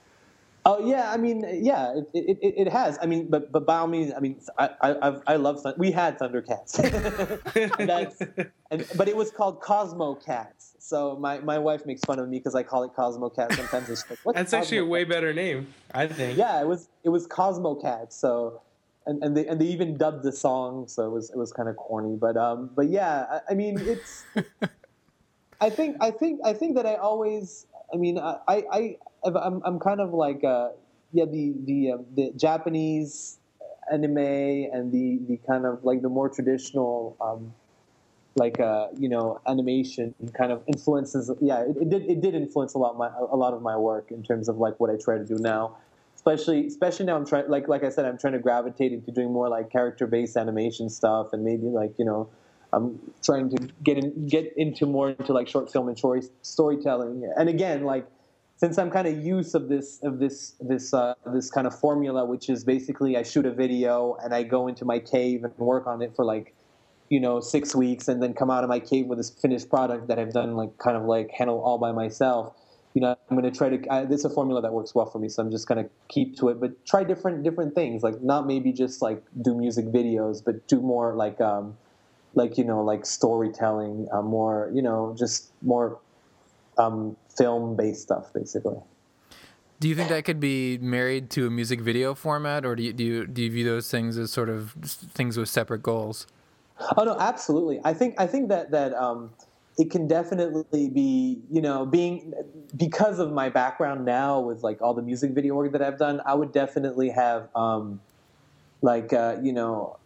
Oh 0.71 0.87
yeah, 0.87 1.11
I 1.11 1.17
mean, 1.17 1.47
yeah, 1.63 1.95
it, 2.13 2.39
it, 2.43 2.55
it, 2.67 2.69
has. 2.69 2.99
I 3.01 3.07
mean, 3.07 3.29
but 3.31 3.51
but 3.51 3.65
by 3.65 3.79
all 3.79 3.87
means, 3.87 4.13
I 4.15 4.21
mean, 4.21 4.39
I 4.59 4.69
I, 4.83 5.17
I 5.27 5.37
love 5.37 5.65
we 5.79 5.91
had 5.91 6.19
Thundercats, 6.19 6.79
and, 8.71 8.87
but 8.95 9.09
it 9.09 9.17
was 9.17 9.31
called 9.31 9.63
Cosmo 9.63 10.17
Cats. 10.17 10.68
So 10.89 11.19
my, 11.21 11.39
my 11.41 11.59
wife 11.59 11.85
makes 11.85 12.01
fun 12.01 12.19
of 12.19 12.31
me 12.31 12.39
because 12.39 12.55
I 12.55 12.63
call 12.63 12.83
it 12.83 12.93
Cosmo 12.97 13.29
Cat. 13.29 13.53
Sometimes 13.53 13.91
it's 13.91 14.09
like, 14.09 14.19
that's 14.35 14.53
Cosmo 14.53 14.59
actually 14.59 14.79
a 14.79 14.87
way 14.87 15.05
better 15.05 15.35
name, 15.35 15.67
I 15.93 16.07
think. 16.07 16.39
Yeah, 16.39 16.63
it 16.63 16.67
was 16.67 16.89
it 17.05 17.11
was 17.11 17.27
Cosmo 17.27 17.75
Cat. 17.75 18.11
So 18.11 18.63
and, 19.05 19.23
and 19.23 19.37
they 19.37 19.47
and 19.47 19.61
they 19.61 19.67
even 19.67 19.99
dubbed 19.99 20.23
the 20.23 20.33
song, 20.33 20.89
so 20.89 21.05
it 21.05 21.11
was 21.11 21.29
it 21.29 21.37
was 21.37 21.53
kind 21.53 21.69
of 21.69 21.77
corny. 21.77 22.17
But 22.19 22.39
um, 22.39 22.71
but 22.75 22.89
yeah, 22.89 23.27
I, 23.31 23.53
I 23.53 23.55
mean, 23.55 23.79
it's. 23.79 24.25
I 25.61 25.69
think 25.69 25.99
I 26.01 26.11
think 26.11 26.41
I 26.43 26.55
think 26.55 26.77
that 26.77 26.87
I 26.87 26.95
always. 26.95 27.67
I 27.93 27.99
mean, 27.99 28.19
I 28.19 28.39
I 28.49 28.97
I'm 29.27 29.61
I'm 29.67 29.79
kind 29.79 30.01
of 30.01 30.15
like 30.15 30.43
uh, 30.43 30.71
yeah 31.13 31.27
the 31.27 31.55
the 31.65 31.93
um, 31.93 32.07
the 32.15 32.33
Japanese 32.35 33.39
anime 33.93 34.17
and 34.17 34.91
the 34.91 35.19
the 35.29 35.39
kind 35.47 35.67
of 35.67 35.85
like 35.85 36.01
the 36.01 36.09
more 36.09 36.31
traditional 36.31 37.15
um, 37.21 37.53
like 38.39 38.61
uh, 38.61 38.89
you 38.97 39.09
know 39.09 39.41
animation 39.47 40.15
kind 40.37 40.53
of 40.53 40.63
influences 40.67 41.31
yeah 41.41 41.61
it, 41.61 41.77
it, 41.81 41.89
did 41.91 42.03
it 42.11 42.21
did 42.21 42.35
influence 42.35 42.75
a 42.75 42.79
lot 42.79 42.97
my 42.97 43.11
a 43.31 43.37
lot 43.37 43.53
of 43.53 43.63
my 43.63 43.77
work 43.77 44.11
in 44.11 44.23
terms 44.23 44.49
of 44.49 44.59
like 44.59 44.79
what 44.81 44.91
I 44.91 44.97
try 44.97 45.19
to 45.19 45.25
do 45.25 45.39
now. 45.39 45.77
Especially 46.15 46.67
especially 46.67 47.07
now 47.07 47.17
I'm 47.17 47.27
trying 47.27 47.49
like 47.49 47.69
like 47.69 47.85
I 47.85 47.91
said 47.91 48.05
I'm 48.05 48.19
trying 48.19 48.35
to 48.35 48.39
gravitate 48.39 48.93
into 48.93 49.11
doing 49.13 49.33
more 49.33 49.49
like 49.49 49.71
character 49.71 50.07
based 50.07 50.37
animation 50.37 50.89
stuff 50.89 51.33
and 51.33 51.45
maybe 51.45 51.67
like 51.67 51.93
you 51.99 52.05
know 52.05 52.29
I'm 52.73 52.99
trying 53.23 53.51
to 53.51 53.69
get 53.83 53.99
in 53.99 54.27
get 54.27 54.53
into 54.57 54.87
more 54.87 55.11
into 55.11 55.33
like 55.33 55.49
short 55.49 55.71
film 55.73 55.89
and 55.89 55.97
story, 55.97 56.23
storytelling. 56.43 57.31
And 57.37 57.49
again 57.49 57.85
like 57.85 58.07
since 58.57 58.77
I'm 58.77 58.91
kind 58.91 59.07
of 59.07 59.25
used 59.25 59.55
of 59.55 59.69
this 59.69 60.01
of 60.03 60.19
this 60.19 60.55
this 60.61 60.93
uh, 60.93 61.15
this 61.33 61.51
kind 61.51 61.67
of 61.67 61.79
formula, 61.79 62.25
which 62.25 62.51
is 62.51 62.65
basically 62.65 63.17
I 63.17 63.23
shoot 63.23 63.47
a 63.47 63.53
video 63.53 64.17
and 64.23 64.35
I 64.35 64.43
go 64.43 64.67
into 64.67 64.85
my 64.85 64.99
cave 64.99 65.45
and 65.45 65.57
work 65.59 65.87
on 65.87 66.03
it 66.03 66.17
for 66.17 66.25
like 66.25 66.55
you 67.09 67.21
know 67.21 67.41
six 67.41 67.75
weeks 67.75 68.09
and 68.09 68.23
then 68.23 68.35
come 68.35 68.51
out 68.51 68.65
of 68.65 68.69
my 68.69 68.81
cave 68.81 69.07
with 69.07 69.19
this 69.19 69.31
finished 69.31 69.69
product 69.69 70.09
that 70.09 70.19
I've 70.19 70.33
done 70.33 70.57
like 70.57 70.77
kind 70.79 70.97
of 70.97 71.05
like 71.05 71.31
handle 71.31 71.61
all 71.61 71.79
by 71.79 71.93
myself. 71.93 72.55
You 72.95 73.03
know, 73.03 73.17
I'm 73.31 73.37
going 73.39 73.51
to 73.51 73.57
try 73.57 73.69
to. 73.69 73.93
I, 73.93 74.05
this 74.05 74.21
is 74.21 74.25
a 74.25 74.31
formula 74.31 74.63
that 74.63 74.73
works 74.73 74.95
well 74.95 75.07
for 75.07 75.19
me, 75.19 75.29
so 75.29 75.43
I'm 75.43 75.51
just 75.51 75.69
going 75.69 75.85
to 75.85 75.91
keep 76.09 76.37
to 76.39 76.49
it. 76.49 76.61
But 76.61 76.85
try 76.87 77.05
different 77.05 77.45
different 77.45 77.75
things, 77.75 78.03
like 78.03 78.21
not 78.23 78.47
maybe 78.47 78.73
just 78.73 79.03
like 79.03 79.23
do 79.43 79.55
music 79.55 79.87
videos, 79.87 80.43
but 80.45 80.67
do 80.69 80.81
more 80.81 81.15
like 81.15 81.41
um, 81.41 81.77
like 82.35 82.59
you 82.59 82.65
know 82.65 82.83
like 82.83 83.07
storytelling, 83.07 84.09
uh, 84.11 84.23
more 84.23 84.71
you 84.75 84.83
know 84.83 85.15
just 85.17 85.53
more 85.63 85.99
um, 86.79 87.17
film 87.37 87.77
based 87.77 88.03
stuff, 88.03 88.33
basically. 88.33 88.79
Do 89.81 89.89
you 89.89 89.95
think 89.95 90.09
that 90.09 90.25
could 90.25 90.41
be 90.41 90.79
married 90.79 91.31
to 91.31 91.47
a 91.47 91.51
music 91.51 91.81
video 91.81 92.15
format, 92.15 92.67
or 92.67 92.75
do 92.75 92.83
you, 92.83 92.93
do 92.93 93.05
you 93.05 93.27
do 93.27 93.43
you 93.43 93.51
view 93.51 93.65
those 93.65 93.89
things 93.89 94.19
as 94.19 94.33
sort 94.33 94.49
of 94.49 94.73
things 94.73 95.37
with 95.37 95.49
separate 95.49 95.83
goals? 95.83 96.27
Oh 96.97 97.05
no, 97.05 97.17
absolutely. 97.19 97.81
I 97.85 97.93
think 97.93 98.15
I 98.19 98.27
think 98.27 98.49
that 98.49 98.71
that 98.71 98.95
um, 98.95 99.31
it 99.79 99.91
can 99.91 100.07
definitely 100.07 100.89
be 100.89 101.41
you 101.51 101.61
know 101.61 101.87
being 101.87 102.33
because 102.77 103.19
of 103.19 103.33
my 103.33 103.49
background 103.49 104.05
now 104.05 104.41
with 104.41 104.63
like 104.63 104.81
all 104.81 104.95
the 104.95 105.03
music 105.03 105.33
video 105.33 105.55
work 105.55 105.73
that 105.73 105.83
I've 105.83 105.99
done. 105.99 106.21
I 106.25 106.35
would 106.35 106.53
definitely 106.53 107.11
have 107.11 107.49
um, 107.55 108.01
like 108.83 109.13
uh, 109.13 109.37
you 109.43 109.53
know 109.53 109.99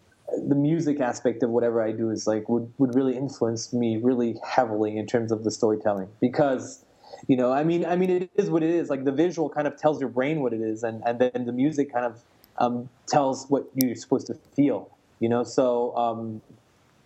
the 0.49 0.55
music 0.55 1.01
aspect 1.01 1.43
of 1.43 1.51
whatever 1.51 1.83
I 1.83 1.93
do 1.93 2.11
is 2.11 2.27
like 2.27 2.49
would 2.49 2.73
would 2.79 2.95
really 2.95 3.17
influence 3.17 3.73
me 3.73 3.99
really 3.99 4.37
heavily 4.47 4.97
in 4.97 5.07
terms 5.07 5.31
of 5.31 5.45
the 5.45 5.51
storytelling 5.51 6.09
because 6.21 6.85
you 7.29 7.37
know 7.37 7.53
i 7.53 7.63
mean 7.63 7.85
i 7.85 7.95
mean 7.95 8.11
it 8.11 8.31
is 8.37 8.51
what 8.51 8.63
it 8.63 8.71
is 8.71 8.89
like 8.89 9.05
the 9.05 9.13
visual 9.13 9.49
kind 9.49 9.67
of 9.69 9.77
tells 9.77 10.01
your 10.01 10.09
brain 10.09 10.41
what 10.41 10.53
it 10.53 10.61
is 10.61 10.83
and 10.83 11.03
and 11.07 11.19
then 11.21 11.45
the 11.45 11.53
music 11.53 11.93
kind 11.93 12.05
of 12.07 12.23
um, 12.59 12.89
tells 13.07 13.47
what 13.49 13.65
you're 13.75 13.95
supposed 13.95 14.27
to 14.27 14.35
feel 14.57 14.91
you 15.21 15.29
know 15.29 15.45
so 15.45 15.95
um, 15.97 16.41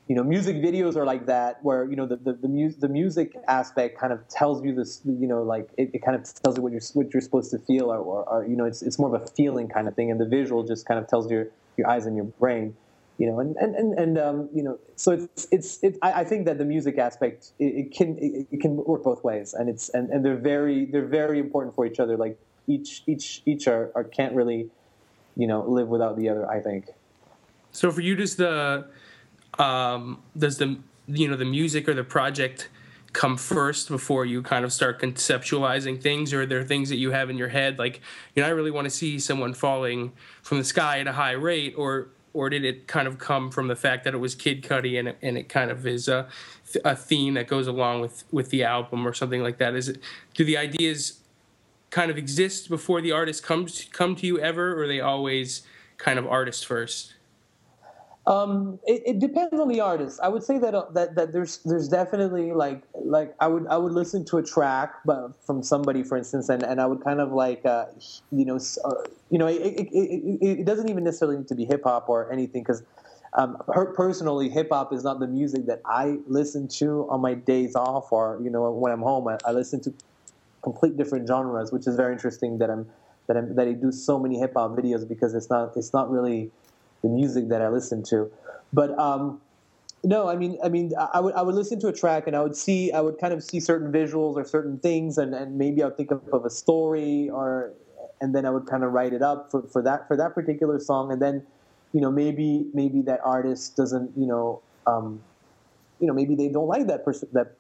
you 0.09 0.15
know 0.15 0.23
music 0.23 0.57
videos 0.57 0.97
are 0.97 1.05
like 1.05 1.27
that 1.27 1.63
where 1.63 1.85
you 1.85 1.97
know 1.97 2.07
the 2.07 2.17
the, 2.17 2.33
the, 2.35 2.49
mu- 2.49 2.73
the 2.79 2.89
music 2.89 3.37
aspect 3.49 3.99
kind 3.99 4.13
of 4.13 4.27
tells 4.29 4.65
you 4.65 4.75
this 4.75 5.01
you 5.05 5.27
know 5.27 5.43
like 5.43 5.69
it, 5.77 5.91
it, 5.93 6.03
kind 6.03 6.17
of 6.17 6.23
tells 6.43 6.57
you 6.57 6.63
what 6.63 6.73
you're 6.73 6.81
what 6.95 7.13
you're 7.13 7.21
supposed 7.21 7.51
to 7.51 7.59
feel 7.59 7.93
or, 7.93 7.99
or, 7.99 8.25
or, 8.29 8.47
you 8.47 8.57
know 8.57 8.65
it's, 8.65 8.83
it's 8.83 8.99
more 8.99 9.15
of 9.15 9.21
a 9.21 9.27
feeling 9.27 9.69
kind 9.69 9.89
of 9.89 9.95
thing 9.95 10.11
and 10.11 10.21
the 10.21 10.27
visual 10.27 10.63
just 10.63 10.87
kind 10.87 11.01
of 11.01 11.09
tells 11.09 11.31
your 11.31 11.49
your 11.77 11.89
eyes 11.89 12.07
and 12.07 12.17
your 12.17 12.27
brain 12.27 12.77
you 13.19 13.27
know, 13.27 13.41
and 13.41 13.57
and 13.57 13.75
and, 13.75 13.99
and 13.99 14.19
um, 14.19 14.49
you 14.53 14.63
know, 14.63 14.79
so 14.97 15.13
it's 15.13 15.47
it's 15.51 15.83
it, 15.83 15.97
I, 16.03 16.21
I, 16.21 16.25
think 16.25 16.45
that 16.47 16.59
the 16.59 16.67
music 16.67 16.99
aspect 16.99 17.53
it, 17.59 17.65
it 17.65 17.91
can 17.91 18.19
it, 18.21 18.61
can 18.61 18.77
work 18.77 19.05
both 19.05 19.25
ways, 19.25 19.55
and 19.55 19.71
it's 19.71 19.89
and, 19.89 20.11
and 20.11 20.23
they're 20.23 20.37
very 20.37 20.85
they're 20.85 21.07
very 21.07 21.39
important 21.39 21.75
for 21.75 21.87
each 21.87 21.99
other. 21.99 22.19
Like 22.19 22.39
each 22.67 23.03
each 23.07 23.41
each 23.47 23.69
are, 23.69 23.91
are 23.95 24.05
can't 24.05 24.35
really, 24.35 24.69
you 25.35 25.47
know, 25.47 25.63
live 25.67 25.89
without 25.89 26.19
the 26.19 26.29
other. 26.29 26.49
I 26.49 26.61
think. 26.61 26.89
So 27.73 27.91
for 27.91 28.03
you, 28.03 28.17
does 28.17 28.37
the 28.37 28.87
um, 29.59 30.23
does 30.37 30.59
the 30.59 30.79
you 31.09 31.29
know 31.29 31.37
the 31.37 31.45
music 31.45 31.89
or 31.89 31.95
the 31.95 32.05
project 32.05 32.69
come 33.13 33.37
first 33.37 33.89
before 33.89 34.27
you 34.27 34.43
kind 34.43 34.65
of 34.65 34.73
start 34.73 35.01
conceptualizing 35.01 36.01
things 36.01 36.33
or 36.35 36.43
are 36.43 36.47
there 36.47 36.63
things 36.63 36.89
that 36.91 36.97
you 36.97 37.13
have 37.13 37.31
in 37.31 37.39
your 37.39 37.49
head 37.49 37.79
like 37.79 38.01
you 38.35 38.43
know 38.43 38.49
i 38.49 38.51
really 38.51 38.71
want 38.71 38.85
to 38.85 38.91
see 38.91 39.19
someone 39.19 39.55
falling 39.55 40.13
from 40.43 40.59
the 40.59 40.65
sky 40.65 41.01
at 41.01 41.07
a 41.07 41.13
high 41.13 41.33
rate 41.33 41.73
or 41.79 42.09
or 42.37 42.51
did 42.51 42.67
it 42.67 42.87
kind 42.87 43.09
of 43.09 43.19
come 43.19 43.51
from 43.51 43.67
the 43.67 43.75
fact 43.75 44.05
that 44.05 44.13
it 44.13 44.19
was 44.19 44.35
Kid 44.35 44.63
Cudi 44.63 44.99
and 44.99 45.09
it, 45.09 45.17
and 45.23 45.39
it 45.39 45.49
kind 45.49 45.71
of 45.71 45.87
is 45.87 46.07
a, 46.07 46.29
a 46.85 46.95
theme 46.95 47.33
that 47.33 47.49
goes 47.49 47.67
along 47.67 48.03
with 48.03 48.25
with 48.31 48.51
the 48.51 48.63
album 48.63 49.09
or 49.09 49.15
something 49.15 49.43
like 49.43 49.57
that? 49.57 49.75
Is 49.75 49.89
it 49.89 50.01
do 50.35 50.45
the 50.45 50.59
ideas 50.59 51.21
kind 51.89 52.11
of 52.11 52.19
exist 52.19 52.69
before 52.69 53.01
the 53.01 53.11
artist 53.11 53.43
comes 53.43 53.87
come 53.91 54.15
to 54.17 54.27
you 54.27 54.39
ever, 54.39 54.75
or 54.75 54.83
are 54.83 54.87
they 54.87 55.01
always 55.01 55.63
kind 55.97 56.19
of 56.19 56.27
artist 56.27 56.67
first? 56.67 57.15
Um, 58.27 58.81
it, 58.85 59.03
it, 59.07 59.19
depends 59.21 59.55
on 59.55 59.69
the 59.69 59.81
artist. 59.81 60.19
I 60.21 60.29
would 60.29 60.43
say 60.43 60.59
that 60.59 60.75
uh, 60.75 60.87
that 60.95 61.15
that 61.15 61.33
there's 61.33 61.59
there's 61.59 61.89
definitely 61.89 62.53
like 62.53 62.83
like 62.95 63.37
I 63.39 63.47
would 63.47 63.69
I 63.69 63.77
would 63.77 63.93
listen 63.93 64.25
to 64.27 64.39
a 64.39 64.43
track, 64.43 64.95
but 65.05 65.31
from 65.45 65.63
somebody, 65.63 66.03
for 66.03 66.17
instance, 66.17 66.49
and, 66.49 66.65
and 66.65 66.81
I 66.81 66.87
would 66.87 67.05
kind 67.05 67.21
of 67.21 67.31
like 67.31 67.65
uh, 67.65 67.87
you 68.33 68.45
know 68.45 68.59
uh, 68.85 68.95
you 69.31 69.39
know 69.39 69.47
it, 69.47 69.61
it, 69.61 69.89
it, 69.93 70.59
it, 70.61 70.67
doesn't 70.67 70.89
even 70.89 71.05
necessarily 71.05 71.39
need 71.39 71.47
to 71.49 71.55
be 71.55 71.67
hip 71.67 71.85
hop 71.85 72.09
or 72.09 72.33
anything 72.33 72.63
because 72.63 72.83
um, 73.35 73.63
personally, 73.95 74.49
hip 74.49 74.71
hop 74.73 74.93
is 74.93 75.05
not 75.05 75.21
the 75.21 75.29
music 75.29 75.67
that 75.67 75.81
I 75.85 76.19
listen 76.27 76.67
to 76.79 77.07
on 77.09 77.21
my 77.21 77.35
days 77.35 77.77
off 77.77 78.11
or 78.11 78.41
you 78.43 78.51
know 78.51 78.73
when 78.73 78.91
I'm 78.91 79.03
home. 79.03 79.29
I, 79.29 79.39
I 79.45 79.53
listen 79.53 79.81
to 79.83 79.95
complete 80.63 80.97
different 80.97 81.29
genres, 81.29 81.71
which 81.71 81.87
is 81.87 81.95
very 81.95 82.13
interesting 82.13 82.59
that 82.59 82.71
I'm 82.71 82.89
that 83.29 83.37
I'm 83.37 83.55
that 83.55 83.69
I 83.69 83.73
do 83.73 83.93
so 83.93 84.19
many 84.19 84.37
hip 84.37 84.55
hop 84.57 84.73
videos 84.73 85.07
because 85.07 85.33
it's 85.33 85.49
not 85.49 85.77
it's 85.77 85.93
not 85.93 86.11
really 86.11 86.51
the 87.07 87.15
music 87.15 87.49
that 87.49 87.63
I 87.63 87.69
listen 87.69 88.03
to. 88.05 88.31
But 88.73 88.99
um, 88.99 89.41
no, 90.03 90.29
I 90.29 90.37
mean, 90.37 90.59
I 90.63 90.69
mean, 90.69 90.93
I 91.15 91.21
would 91.21 91.35
I 91.35 91.43
would 91.43 91.55
listen 91.55 91.79
to 91.81 91.89
a 91.89 91.93
track 91.93 92.27
and 92.27 92.35
I 92.37 92.43
would 92.43 92.57
see 92.57 92.93
I 92.93 93.01
would 93.01 93.19
kind 93.19 93.33
of 93.33 93.43
see 93.43 93.61
certain 93.61 93.91
visuals 93.93 94.35
or 94.37 94.45
certain 94.45 94.79
things, 94.79 95.19
and, 95.19 95.35
and 95.35 95.59
maybe 95.59 95.83
I 95.83 95.87
would 95.87 95.97
think 95.97 96.11
of, 96.11 96.21
of 96.33 96.45
a 96.45 96.51
story 96.51 97.31
or, 97.31 97.73
and 98.21 98.35
then 98.35 98.45
I 98.47 98.51
would 98.51 98.67
kind 98.67 98.83
of 98.85 98.93
write 98.93 99.13
it 99.13 99.23
up 99.23 99.51
for, 99.51 99.63
for 99.63 99.83
that 99.83 100.07
for 100.09 100.17
that 100.17 100.35
particular 100.35 100.79
song, 100.81 101.13
and 101.13 101.21
then, 101.23 101.43
you 101.93 102.01
know, 102.01 102.11
maybe 102.11 102.67
maybe 102.75 103.03
that 103.03 103.21
artist 103.25 103.77
doesn't, 103.77 104.11
you 104.17 104.27
know, 104.27 104.61
um, 104.87 105.21
you 106.01 106.07
know, 106.07 106.15
maybe 106.15 106.35
they 106.35 106.49
don't 106.49 106.69
like 106.69 106.87
that 106.89 107.05
person 107.05 107.29
that 107.33 107.55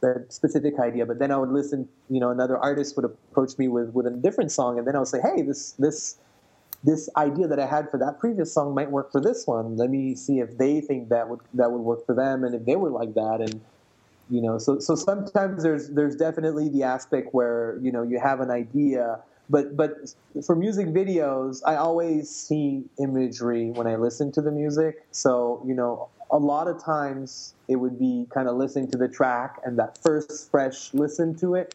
that 0.00 0.32
specific 0.32 0.78
idea, 0.78 1.04
but 1.04 1.18
then 1.18 1.32
I 1.32 1.36
would 1.36 1.50
listen, 1.50 1.88
you 2.08 2.20
know, 2.20 2.30
another 2.30 2.56
artist 2.56 2.94
would 2.96 3.04
approach 3.04 3.58
me 3.58 3.66
with 3.66 3.92
with 3.92 4.06
a 4.06 4.10
different 4.10 4.52
song, 4.52 4.78
and 4.78 4.86
then 4.86 4.94
I 4.94 5.00
would 5.00 5.08
say, 5.08 5.20
hey, 5.20 5.42
this 5.42 5.72
this 5.72 6.16
this 6.84 7.08
idea 7.16 7.48
that 7.48 7.58
I 7.58 7.66
had 7.66 7.90
for 7.90 7.98
that 7.98 8.20
previous 8.20 8.52
song 8.52 8.74
might 8.74 8.90
work 8.90 9.10
for 9.10 9.20
this 9.20 9.46
one. 9.46 9.76
Let 9.76 9.90
me 9.90 10.14
see 10.14 10.38
if 10.38 10.56
they 10.58 10.80
think 10.80 11.08
that 11.08 11.28
would 11.28 11.40
that 11.54 11.72
would 11.72 11.80
work 11.80 12.06
for 12.06 12.14
them, 12.14 12.44
and 12.44 12.54
if 12.54 12.64
they 12.64 12.76
would 12.76 12.92
like 12.92 13.14
that, 13.14 13.40
and 13.40 13.60
you 14.30 14.42
know, 14.42 14.58
so 14.58 14.78
so 14.78 14.94
sometimes 14.94 15.62
there's 15.62 15.88
there's 15.90 16.14
definitely 16.14 16.68
the 16.68 16.82
aspect 16.82 17.28
where 17.32 17.78
you 17.82 17.90
know 17.90 18.02
you 18.02 18.20
have 18.20 18.40
an 18.40 18.50
idea, 18.50 19.18
but 19.50 19.76
but 19.76 20.14
for 20.44 20.54
music 20.54 20.88
videos, 20.88 21.60
I 21.66 21.76
always 21.76 22.30
see 22.30 22.84
imagery 23.00 23.70
when 23.70 23.86
I 23.86 23.96
listen 23.96 24.30
to 24.32 24.42
the 24.42 24.52
music. 24.52 25.06
So 25.10 25.62
you 25.66 25.74
know, 25.74 26.08
a 26.30 26.38
lot 26.38 26.68
of 26.68 26.82
times 26.82 27.54
it 27.68 27.76
would 27.76 27.98
be 27.98 28.26
kind 28.32 28.48
of 28.48 28.56
listening 28.56 28.90
to 28.92 28.98
the 28.98 29.08
track 29.08 29.56
and 29.64 29.78
that 29.78 29.98
first 30.02 30.50
fresh 30.50 30.92
listen 30.94 31.34
to 31.36 31.54
it. 31.54 31.74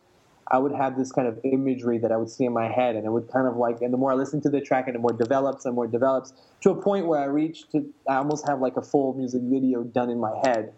I 0.52 0.58
would 0.58 0.74
have 0.74 0.98
this 0.98 1.12
kind 1.12 1.28
of 1.28 1.40
imagery 1.44 1.98
that 2.00 2.12
I 2.12 2.18
would 2.18 2.30
see 2.30 2.46
in 2.46 2.54
my 2.54 2.68
head, 2.68 2.96
and 2.96 3.06
it 3.06 3.10
would 3.12 3.32
kind 3.32 3.48
of 3.48 3.56
like, 3.58 3.82
and 3.82 3.94
the 3.94 3.98
more 3.98 4.12
I 4.12 4.16
listen 4.16 4.42
to 4.42 4.50
the 4.50 4.62
track, 4.62 4.88
and 4.88 4.96
the 4.96 5.00
more 5.00 5.14
develops 5.14 5.66
and 5.66 5.74
more 5.74 5.88
develops, 5.88 6.34
to 6.62 6.72
a 6.72 6.76
point 6.76 7.08
where 7.08 7.20
I 7.20 7.26
reach 7.26 7.70
to, 7.70 7.86
I 8.10 8.16
almost 8.16 8.48
have 8.48 8.60
like 8.60 8.78
a 8.78 8.82
full 8.82 9.14
music 9.14 9.42
video 9.44 9.84
done 9.84 10.10
in 10.10 10.20
my 10.20 10.36
head. 10.44 10.74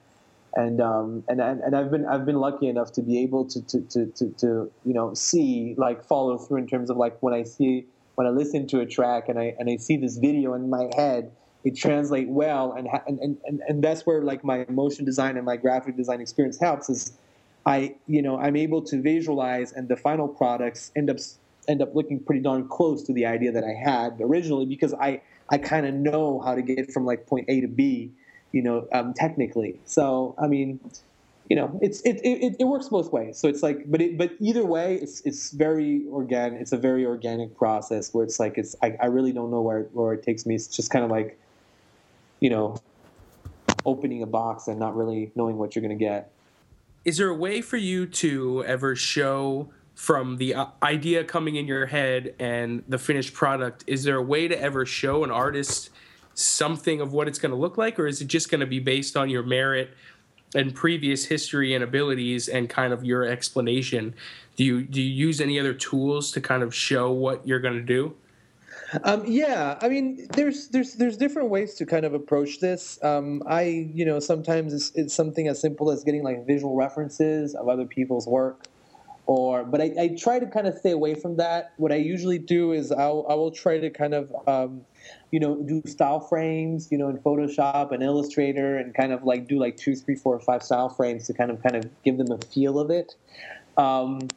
And 0.57 0.79
um, 0.79 1.23
and 1.27 1.41
and 1.41 1.75
I've 1.75 1.91
been 1.91 2.05
I've 2.05 2.25
been 2.25 2.37
lucky 2.37 2.69
enough 2.69 2.93
to 2.93 3.01
be 3.01 3.19
able 3.19 3.43
to 3.45 3.61
to, 3.61 3.81
to, 3.81 4.05
to, 4.05 4.29
to 4.37 4.71
you 4.85 4.93
know 4.93 5.13
see 5.13 5.75
like 5.77 6.01
follow 6.01 6.37
through 6.37 6.59
in 6.59 6.67
terms 6.67 6.89
of 6.89 6.95
like 6.95 7.21
when 7.21 7.33
I 7.33 7.43
see 7.43 7.85
when 8.15 8.25
I 8.25 8.29
listen 8.29 8.65
to 8.67 8.79
a 8.79 8.85
track 8.85 9.27
and 9.27 9.37
I 9.37 9.53
and 9.59 9.69
I 9.69 9.75
see 9.75 9.97
this 9.97 10.15
video 10.15 10.53
in 10.53 10.69
my 10.69 10.89
head 10.95 11.31
it 11.65 11.75
translate 11.75 12.29
well 12.29 12.71
and 12.71 12.87
and, 13.05 13.37
and 13.43 13.61
and 13.67 13.83
that's 13.83 14.05
where 14.05 14.21
like 14.21 14.45
my 14.45 14.65
motion 14.69 15.03
design 15.03 15.35
and 15.35 15.45
my 15.45 15.57
graphic 15.57 15.97
design 15.97 16.21
experience 16.21 16.57
helps 16.57 16.89
is 16.89 17.17
I 17.65 17.95
you 18.07 18.21
know 18.21 18.37
I'm 18.37 18.55
able 18.55 18.81
to 18.83 19.01
visualize 19.01 19.71
and 19.71 19.87
the 19.87 19.97
final 19.97 20.27
products 20.27 20.91
end 20.95 21.09
up 21.09 21.17
end 21.67 21.81
up 21.81 21.95
looking 21.95 22.19
pretty 22.19 22.41
darn 22.41 22.67
close 22.67 23.03
to 23.03 23.13
the 23.13 23.25
idea 23.25 23.51
that 23.51 23.63
I 23.63 23.73
had 23.73 24.19
originally 24.21 24.65
because 24.65 24.93
I 24.93 25.21
I 25.49 25.57
kind 25.57 25.85
of 25.85 25.93
know 25.93 26.39
how 26.41 26.55
to 26.55 26.61
get 26.61 26.91
from 26.91 27.05
like 27.05 27.27
point 27.27 27.45
A 27.49 27.61
to 27.61 27.67
B 27.67 28.11
you 28.55 28.61
know, 28.61 28.87
um, 28.93 29.13
technically. 29.13 29.77
So, 29.83 30.33
I 30.41 30.47
mean, 30.47 30.79
you 31.49 31.57
know, 31.57 31.77
it's 31.81 31.99
it, 32.03 32.21
it, 32.23 32.55
it 32.57 32.63
works 32.63 32.87
both 32.87 33.11
ways. 33.11 33.37
So 33.37 33.49
it's 33.49 33.61
like, 33.61 33.91
but 33.91 34.01
it, 34.01 34.17
but 34.17 34.31
either 34.39 34.65
way, 34.65 34.95
it's 34.95 35.19
it's 35.25 35.51
very 35.51 36.05
organic. 36.09 36.61
It's 36.61 36.71
a 36.71 36.77
very 36.77 37.05
organic 37.05 37.57
process 37.57 38.13
where 38.13 38.23
it's 38.23 38.39
like 38.39 38.57
it's 38.57 38.73
I, 38.81 38.95
I 39.01 39.07
really 39.07 39.33
don't 39.33 39.51
know 39.51 39.61
where 39.61 39.81
where 39.91 40.13
it 40.13 40.23
takes 40.23 40.45
me. 40.45 40.55
It's 40.55 40.67
just 40.67 40.89
kind 40.89 41.03
of 41.03 41.11
like, 41.11 41.37
you 42.39 42.49
know, 42.49 42.77
opening 43.85 44.23
a 44.23 44.25
box 44.25 44.69
and 44.69 44.79
not 44.79 44.95
really 44.95 45.33
knowing 45.35 45.57
what 45.57 45.75
you're 45.75 45.83
gonna 45.83 45.95
get. 45.95 46.31
Is 47.05 47.17
there 47.17 47.29
a 47.29 47.35
way 47.35 47.61
for 47.61 47.77
you 47.77 48.05
to 48.07 48.65
ever 48.65 48.95
show 48.95 49.69
from 49.93 50.37
the 50.37 50.55
uh, 50.55 50.65
idea 50.83 51.23
coming 51.23 51.55
in 51.55 51.67
your 51.67 51.85
head 51.85 52.35
and 52.39 52.83
the 52.89 52.97
finished 52.97 53.33
product? 53.33 53.83
Is 53.87 54.03
there 54.03 54.17
a 54.17 54.23
way 54.23 54.47
to 54.47 54.59
ever 54.59 54.85
show 54.85 55.23
an 55.23 55.31
artist? 55.31 55.91
something 56.35 57.01
of 57.01 57.13
what 57.13 57.27
it's 57.27 57.39
going 57.39 57.51
to 57.51 57.57
look 57.57 57.77
like, 57.77 57.97
or 57.97 58.05
is 58.05 58.21
it 58.21 58.27
just 58.27 58.51
going 58.51 58.59
to 58.59 58.67
be 58.67 58.79
based 58.79 59.17
on 59.17 59.29
your 59.29 59.41
merit 59.41 59.91
and 60.53 60.75
previous 60.75 61.25
history 61.25 61.73
and 61.73 61.83
abilities 61.83 62.47
and 62.47 62.69
kind 62.69 62.93
of 62.93 63.03
your 63.03 63.25
explanation? 63.25 64.13
Do 64.55 64.63
you 64.63 64.83
do 64.83 65.01
you 65.01 65.09
use 65.09 65.41
any 65.41 65.59
other 65.59 65.73
tools 65.73 66.31
to 66.33 66.41
kind 66.41 66.61
of 66.61 66.75
show 66.75 67.11
what 67.11 67.47
you're 67.47 67.59
going 67.59 67.75
to 67.75 67.81
do? 67.81 68.15
Um, 69.03 69.23
yeah, 69.25 69.77
I 69.81 69.89
mean, 69.89 70.27
there's 70.33 70.69
there's 70.69 70.93
there's 70.93 71.17
different 71.17 71.49
ways 71.49 71.73
to 71.75 71.85
kind 71.85 72.05
of 72.05 72.13
approach 72.13 72.59
this. 72.59 73.03
Um, 73.03 73.41
I 73.47 73.63
you 73.93 74.05
know 74.05 74.19
sometimes 74.19 74.73
it's, 74.73 74.91
it's 74.95 75.13
something 75.13 75.47
as 75.47 75.59
simple 75.59 75.91
as 75.91 76.03
getting 76.03 76.23
like 76.23 76.45
visual 76.45 76.75
references 76.75 77.55
of 77.55 77.67
other 77.67 77.85
people's 77.85 78.27
work 78.27 78.67
or 79.27 79.63
but 79.63 79.81
I, 79.81 79.93
I, 79.99 80.07
try 80.17 80.39
to 80.39 80.45
kind 80.45 80.67
of 80.67 80.77
stay 80.77 80.91
away 80.91 81.15
from 81.15 81.37
that. 81.37 81.73
What 81.77 81.91
I 81.91 81.95
usually 81.95 82.37
do 82.37 82.73
is 82.73 82.91
I'll, 82.91 83.25
I 83.27 83.33
will 83.33 83.51
try 83.51 83.79
to 83.79 83.89
kind 83.89 84.13
of 84.13 84.31
um, 84.47 84.81
you 85.31 85.39
know 85.39 85.61
do 85.63 85.81
style 85.85 86.19
frames 86.19 86.89
you 86.91 86.97
know 86.97 87.09
in 87.09 87.17
Photoshop 87.17 87.91
and 87.91 88.03
Illustrator 88.03 88.77
and 88.77 88.93
kind 88.93 89.11
of 89.11 89.23
like 89.23 89.47
do 89.47 89.57
like 89.57 89.77
two, 89.77 89.95
three, 89.95 90.15
four, 90.15 90.39
five 90.39 90.61
style 90.61 90.89
frames 90.89 91.25
to 91.27 91.33
kind 91.33 91.49
of 91.49 91.61
kind 91.63 91.75
of 91.75 91.89
give 92.03 92.17
them 92.17 92.31
a 92.31 92.37
feel 92.45 92.79
of 92.79 92.91
it. 92.91 93.15
Um, 93.77 94.27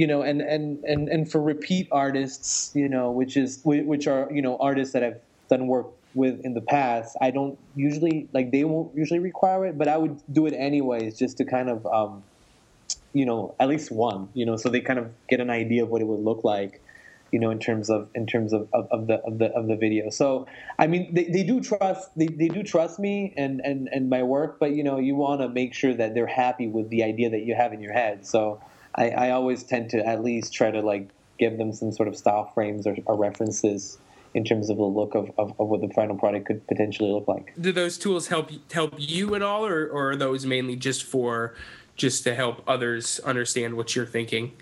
you 0.00 0.06
know, 0.06 0.22
and, 0.22 0.40
and 0.40 0.82
and 0.84 1.10
and 1.10 1.30
for 1.30 1.42
repeat 1.42 1.86
artists, 1.92 2.72
you 2.74 2.88
know, 2.88 3.10
which 3.10 3.36
is 3.36 3.60
which 3.64 4.06
are 4.06 4.32
you 4.32 4.40
know 4.40 4.56
artists 4.56 4.94
that 4.94 5.04
I've 5.04 5.20
done 5.50 5.66
work 5.66 5.88
with 6.14 6.40
in 6.42 6.54
the 6.54 6.62
past, 6.62 7.18
I 7.20 7.30
don't 7.30 7.58
usually 7.76 8.26
like 8.32 8.50
they 8.50 8.64
won't 8.64 8.96
usually 8.96 9.20
require 9.20 9.66
it, 9.66 9.76
but 9.76 9.88
I 9.88 9.98
would 9.98 10.18
do 10.32 10.46
it 10.46 10.54
anyways 10.54 11.18
just 11.18 11.36
to 11.36 11.44
kind 11.44 11.68
of 11.68 11.84
um, 11.84 12.22
you 13.12 13.26
know, 13.26 13.54
at 13.60 13.68
least 13.68 13.92
one, 13.92 14.30
you 14.32 14.46
know, 14.46 14.56
so 14.56 14.70
they 14.70 14.80
kind 14.80 14.98
of 14.98 15.10
get 15.28 15.38
an 15.38 15.50
idea 15.50 15.82
of 15.82 15.90
what 15.90 16.00
it 16.00 16.06
would 16.06 16.20
look 16.20 16.44
like, 16.44 16.80
you 17.30 17.38
know, 17.38 17.50
in 17.50 17.58
terms 17.58 17.90
of 17.90 18.08
in 18.14 18.26
terms 18.26 18.54
of, 18.54 18.68
of, 18.72 18.88
of 18.90 19.06
the 19.06 19.16
of 19.16 19.36
the 19.36 19.48
of 19.52 19.66
the 19.66 19.76
video. 19.76 20.08
So 20.08 20.46
I 20.78 20.86
mean, 20.86 21.12
they, 21.12 21.24
they 21.24 21.42
do 21.42 21.60
trust 21.60 22.08
they, 22.16 22.28
they 22.28 22.48
do 22.48 22.62
trust 22.62 22.98
me 22.98 23.34
and, 23.36 23.60
and 23.60 23.86
and 23.92 24.08
my 24.08 24.22
work, 24.22 24.58
but 24.58 24.70
you 24.70 24.82
know, 24.82 24.98
you 24.98 25.14
want 25.14 25.42
to 25.42 25.48
make 25.50 25.74
sure 25.74 25.92
that 25.92 26.14
they're 26.14 26.26
happy 26.26 26.68
with 26.68 26.88
the 26.88 27.02
idea 27.02 27.28
that 27.28 27.42
you 27.42 27.54
have 27.54 27.74
in 27.74 27.82
your 27.82 27.92
head. 27.92 28.24
So 28.24 28.62
I, 28.94 29.10
I 29.10 29.30
always 29.30 29.62
tend 29.62 29.90
to 29.90 30.06
at 30.06 30.22
least 30.22 30.52
try 30.52 30.70
to 30.70 30.80
like 30.80 31.08
give 31.38 31.58
them 31.58 31.72
some 31.72 31.92
sort 31.92 32.08
of 32.08 32.16
style 32.16 32.50
frames 32.54 32.86
or, 32.86 32.96
or 33.06 33.16
references 33.16 33.98
in 34.34 34.44
terms 34.44 34.70
of 34.70 34.76
the 34.76 34.84
look 34.84 35.14
of, 35.14 35.30
of, 35.38 35.54
of, 35.58 35.68
what 35.68 35.80
the 35.80 35.88
final 35.88 36.16
product 36.16 36.46
could 36.46 36.64
potentially 36.68 37.10
look 37.10 37.26
like. 37.26 37.52
Do 37.60 37.72
those 37.72 37.98
tools 37.98 38.28
help 38.28 38.50
help 38.72 38.94
you 38.96 39.34
at 39.34 39.42
all, 39.42 39.66
or, 39.66 39.88
or 39.88 40.10
are 40.10 40.16
those 40.16 40.46
mainly 40.46 40.76
just 40.76 41.02
for 41.02 41.54
just 41.96 42.22
to 42.24 42.34
help 42.34 42.62
others 42.66 43.18
understand 43.20 43.74
what 43.74 43.96
you're 43.96 44.06
thinking? 44.06 44.52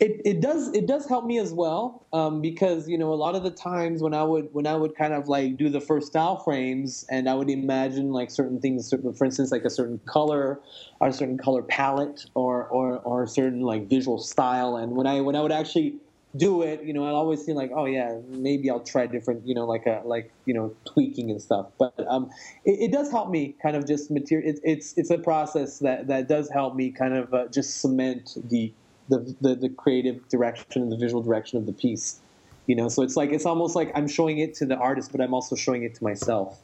It, 0.00 0.20
it 0.24 0.40
does 0.40 0.74
it 0.74 0.86
does 0.86 1.06
help 1.06 1.24
me 1.24 1.38
as 1.38 1.52
well 1.52 2.06
um, 2.12 2.40
because 2.40 2.88
you 2.88 2.98
know 2.98 3.12
a 3.12 3.14
lot 3.14 3.34
of 3.34 3.42
the 3.42 3.50
times 3.50 4.02
when 4.02 4.12
I 4.12 4.22
would 4.22 4.48
when 4.52 4.66
I 4.66 4.74
would 4.74 4.96
kind 4.96 5.14
of 5.14 5.28
like 5.28 5.56
do 5.56 5.68
the 5.68 5.80
first 5.80 6.08
style 6.08 6.36
frames 6.36 7.06
and 7.10 7.28
I 7.28 7.34
would 7.34 7.48
imagine 7.48 8.12
like 8.12 8.30
certain 8.30 8.60
things 8.60 8.92
for 9.16 9.24
instance 9.24 9.52
like 9.52 9.64
a 9.64 9.70
certain 9.70 10.00
color 10.06 10.60
or 11.00 11.08
a 11.08 11.12
certain 11.12 11.38
color 11.38 11.62
palette 11.62 12.26
or 12.34 12.66
or, 12.66 12.98
or 12.98 13.22
a 13.22 13.28
certain 13.28 13.60
like 13.60 13.88
visual 13.88 14.18
style 14.18 14.76
and 14.76 14.92
when 14.92 15.06
I 15.06 15.20
when 15.20 15.36
I 15.36 15.40
would 15.40 15.52
actually 15.52 15.96
do 16.36 16.62
it, 16.62 16.82
you 16.82 16.92
know, 16.92 17.04
I 17.04 17.10
always 17.10 17.44
seem 17.44 17.54
like, 17.54 17.70
oh 17.74 17.84
yeah, 17.84 18.18
maybe 18.28 18.68
I'll 18.68 18.80
try 18.80 19.06
different, 19.06 19.46
you 19.46 19.54
know, 19.54 19.66
like 19.66 19.86
a 19.86 20.02
like 20.04 20.32
you 20.46 20.54
know 20.54 20.74
tweaking 20.84 21.30
and 21.30 21.40
stuff. 21.40 21.66
But 21.78 21.94
um, 22.08 22.30
it, 22.64 22.90
it 22.90 22.92
does 22.92 23.10
help 23.10 23.30
me 23.30 23.54
kind 23.62 23.76
of 23.76 23.86
just 23.86 24.10
material. 24.10 24.48
It, 24.48 24.60
it's 24.64 24.94
it's 24.96 25.10
a 25.10 25.18
process 25.18 25.78
that 25.80 26.08
that 26.08 26.28
does 26.28 26.50
help 26.50 26.74
me 26.74 26.90
kind 26.90 27.14
of 27.14 27.32
uh, 27.32 27.46
just 27.48 27.80
cement 27.80 28.36
the, 28.50 28.72
the 29.08 29.34
the 29.40 29.54
the 29.54 29.68
creative 29.68 30.28
direction 30.28 30.82
and 30.82 30.92
the 30.92 30.96
visual 30.96 31.22
direction 31.22 31.58
of 31.58 31.66
the 31.66 31.72
piece. 31.72 32.20
You 32.66 32.74
know, 32.74 32.88
so 32.88 33.02
it's 33.02 33.16
like 33.16 33.30
it's 33.30 33.46
almost 33.46 33.76
like 33.76 33.92
I'm 33.94 34.08
showing 34.08 34.38
it 34.38 34.54
to 34.56 34.66
the 34.66 34.76
artist, 34.76 35.12
but 35.12 35.20
I'm 35.20 35.34
also 35.34 35.54
showing 35.54 35.82
it 35.82 35.94
to 35.96 36.04
myself. 36.04 36.60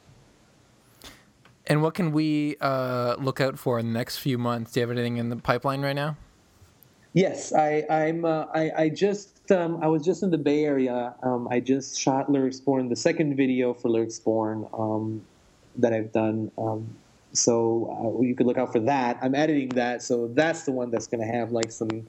And 1.67 1.83
what 1.83 1.93
can 1.93 2.11
we 2.11 2.57
uh, 2.59 3.15
look 3.19 3.39
out 3.39 3.57
for 3.59 3.79
in 3.79 3.87
the 3.87 3.93
next 3.93 4.17
few 4.17 4.37
months? 4.37 4.71
Do 4.71 4.79
you 4.79 4.87
have 4.87 4.91
anything 4.91 5.17
in 5.17 5.29
the 5.29 5.35
pipeline 5.35 5.81
right 5.81 5.95
now? 5.95 6.17
Yes, 7.13 7.53
I, 7.53 7.85
I'm. 7.89 8.25
Uh, 8.25 8.45
I, 8.53 8.71
I 8.77 8.89
just. 8.89 9.51
Um, 9.51 9.79
I 9.83 9.87
was 9.87 10.03
just 10.03 10.23
in 10.23 10.31
the 10.31 10.37
Bay 10.37 10.63
Area. 10.63 11.13
Um, 11.23 11.47
I 11.51 11.59
just 11.59 11.99
shot 11.99 12.31
Lyrics 12.31 12.59
Born, 12.59 12.89
the 12.89 12.95
second 12.95 13.35
video 13.35 13.73
for 13.73 13.89
Lyrics 13.89 14.17
Born 14.19 14.65
um, 14.73 15.21
that 15.75 15.93
I've 15.93 16.11
done. 16.13 16.51
Um, 16.57 16.95
so 17.33 18.17
uh, 18.17 18.21
you 18.21 18.35
could 18.35 18.47
look 18.47 18.57
out 18.57 18.71
for 18.71 18.79
that. 18.79 19.17
I'm 19.21 19.35
editing 19.35 19.69
that, 19.69 20.03
so 20.03 20.27
that's 20.27 20.63
the 20.63 20.71
one 20.71 20.89
that's 20.89 21.07
going 21.07 21.25
to 21.25 21.31
have 21.37 21.51
like 21.51 21.71
some 21.71 22.07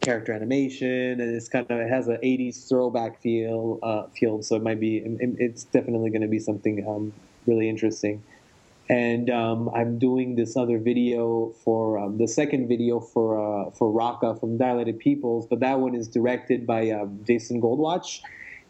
character 0.00 0.32
animation, 0.32 1.20
and 1.20 1.34
it's 1.34 1.48
kind 1.48 1.66
of 1.70 1.78
it 1.78 1.88
has 1.88 2.08
an 2.08 2.18
'80s 2.22 2.68
throwback 2.68 3.20
feel. 3.20 3.78
Uh, 3.82 4.06
feel, 4.08 4.42
so 4.42 4.56
it 4.56 4.62
might 4.62 4.80
be. 4.80 5.02
It's 5.38 5.64
definitely 5.64 6.10
going 6.10 6.22
to 6.22 6.28
be 6.28 6.38
something 6.38 6.86
um, 6.88 7.12
really 7.46 7.68
interesting 7.68 8.22
and 8.88 9.28
um, 9.28 9.68
I'm 9.74 9.98
doing 9.98 10.34
this 10.34 10.56
other 10.56 10.78
video 10.78 11.52
for 11.62 11.98
um, 11.98 12.16
the 12.16 12.26
second 12.26 12.68
video 12.68 13.00
for 13.00 13.38
uh, 13.38 13.70
for 13.70 13.92
Rakaa 13.92 14.38
from 14.40 14.56
Dilated 14.56 14.98
Peoples, 14.98 15.46
but 15.46 15.60
that 15.60 15.78
one 15.80 15.94
is 15.94 16.08
directed 16.08 16.66
by 16.66 16.90
um, 16.90 17.20
Jason 17.26 17.60
Goldwatch, 17.60 18.20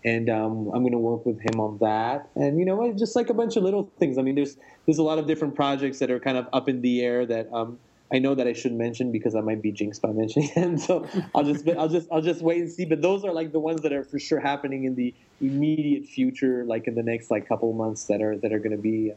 and 0.04 0.28
um, 0.28 0.70
I'm 0.74 0.82
going 0.82 0.92
to 0.92 0.98
work 0.98 1.24
with 1.24 1.40
him 1.40 1.60
on 1.60 1.78
that. 1.78 2.28
And 2.34 2.58
you 2.58 2.64
know, 2.64 2.92
just 2.98 3.14
like 3.14 3.30
a 3.30 3.34
bunch 3.34 3.56
of 3.56 3.62
little 3.62 3.92
things. 3.98 4.18
I 4.18 4.22
mean, 4.22 4.34
there's 4.34 4.56
there's 4.86 4.98
a 4.98 5.04
lot 5.04 5.18
of 5.18 5.28
different 5.28 5.54
projects 5.54 6.00
that 6.00 6.10
are 6.10 6.18
kind 6.18 6.36
of 6.36 6.48
up 6.52 6.68
in 6.68 6.80
the 6.80 7.00
air 7.02 7.24
that 7.24 7.52
um, 7.52 7.78
I 8.12 8.18
know 8.18 8.34
that 8.34 8.46
I 8.46 8.54
should 8.54 8.72
mention 8.72 9.12
because 9.12 9.34
I 9.34 9.40
might 9.40 9.60
be 9.60 9.70
jinxed 9.70 10.00
by 10.00 10.12
mentioning 10.12 10.50
them. 10.54 10.78
So 10.88 11.06
I'll 11.34 11.44
just 11.44 11.68
I'll 11.68 11.88
just 11.88 12.08
I'll 12.10 12.22
just 12.22 12.40
wait 12.40 12.60
and 12.60 12.70
see. 12.70 12.84
But 12.84 13.02
those 13.02 13.24
are 13.24 13.32
like 13.32 13.52
the 13.52 13.60
ones 13.60 13.82
that 13.82 13.92
are 13.92 14.04
for 14.04 14.18
sure 14.18 14.40
happening 14.40 14.84
in 14.84 14.94
the 14.94 15.14
immediate 15.40 16.06
future, 16.06 16.64
like 16.64 16.86
in 16.86 16.94
the 16.94 17.02
next 17.02 17.30
like 17.30 17.48
couple 17.48 17.72
months 17.72 18.04
that 18.04 18.22
are 18.22 18.36
that 18.38 18.52
are 18.52 18.58
going 18.58 18.76
to 18.76 18.82
be. 18.82 19.12
Uh, 19.12 19.14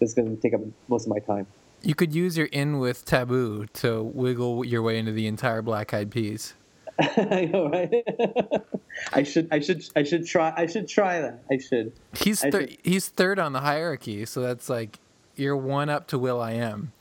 that's 0.00 0.14
going 0.14 0.34
to 0.34 0.40
take 0.40 0.54
up 0.54 0.60
most 0.88 1.06
of 1.06 1.10
my 1.10 1.18
time. 1.18 1.46
You 1.82 1.94
could 1.94 2.14
use 2.14 2.36
your 2.36 2.46
in 2.46 2.78
with 2.78 3.04
taboo 3.04 3.66
to 3.74 4.02
wiggle 4.02 4.64
your 4.64 4.82
way 4.82 4.98
into 4.98 5.12
the 5.12 5.26
entire 5.26 5.62
Black 5.62 5.94
Eyed 5.94 6.10
Peas. 6.10 6.54
I 6.98 7.48
know, 7.52 7.68
right? 7.68 7.92
I 9.12 9.22
should, 9.22 9.48
I 9.52 9.60
should, 9.60 9.84
I 9.94 10.02
should 10.02 10.26
try. 10.26 10.52
I 10.56 10.66
should 10.66 10.88
try 10.88 11.20
that. 11.20 11.44
I 11.50 11.58
should. 11.58 11.92
He's 12.14 12.40
thir- 12.40 12.68
should. 12.68 12.78
he's 12.82 13.08
third 13.08 13.38
on 13.38 13.52
the 13.52 13.60
hierarchy, 13.60 14.26
so 14.26 14.40
that's 14.40 14.68
like 14.68 14.98
you're 15.36 15.56
one 15.56 15.88
up 15.88 16.08
to 16.08 16.18
Will 16.18 16.40
I 16.40 16.52
Am. 16.52 16.92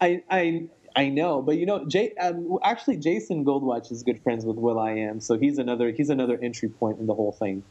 I, 0.00 0.22
I, 0.30 0.68
I 0.96 1.08
know, 1.08 1.42
but 1.42 1.56
you 1.56 1.66
know, 1.66 1.84
Jay. 1.86 2.14
Um, 2.14 2.58
actually, 2.62 2.96
Jason 2.96 3.44
Goldwatch 3.44 3.92
is 3.92 4.02
good 4.02 4.22
friends 4.22 4.44
with 4.44 4.56
Will 4.56 4.78
I 4.78 4.92
Am, 4.92 5.20
so 5.20 5.38
he's 5.38 5.58
another 5.58 5.90
he's 5.90 6.10
another 6.10 6.38
entry 6.42 6.68
point 6.68 6.98
in 6.98 7.06
the 7.06 7.14
whole 7.14 7.32
thing. 7.32 7.62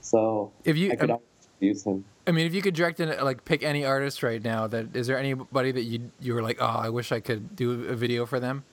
So 0.00 0.52
if 0.64 0.76
you, 0.76 0.90
I 0.92 0.96
could 0.96 1.10
um, 1.10 1.20
use 1.60 1.84
him. 1.84 2.04
I 2.26 2.32
mean, 2.32 2.46
if 2.46 2.54
you 2.54 2.62
could 2.62 2.74
direct 2.74 2.98
and 3.00 3.20
like 3.22 3.44
pick 3.44 3.62
any 3.62 3.84
artist 3.84 4.22
right 4.22 4.42
now, 4.42 4.66
that 4.66 4.96
is 4.96 5.06
there 5.06 5.18
anybody 5.18 5.72
that 5.72 5.82
you 5.82 6.10
you 6.20 6.34
were 6.34 6.42
like, 6.42 6.58
oh, 6.60 6.66
I 6.66 6.88
wish 6.88 7.12
I 7.12 7.20
could 7.20 7.54
do 7.54 7.84
a 7.84 7.94
video 7.94 8.26
for 8.26 8.40
them? 8.40 8.64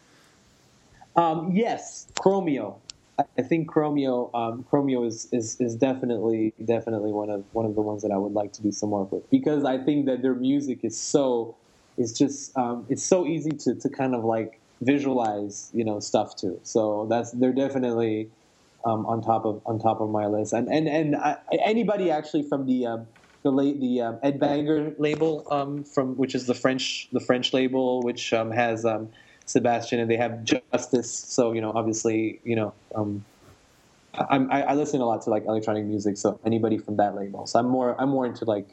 Um, 1.16 1.51
yes, 1.54 2.08
Chromeo. 2.16 2.78
I 3.38 3.43
think 3.43 3.70
Chromeo, 3.70 4.34
um, 4.34 4.66
Chromeo 4.72 5.06
is, 5.06 5.28
is 5.32 5.62
is 5.62 5.76
definitely 5.76 6.51
definitely 6.66 7.12
one 7.12 7.30
of 7.30 7.43
one 7.51 7.66
of 7.66 7.76
the 7.76 7.82
ones 7.82 8.01
that 8.01 8.12
I 8.12 8.18
would 8.18 8.34
like 8.34 8.54
to 8.54 8.64
do 8.64 8.72
some 8.72 8.89
work 8.89 9.12
with 9.12 9.30
because 9.30 9.66
I 9.66 9.78
think 9.78 10.08
that 10.08 10.24
their 10.24 10.34
music 10.34 10.80
is 10.84 10.99
so 10.99 11.56
it's 11.98 12.12
just 12.18 12.56
um, 12.58 12.86
it's 12.89 13.06
so 13.06 13.26
easy 13.26 13.52
to, 13.52 13.76
to 13.76 13.89
kind 13.89 14.16
of 14.16 14.24
like 14.24 14.62
visualize 14.82 15.72
you 15.74 15.86
know 15.86 16.00
stuff 16.00 16.36
too. 16.36 16.60
So 16.64 17.08
that's 17.10 17.32
they're 17.32 17.54
definitely 17.54 18.30
um, 18.86 19.06
on 19.06 19.22
top 19.22 19.46
of 19.46 19.62
on 19.66 19.80
top 19.80 20.02
of 20.02 20.10
my 20.10 20.28
list. 20.28 20.54
And 20.54 20.68
and 20.70 20.88
and 20.88 21.16
I, 21.16 21.38
anybody 21.66 22.12
actually 22.12 22.44
from 22.50 22.66
the 22.66 22.88
um, 22.88 23.08
the 23.44 23.52
late 23.52 23.80
the 23.82 24.02
um, 24.02 24.20
Ed 24.24 24.39
Banger 24.39 24.96
label 25.00 25.48
um, 25.52 25.84
from 25.84 26.18
which 26.18 26.36
is 26.36 26.48
the 26.48 26.56
French 26.56 27.10
the 27.12 27.20
French 27.20 27.54
label 27.54 28.02
which 28.04 28.34
um, 28.34 28.52
has 28.52 28.86
um, 28.86 29.10
Sebastian 29.46 30.00
and 30.00 30.10
they 30.12 30.18
have 30.18 30.44
Justice. 30.44 31.12
So 31.14 31.54
you 31.54 31.62
know 31.62 31.72
obviously 31.76 32.41
you 32.44 32.56
know. 32.56 32.74
I, 34.16 34.38
I, 34.38 34.62
I 34.62 34.74
listen 34.76 35.02
a 35.02 35.06
lot 35.06 35.24
to 35.24 35.32
like 35.32 35.46
electronic 35.46 35.86
music, 35.86 36.18
so 36.18 36.39
anybody 36.46 36.78
from 36.78 36.98
that 36.98 37.16
label. 37.16 37.48
So 37.48 37.60
I'm 37.60 37.70
more 37.70 38.00
I'm 38.00 38.10
more 38.10 38.26
into 38.26 38.46
like, 38.46 38.68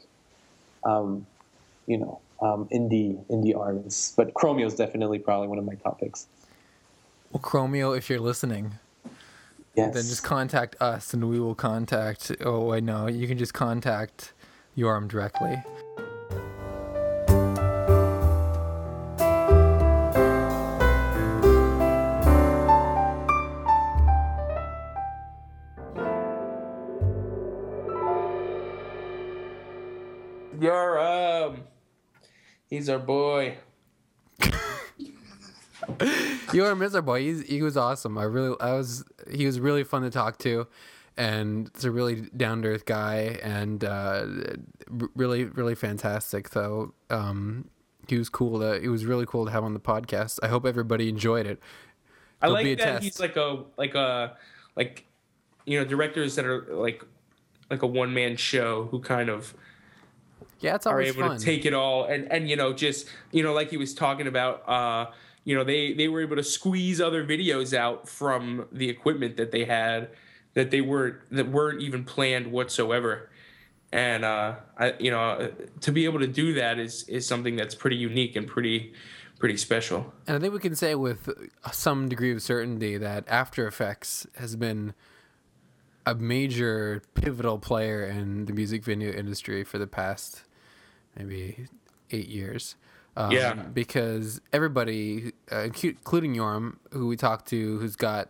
you 1.87 1.97
know, 1.97 2.21
um, 2.41 2.67
indie 2.73 3.23
indie 3.29 3.57
artists. 3.57 4.13
But 4.15 4.33
Chromeo 4.33 4.65
is 4.65 4.75
definitely 4.75 5.19
probably 5.19 5.47
one 5.47 5.57
of 5.57 5.65
my 5.65 5.75
top 5.75 5.99
picks. 5.99 6.27
Well, 7.31 7.41
Chromeo, 7.41 7.97
if 7.97 8.09
you're 8.09 8.19
listening, 8.19 8.73
Yes. 9.75 9.93
then 9.93 10.03
just 10.03 10.23
contact 10.23 10.75
us 10.81 11.13
and 11.13 11.29
we 11.29 11.39
will 11.39 11.55
contact. 11.55 12.31
Oh, 12.43 12.73
I 12.73 12.81
know. 12.81 13.07
You 13.07 13.25
can 13.27 13.37
just 13.37 13.53
contact 13.53 14.33
Yoram 14.77 15.07
directly. 15.07 15.61
Our 32.91 32.99
boy. 32.99 33.57
Yoram 36.51 36.83
is 36.83 36.95
our 36.95 37.01
boy. 37.01 37.21
He's, 37.21 37.41
he 37.43 37.61
was 37.61 37.77
awesome. 37.77 38.17
I 38.17 38.23
really, 38.23 38.55
I 38.59 38.73
was, 38.73 39.03
he 39.31 39.45
was 39.45 39.59
really 39.59 39.83
fun 39.83 40.03
to 40.03 40.09
talk 40.09 40.37
to, 40.39 40.67
and 41.17 41.67
it's 41.67 41.83
a 41.83 41.91
really 41.91 42.29
down 42.35 42.61
to 42.61 42.69
earth 42.69 42.85
guy, 42.85 43.39
and 43.41 43.83
uh, 43.83 44.25
really, 45.15 45.45
really 45.45 45.75
fantastic. 45.75 46.47
So, 46.49 46.93
um, 47.09 47.69
he 48.07 48.17
was 48.17 48.29
cool. 48.29 48.59
To, 48.59 48.73
it 48.73 48.89
was 48.89 49.05
really 49.05 49.25
cool 49.25 49.45
to 49.45 49.51
have 49.51 49.63
on 49.63 49.73
the 49.73 49.79
podcast. 49.79 50.39
I 50.43 50.47
hope 50.47 50.65
everybody 50.65 51.09
enjoyed 51.09 51.47
it. 51.47 51.59
I 52.41 52.47
There'll 52.47 52.63
be 52.63 52.69
like 52.71 52.79
that 52.79 52.85
test. 52.85 53.03
he's 53.03 53.19
like 53.19 53.35
a 53.35 53.63
like 53.77 53.95
a 53.95 54.35
like 54.75 55.05
you 55.65 55.79
know 55.79 55.85
directors 55.85 56.35
that 56.35 56.45
are 56.45 56.65
like 56.69 57.03
like 57.69 57.83
a 57.83 57.87
one 57.87 58.13
man 58.13 58.35
show 58.35 58.87
who 58.91 58.99
kind 58.99 59.29
of 59.29 59.53
Yeah, 60.61 60.75
it's 60.75 60.85
are 60.85 61.01
able 61.01 61.27
fun. 61.27 61.37
to 61.37 61.43
take 61.45 61.65
it 61.65 61.73
all 61.73 62.05
and 62.05 62.31
and 62.31 62.49
you 62.49 62.55
know 62.55 62.71
just 62.73 63.07
you 63.31 63.43
know 63.43 63.53
like 63.53 63.69
he 63.69 63.77
was 63.77 63.93
talking 63.93 64.27
about 64.27 64.67
uh 64.69 65.11
you 65.43 65.55
know 65.55 65.63
they 65.63 65.93
they 65.93 66.07
were 66.07 66.21
able 66.21 66.35
to 66.35 66.43
squeeze 66.43 67.01
other 67.01 67.25
videos 67.25 67.73
out 67.75 68.07
from 68.07 68.67
the 68.71 68.87
equipment 68.89 69.37
that 69.37 69.51
they 69.51 69.65
had 69.65 70.09
that 70.53 70.69
they 70.71 70.81
were 70.81 71.21
that 71.31 71.47
weren't 71.49 71.81
even 71.81 72.03
planned 72.03 72.51
whatsoever 72.51 73.29
and 73.91 74.23
uh 74.23 74.55
I 74.77 74.93
you 74.99 75.11
know 75.11 75.51
to 75.81 75.91
be 75.91 76.05
able 76.05 76.19
to 76.19 76.27
do 76.27 76.53
that 76.53 76.77
is 76.79 77.03
is 77.09 77.27
something 77.27 77.55
that's 77.55 77.75
pretty 77.75 77.97
unique 77.97 78.35
and 78.35 78.47
pretty 78.47 78.93
pretty 79.39 79.57
special 79.57 80.13
And 80.27 80.37
I 80.37 80.39
think 80.39 80.53
we 80.53 80.59
can 80.59 80.75
say 80.75 80.93
with 80.93 81.27
some 81.71 82.07
degree 82.07 82.31
of 82.31 82.43
certainty 82.43 82.97
that 82.97 83.23
After 83.27 83.65
Effects 83.65 84.27
has 84.35 84.55
been 84.55 84.93
a 86.05 86.13
major 86.15 87.01
pivotal 87.15 87.57
player 87.59 88.03
in 88.05 88.45
the 88.45 88.53
music 88.53 88.83
video 88.83 89.11
industry 89.11 89.63
for 89.63 89.77
the 89.79 89.87
past 89.87 90.43
maybe 91.17 91.67
eight 92.11 92.27
years. 92.27 92.75
Um, 93.17 93.31
Yeah. 93.31 93.53
Because 93.53 94.41
everybody, 94.53 95.33
uh, 95.51 95.67
including 95.83 96.35
Yoram, 96.35 96.77
who 96.91 97.07
we 97.07 97.17
talked 97.17 97.47
to, 97.49 97.77
who's 97.79 97.95
got, 97.95 98.29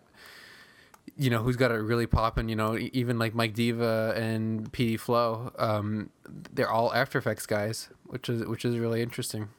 you 1.16 1.30
know, 1.30 1.44
who's 1.44 1.56
got 1.56 1.72
it 1.72 1.76
really 1.76 2.08
popping, 2.08 2.50
you 2.50 2.56
know, 2.56 2.78
even 2.78 3.20
like 3.20 3.36
Mike 3.36 3.54
Diva 3.54 4.14
and 4.16 4.72
PD 4.72 5.00
Flow, 5.00 5.52
um, 5.60 6.10
they're 6.54 6.72
all 6.72 6.94
After 6.94 7.20
Effects 7.20 7.46
guys, 7.46 7.90
which 8.06 8.28
is 8.30 8.46
which 8.46 8.66
is 8.66 8.78
really 8.78 9.02
interesting 9.02 9.50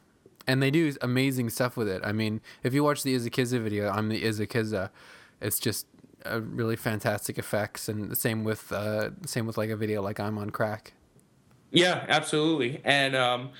and 0.47 0.62
they 0.62 0.70
do 0.70 0.95
amazing 1.01 1.51
stuff 1.51 1.77
with 1.77 1.89
it. 1.89 2.03
I 2.05 2.12
mean, 2.12 2.41
if 2.62 2.75
you 2.75 2.83
watch 2.85 3.03
the 3.03 3.14
Izza 3.14 3.31
Kizza 3.31 3.61
video, 3.61 3.91
I'm 3.91 4.09
the 4.09 4.23
Izza 4.23 4.47
Kizza. 4.49 4.91
It's 5.41 5.59
just 5.59 5.87
uh, 6.25 6.41
really 6.41 6.77
fantastic 6.77 7.39
effects, 7.39 7.89
and 7.89 8.11
the 8.11 8.16
same 8.16 8.45
with 8.45 8.73
uh, 8.73 9.11
same 9.27 9.47
with 9.47 9.57
like 9.57 9.70
a 9.70 9.77
video 9.77 10.03
like 10.03 10.20
I'm 10.20 10.39
on 10.39 10.51
crack. 10.51 10.95
Yeah, 11.73 12.05
absolutely. 12.09 12.81
And 12.85 13.16
um, 13.16 13.51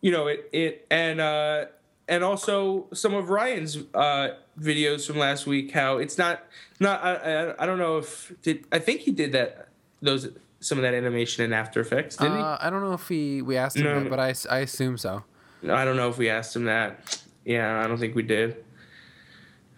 you 0.00 0.10
know, 0.10 0.26
it 0.26 0.48
it 0.52 0.86
and 0.90 1.20
uh 1.20 1.66
and 2.08 2.22
also 2.24 2.86
some 2.92 3.14
of 3.14 3.30
Ryan's 3.30 3.78
uh 3.94 4.30
videos 4.60 5.06
from 5.06 5.18
last 5.18 5.46
week 5.46 5.72
how 5.72 5.96
it's 5.98 6.18
not 6.18 6.44
not 6.80 7.02
I 7.02 7.14
I, 7.14 7.62
I 7.62 7.66
don't 7.66 7.78
know 7.78 7.98
if 7.98 8.32
did 8.42 8.64
I 8.72 8.78
think 8.78 9.00
he 9.00 9.10
did 9.12 9.32
that 9.32 9.68
those 10.02 10.28
some 10.60 10.78
of 10.78 10.82
that 10.82 10.94
animation 10.94 11.44
in 11.44 11.52
After 11.52 11.80
Effects, 11.80 12.16
didn't 12.16 12.38
Uh, 12.38 12.56
I 12.60 12.70
don't 12.70 12.82
know 12.82 12.92
if 12.92 13.08
we 13.08 13.42
we 13.42 13.56
asked 13.56 13.76
him 13.76 13.84
No. 13.84 14.00
that, 14.00 14.10
but 14.10 14.20
I, 14.20 14.34
I 14.50 14.58
assume 14.60 14.98
so. 14.98 15.24
I 15.68 15.84
don't 15.84 15.96
know 15.96 16.08
if 16.08 16.18
we 16.18 16.28
asked 16.28 16.54
him 16.56 16.64
that. 16.64 17.20
Yeah, 17.44 17.82
I 17.84 17.86
don't 17.88 17.98
think 17.98 18.14
we 18.14 18.22
did. 18.22 18.56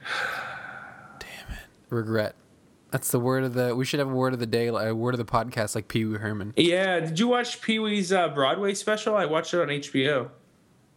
Damn 1.19 1.53
it! 1.53 1.59
Regret. 1.91 2.35
That's 2.95 3.11
the 3.11 3.19
word 3.19 3.43
of 3.43 3.55
the. 3.55 3.75
We 3.75 3.85
should 3.85 3.99
have 3.99 4.09
a 4.09 4.15
word 4.15 4.35
of 4.35 4.39
the 4.39 4.47
day, 4.47 4.69
a 4.69 4.95
word 4.95 5.15
of 5.15 5.19
the 5.19 5.25
podcast, 5.25 5.75
like 5.75 5.89
Pee 5.89 6.05
Wee 6.05 6.17
Herman. 6.17 6.55
Yeah, 6.57 7.01
did 7.01 7.19
you 7.19 7.27
watch 7.27 7.61
Pee 7.61 7.81
Wee's 7.81 8.13
uh, 8.13 8.29
Broadway 8.29 8.73
special? 8.75 9.17
I 9.17 9.25
watched 9.25 9.53
it 9.53 9.61
on 9.61 9.67
HBO. 9.67 10.31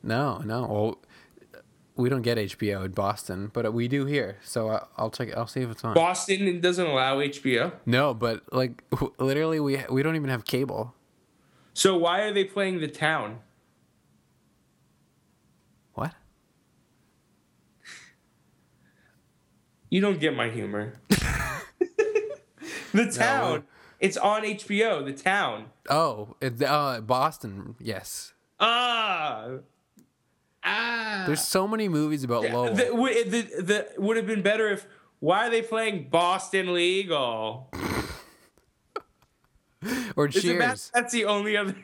No, 0.03 0.37
no. 0.45 0.67
Well, 0.67 1.63
we 1.95 2.07
don't 2.07 2.21
get 2.21 2.37
HBO 2.37 2.85
in 2.85 2.91
Boston, 2.91 3.49
but 3.51 3.73
we 3.73 3.87
do 3.87 4.05
here. 4.05 4.37
So 4.43 4.69
I, 4.69 4.85
I'll 4.95 5.09
check. 5.09 5.35
I'll 5.35 5.47
see 5.47 5.61
if 5.61 5.71
it's 5.71 5.83
on. 5.83 5.95
Boston 5.95 6.61
doesn't 6.61 6.85
allow 6.85 7.17
HBO. 7.17 7.73
No, 7.87 8.13
but 8.13 8.43
like 8.53 8.83
literally, 9.17 9.59
we 9.59 9.79
we 9.89 10.03
don't 10.03 10.15
even 10.15 10.29
have 10.29 10.45
cable. 10.45 10.93
So 11.73 11.97
why 11.97 12.21
are 12.21 12.31
they 12.31 12.43
playing 12.43 12.79
The 12.79 12.89
Town? 12.89 13.39
What? 15.95 16.13
You 19.89 19.99
don't 19.99 20.19
get 20.19 20.35
my 20.35 20.51
humor. 20.51 20.93
the 22.93 23.11
Town. 23.11 23.63
It's 23.99 24.17
on 24.17 24.43
HBO. 24.43 25.03
The 25.05 25.13
Town. 25.13 25.65
Oh, 25.89 26.35
it, 26.41 26.61
uh, 26.61 27.01
Boston. 27.01 27.75
Yes. 27.79 28.33
Ah. 28.59 29.47
Ah. 30.63 31.23
There's 31.25 31.43
so 31.43 31.67
many 31.67 31.87
movies 31.89 32.23
about 32.23 32.43
Lowell. 32.43 32.73
the, 32.75 32.93
would- 32.93 33.31
the, 33.31 33.41
the, 33.61 33.87
would 33.97 34.17
have 34.17 34.27
been 34.27 34.41
better 34.41 34.69
if. 34.69 34.87
Why 35.19 35.47
are 35.47 35.49
they 35.49 35.63
playing 35.63 36.09
Boston 36.11 36.73
Legal? 36.75 37.71
or 40.15 40.27
Isn't 40.27 40.57
that, 40.59 40.67
Cheers. 40.69 40.91
that's 40.93 41.13
the 41.13 41.25
only 41.25 41.55
other. 41.57 41.75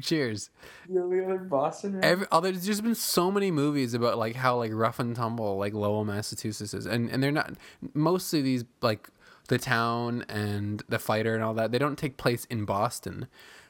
Cheers. 0.00 0.50
The 0.88 1.00
only 1.00 1.24
other 1.24 1.38
Boston. 1.38 1.94
right? 1.96 2.04
Every, 2.04 2.26
oh, 2.30 2.40
there's 2.40 2.64
just 2.64 2.82
been 2.82 2.94
so 2.94 3.30
many 3.30 3.50
movies 3.50 3.94
about 3.94 4.18
like 4.18 4.36
how 4.36 4.56
like 4.56 4.72
rough 4.74 4.98
and 4.98 5.16
tumble 5.16 5.58
like 5.58 5.72
Lowell, 5.74 6.04
Massachusetts 6.04 6.74
is, 6.74 6.86
and 6.86 7.10
and 7.10 7.22
they're 7.22 7.32
not 7.32 7.52
mostly 7.94 8.42
these 8.42 8.64
like 8.82 9.08
the 9.50 9.58
town 9.58 10.24
and 10.28 10.82
the 10.88 10.98
fighter 10.98 11.34
and 11.34 11.42
all 11.44 11.52
that. 11.54 11.72
They 11.72 11.78
don't 11.78 11.98
take 11.98 12.16
place 12.16 12.44
in 12.46 12.64
Boston. 12.64 13.26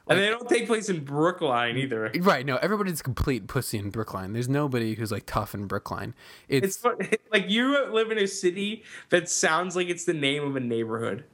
and 0.07 0.19
they 0.19 0.29
don't 0.29 0.47
take 0.47 0.67
place 0.67 0.89
in 0.89 1.03
Brookline 1.03 1.75
either. 1.75 2.11
Right? 2.19 2.45
No, 2.45 2.57
everybody's 2.57 3.01
complete 3.01 3.47
pussy 3.47 3.79
in 3.79 3.89
Brookline. 3.89 4.31
There's 4.33 4.47
nobody 4.47 4.93
who's 4.93 5.11
like 5.11 5.25
tough 5.25 5.53
in 5.55 5.65
Brookline. 5.65 6.13
It's, 6.47 6.79
It's 6.85 7.17
like 7.31 7.49
you 7.49 7.87
live 7.91 8.11
in 8.11 8.19
a 8.19 8.27
city 8.27 8.83
that 9.09 9.27
sounds 9.27 9.75
like 9.75 9.89
it's 9.89 10.05
the 10.05 10.13
name 10.13 10.43
of 10.43 10.55
a 10.55 10.59
neighborhood. 10.61 11.25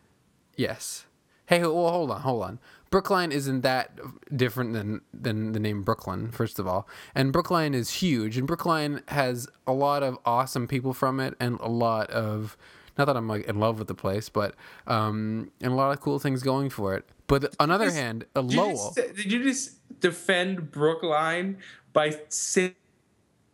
yes. 0.56 1.04
Hey, 1.46 1.62
well, 1.62 1.90
hold 1.90 2.12
on, 2.12 2.22
hold 2.22 2.44
on. 2.44 2.60
Brookline 2.90 3.32
isn't 3.32 3.62
that 3.62 3.98
different 4.36 4.74
than 4.74 5.00
than 5.14 5.54
the 5.54 5.60
name 5.62 5.82
Brooklyn, 5.84 6.30
first 6.32 6.60
of 6.60 6.68
all. 6.68 6.88
And 7.16 7.32
Brookline 7.32 7.74
is 7.74 7.90
huge, 8.02 8.38
and 8.38 8.46
Brookline 8.46 9.02
has 9.10 9.48
a 9.66 9.72
lot 9.72 10.04
of 10.04 10.18
awesome 10.26 10.68
people 10.68 10.94
from 10.94 11.22
it, 11.22 11.36
and 11.40 11.58
a 11.62 11.70
lot 11.70 12.10
of 12.12 12.58
not 12.98 13.06
that 13.06 13.18
I'm 13.18 13.28
like 13.28 13.46
in 13.46 13.60
love 13.60 13.80
with 13.80 13.88
the 13.88 13.96
place, 13.96 14.30
but 14.30 14.56
um, 14.88 15.52
and 15.62 15.72
a 15.72 15.76
lot 15.76 15.92
of 15.92 16.02
cool 16.02 16.20
things 16.20 16.44
going 16.44 16.70
for 16.70 16.96
it. 16.96 17.06
But 17.28 17.56
on 17.60 17.70
the 17.70 17.76
other 17.76 17.86
just- 17.86 17.98
hand, 17.98 18.26
a 18.36 18.42
Did 18.42 18.52
you, 18.54 18.58
Lowell. 18.62 18.94
just, 18.96 19.16
did 19.16 19.32
you 19.32 19.44
just 19.44 20.00
defend 20.00 20.72
Brookline 20.72 21.58
by 21.94 22.18
saying 22.30 22.76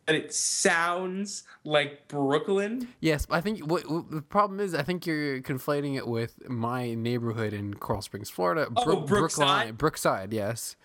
that 0.06 0.16
it 0.16 0.34
sounds 0.34 1.44
like 1.64 2.08
Brooklyn? 2.08 2.90
Yes, 3.00 3.26
I 3.32 3.42
think 3.42 3.60
what, 3.70 3.90
what 3.90 4.12
the 4.12 4.22
problem 4.22 4.60
is, 4.60 4.76
I 4.76 4.84
think 4.84 5.06
you're 5.08 5.42
conflating 5.42 5.96
it 5.98 6.08
with 6.08 6.48
my 6.50 6.94
neighborhood 6.94 7.54
in 7.54 7.74
Coral 7.76 8.02
Springs, 8.02 8.30
Florida. 8.30 8.68
Oh, 8.76 8.84
Brook- 8.86 9.08
Brookside? 9.08 9.78
Brookside, 9.78 10.34
yes. 10.34 10.76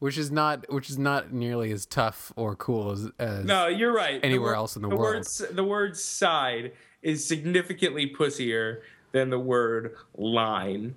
which 0.00 0.16
is 0.16 0.30
not 0.30 0.64
which 0.72 0.88
is 0.90 0.98
not 0.98 1.32
nearly 1.32 1.70
as 1.72 1.84
tough 1.86 2.32
or 2.36 2.54
cool 2.56 2.92
as, 2.92 3.10
as 3.18 3.44
No, 3.44 3.66
you're 3.68 3.92
right. 3.94 4.20
Anywhere 4.22 4.54
else 4.54 4.74
in 4.76 4.82
the 4.82 4.88
the 4.88 4.96
world. 4.96 5.14
Word, 5.16 5.20
s- 5.20 5.42
the 5.50 5.64
word 5.64 5.96
side 5.96 6.72
is 7.02 7.26
significantly 7.26 8.12
pussier 8.12 8.80
than 9.12 9.30
the 9.30 9.38
word 9.38 9.94
line. 10.16 10.94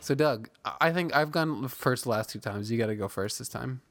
So 0.00 0.16
Doug, 0.16 0.48
I 0.80 0.92
think 0.92 1.14
I've 1.14 1.30
gone 1.30 1.68
first 1.68 2.04
the 2.04 2.10
last 2.10 2.30
two 2.30 2.40
times. 2.40 2.70
You 2.70 2.78
got 2.78 2.88
to 2.88 2.96
go 2.96 3.08
first 3.08 3.38
this 3.38 3.48
time. 3.48 3.82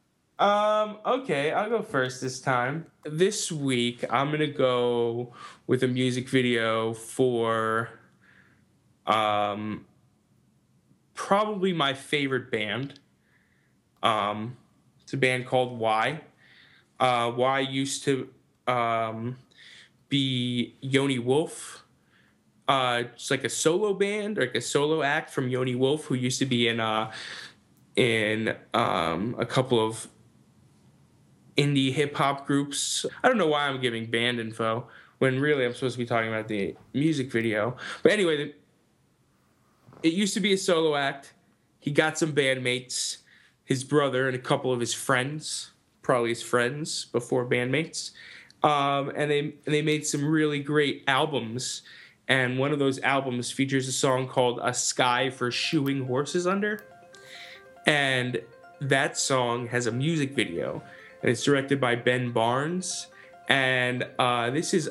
Um, 0.42 0.98
okay, 1.06 1.52
I'll 1.52 1.70
go 1.70 1.84
first 1.84 2.20
this 2.20 2.42
time. 2.42 2.88
This 3.06 3.52
week, 3.52 4.04
I'm 4.10 4.32
gonna 4.32 4.48
go 4.48 5.34
with 5.68 5.84
a 5.84 5.88
music 5.88 6.28
video 6.28 6.94
for 6.94 7.89
um 9.06 9.86
probably 11.14 11.74
my 11.74 11.94
favorite 11.94 12.50
band. 12.50 13.00
Um 14.02 14.58
it's 15.04 15.14
a 15.14 15.18
band 15.18 15.46
called 15.46 15.78
Why. 15.78 16.22
Uh 17.02 17.32
Why 17.32 17.60
used 17.62 18.06
to 18.06 18.30
um 18.68 19.38
be 20.08 20.76
Yoni 20.82 21.20
Wolf. 21.20 21.84
Uh 22.68 23.04
it's 23.14 23.32
like 23.32 23.43
a 23.43 23.49
solo 23.49 23.93
band, 23.93 24.38
like 24.38 24.56
a 24.56 24.62
solo 24.62 25.02
act 25.02 25.32
from 25.32 25.49
Yoni 25.49 25.76
Wolf, 25.76 26.06
who 26.06 26.16
used 26.16 26.39
to 26.39 26.45
be 26.45 26.68
in 26.70 26.80
uh 26.80 27.12
in 27.97 28.56
um 28.74 29.36
a 29.38 29.45
couple 29.45 29.86
of 29.86 30.08
indie 31.58 31.91
hip 31.91 32.16
hop 32.16 32.45
groups. 32.47 33.06
I 33.24 33.28
don't 33.28 33.38
know 33.38 33.47
why 33.47 33.68
I'm 33.68 33.82
giving 33.82 34.06
band 34.06 34.39
info 34.39 34.88
when 35.18 35.39
really 35.39 35.66
I'm 35.66 35.74
supposed 35.74 35.95
to 35.95 35.99
be 35.99 36.06
talking 36.06 36.30
about 36.30 36.47
the 36.47 36.76
music 36.93 37.32
video. 37.32 37.76
But 38.04 38.12
anyway, 38.14 38.54
it 40.04 40.14
used 40.14 40.34
to 40.36 40.39
be 40.39 40.54
a 40.54 40.58
solo 40.58 40.95
act. 40.95 41.34
He 41.80 41.91
got 41.91 42.18
some 42.18 42.34
bandmates, 42.34 43.18
his 43.66 43.84
brother 43.84 44.28
and 44.28 44.36
a 44.36 44.39
couple 44.39 44.72
of 44.72 44.80
his 44.80 44.93
friends, 44.93 45.72
probably 46.02 46.30
his 46.30 46.41
friends 46.41 47.06
before 47.06 47.45
bandmates, 47.45 48.12
um, 48.64 49.12
and 49.16 49.30
they 49.30 49.54
they 49.66 49.82
made 49.82 50.06
some 50.06 50.26
really 50.26 50.60
great 50.60 51.04
albums. 51.08 51.82
And 52.28 52.58
one 52.58 52.72
of 52.72 52.80
those 52.80 52.99
albums 52.99 53.52
features 53.52 53.88
a 53.88 53.91
song 53.91 54.28
called 54.28 54.60
"A 54.64 54.74
Sky 54.74 55.30
for 55.30 55.52
Shoeing 55.52 56.06
Horses 56.08 56.47
Under." 56.47 56.84
and 57.86 58.41
that 58.80 59.18
song 59.18 59.68
has 59.68 59.88
a 59.88 59.91
music 59.91 60.34
video. 60.34 60.84
And 61.22 61.30
it's 61.30 61.43
directed 61.43 61.80
by 61.80 61.95
ben 61.95 62.32
barnes. 62.32 63.08
And 63.47 64.08
uh, 64.18 64.49
this 64.49 64.74
is 64.74 64.89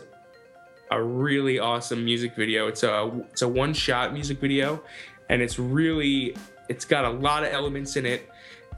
a 0.90 1.02
really 1.02 1.58
awesome 1.58 2.04
music 2.04 2.34
video. 2.36 2.68
It's 2.68 2.82
a 2.82 3.11
it's 3.30 3.42
a 3.42 3.48
one 3.48 3.72
shot 3.74 4.12
music 4.12 4.40
video. 4.40 4.82
And 5.28 5.42
it's 5.42 5.58
really 5.58 6.36
it's 6.68 6.84
got 6.84 7.04
a 7.04 7.11
lot 7.11 7.42
of 7.42 7.52
elements 7.52 7.96
in 7.96 8.06
it. 8.06 8.28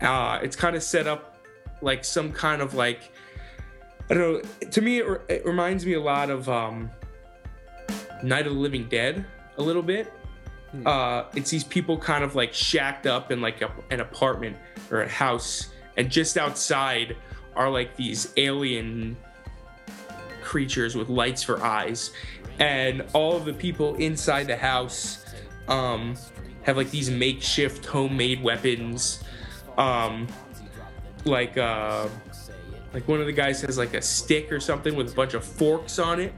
Uh, 0.00 0.38
it's 0.42 0.56
kind 0.56 0.76
of 0.76 0.82
set 0.82 1.06
up 1.06 1.31
like 1.82 2.04
some 2.04 2.32
kind 2.32 2.62
of 2.62 2.74
like 2.74 3.10
i 4.08 4.14
don't 4.14 4.42
know 4.42 4.68
to 4.70 4.80
me 4.80 4.98
it, 4.98 5.06
re- 5.06 5.18
it 5.28 5.44
reminds 5.44 5.84
me 5.84 5.94
a 5.94 6.00
lot 6.00 6.30
of 6.30 6.48
um, 6.48 6.90
night 8.22 8.46
of 8.46 8.54
the 8.54 8.58
living 8.58 8.88
dead 8.88 9.24
a 9.58 9.62
little 9.62 9.82
bit. 9.82 10.12
Uh, 10.86 11.24
it's 11.34 11.50
these 11.50 11.64
people 11.64 11.98
kind 11.98 12.24
of 12.24 12.34
like 12.34 12.54
shacked 12.54 13.06
up 13.06 13.30
in 13.30 13.42
like 13.42 13.60
a, 13.60 13.70
an 13.90 14.00
apartment 14.00 14.56
or 14.90 15.02
a 15.02 15.08
house, 15.08 15.68
and 15.98 16.10
just 16.10 16.38
outside 16.38 17.14
are 17.54 17.68
like 17.68 17.94
these 17.96 18.32
alien 18.38 19.16
creatures 20.42 20.96
with 20.96 21.10
lights 21.10 21.42
for 21.42 21.62
eyes, 21.62 22.12
and 22.58 23.04
all 23.12 23.36
of 23.36 23.44
the 23.44 23.52
people 23.52 23.96
inside 23.96 24.46
the 24.46 24.56
house 24.56 25.26
um, 25.68 26.16
have 26.62 26.78
like 26.78 26.90
these 26.90 27.10
makeshift 27.10 27.84
homemade 27.84 28.42
weapons, 28.42 29.22
um, 29.76 30.26
like 31.24 31.56
uh, 31.56 32.08
like 32.92 33.06
one 33.08 33.20
of 33.20 33.26
the 33.26 33.32
guys 33.32 33.60
has 33.62 33.78
like 33.78 33.94
a 33.94 34.02
stick 34.02 34.52
or 34.52 34.60
something 34.60 34.94
with 34.96 35.12
a 35.12 35.14
bunch 35.14 35.34
of 35.34 35.44
forks 35.44 35.98
on 35.98 36.20
it, 36.20 36.34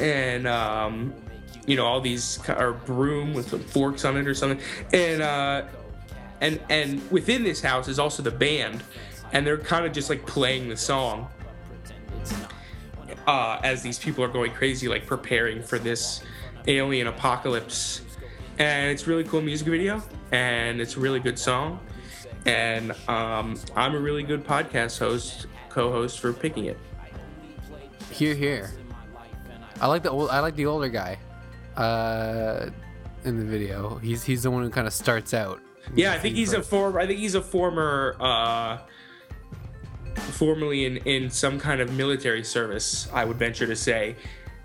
and 0.00 0.46
um, 0.46 1.12
you 1.66 1.76
know 1.76 1.86
all 1.86 2.00
these 2.00 2.38
or 2.48 2.72
broom 2.72 3.34
with 3.34 3.48
some 3.50 3.60
forks 3.60 4.04
on 4.04 4.16
it 4.16 4.26
or 4.26 4.34
something. 4.34 4.60
And 4.92 5.22
uh 5.22 5.64
and 6.40 6.60
and 6.68 7.10
within 7.10 7.42
this 7.42 7.60
house 7.60 7.88
is 7.88 7.98
also 7.98 8.22
the 8.22 8.30
band. 8.30 8.82
And 9.32 9.46
they're 9.46 9.58
kind 9.58 9.84
of 9.84 9.92
just 9.92 10.10
like 10.10 10.24
playing 10.26 10.68
the 10.68 10.76
song. 10.76 11.28
Uh 13.26 13.60
as 13.62 13.82
these 13.82 13.98
people 13.98 14.22
are 14.22 14.28
going 14.28 14.52
crazy 14.52 14.88
like 14.88 15.06
preparing 15.06 15.62
for 15.62 15.78
this 15.78 16.22
alien 16.66 17.06
apocalypse. 17.06 18.02
And 18.58 18.90
it's 18.90 19.06
really 19.06 19.24
cool 19.24 19.40
music 19.40 19.66
video. 19.66 20.02
And 20.32 20.80
it's 20.80 20.96
a 20.96 21.00
really 21.00 21.20
good 21.20 21.38
song 21.38 21.80
and 22.46 22.92
um 23.08 23.58
i'm 23.74 23.94
a 23.94 23.98
really 23.98 24.22
good 24.22 24.44
podcast 24.44 24.98
host 24.98 25.46
co-host 25.68 26.20
for 26.20 26.32
picking 26.32 26.66
it 26.66 26.78
Hear, 28.14 28.34
hear. 28.36 28.70
I 29.80 29.88
like 29.88 30.04
the 30.04 30.10
old. 30.10 30.30
I 30.30 30.38
like 30.38 30.54
the 30.54 30.66
older 30.66 30.88
guy, 30.88 31.18
uh, 31.76 32.70
in 33.24 33.38
the 33.38 33.44
video. 33.44 33.96
He's 33.96 34.22
he's 34.22 34.44
the 34.44 34.52
one 34.52 34.62
who 34.62 34.70
kind 34.70 34.86
of 34.86 34.92
starts 34.92 35.34
out. 35.34 35.60
Yeah, 35.96 36.12
I 36.12 36.20
think 36.20 36.36
he's 36.36 36.52
a 36.52 36.62
former. 36.62 37.00
I 37.00 37.08
think 37.08 37.18
he's 37.18 37.34
a 37.34 37.42
former, 37.42 38.16
uh, 38.20 38.78
formerly 40.14 40.84
in 40.84 40.98
in 40.98 41.28
some 41.28 41.58
kind 41.58 41.80
of 41.80 41.92
military 41.94 42.44
service. 42.44 43.08
I 43.12 43.24
would 43.24 43.36
venture 43.36 43.66
to 43.66 43.74
say, 43.74 44.14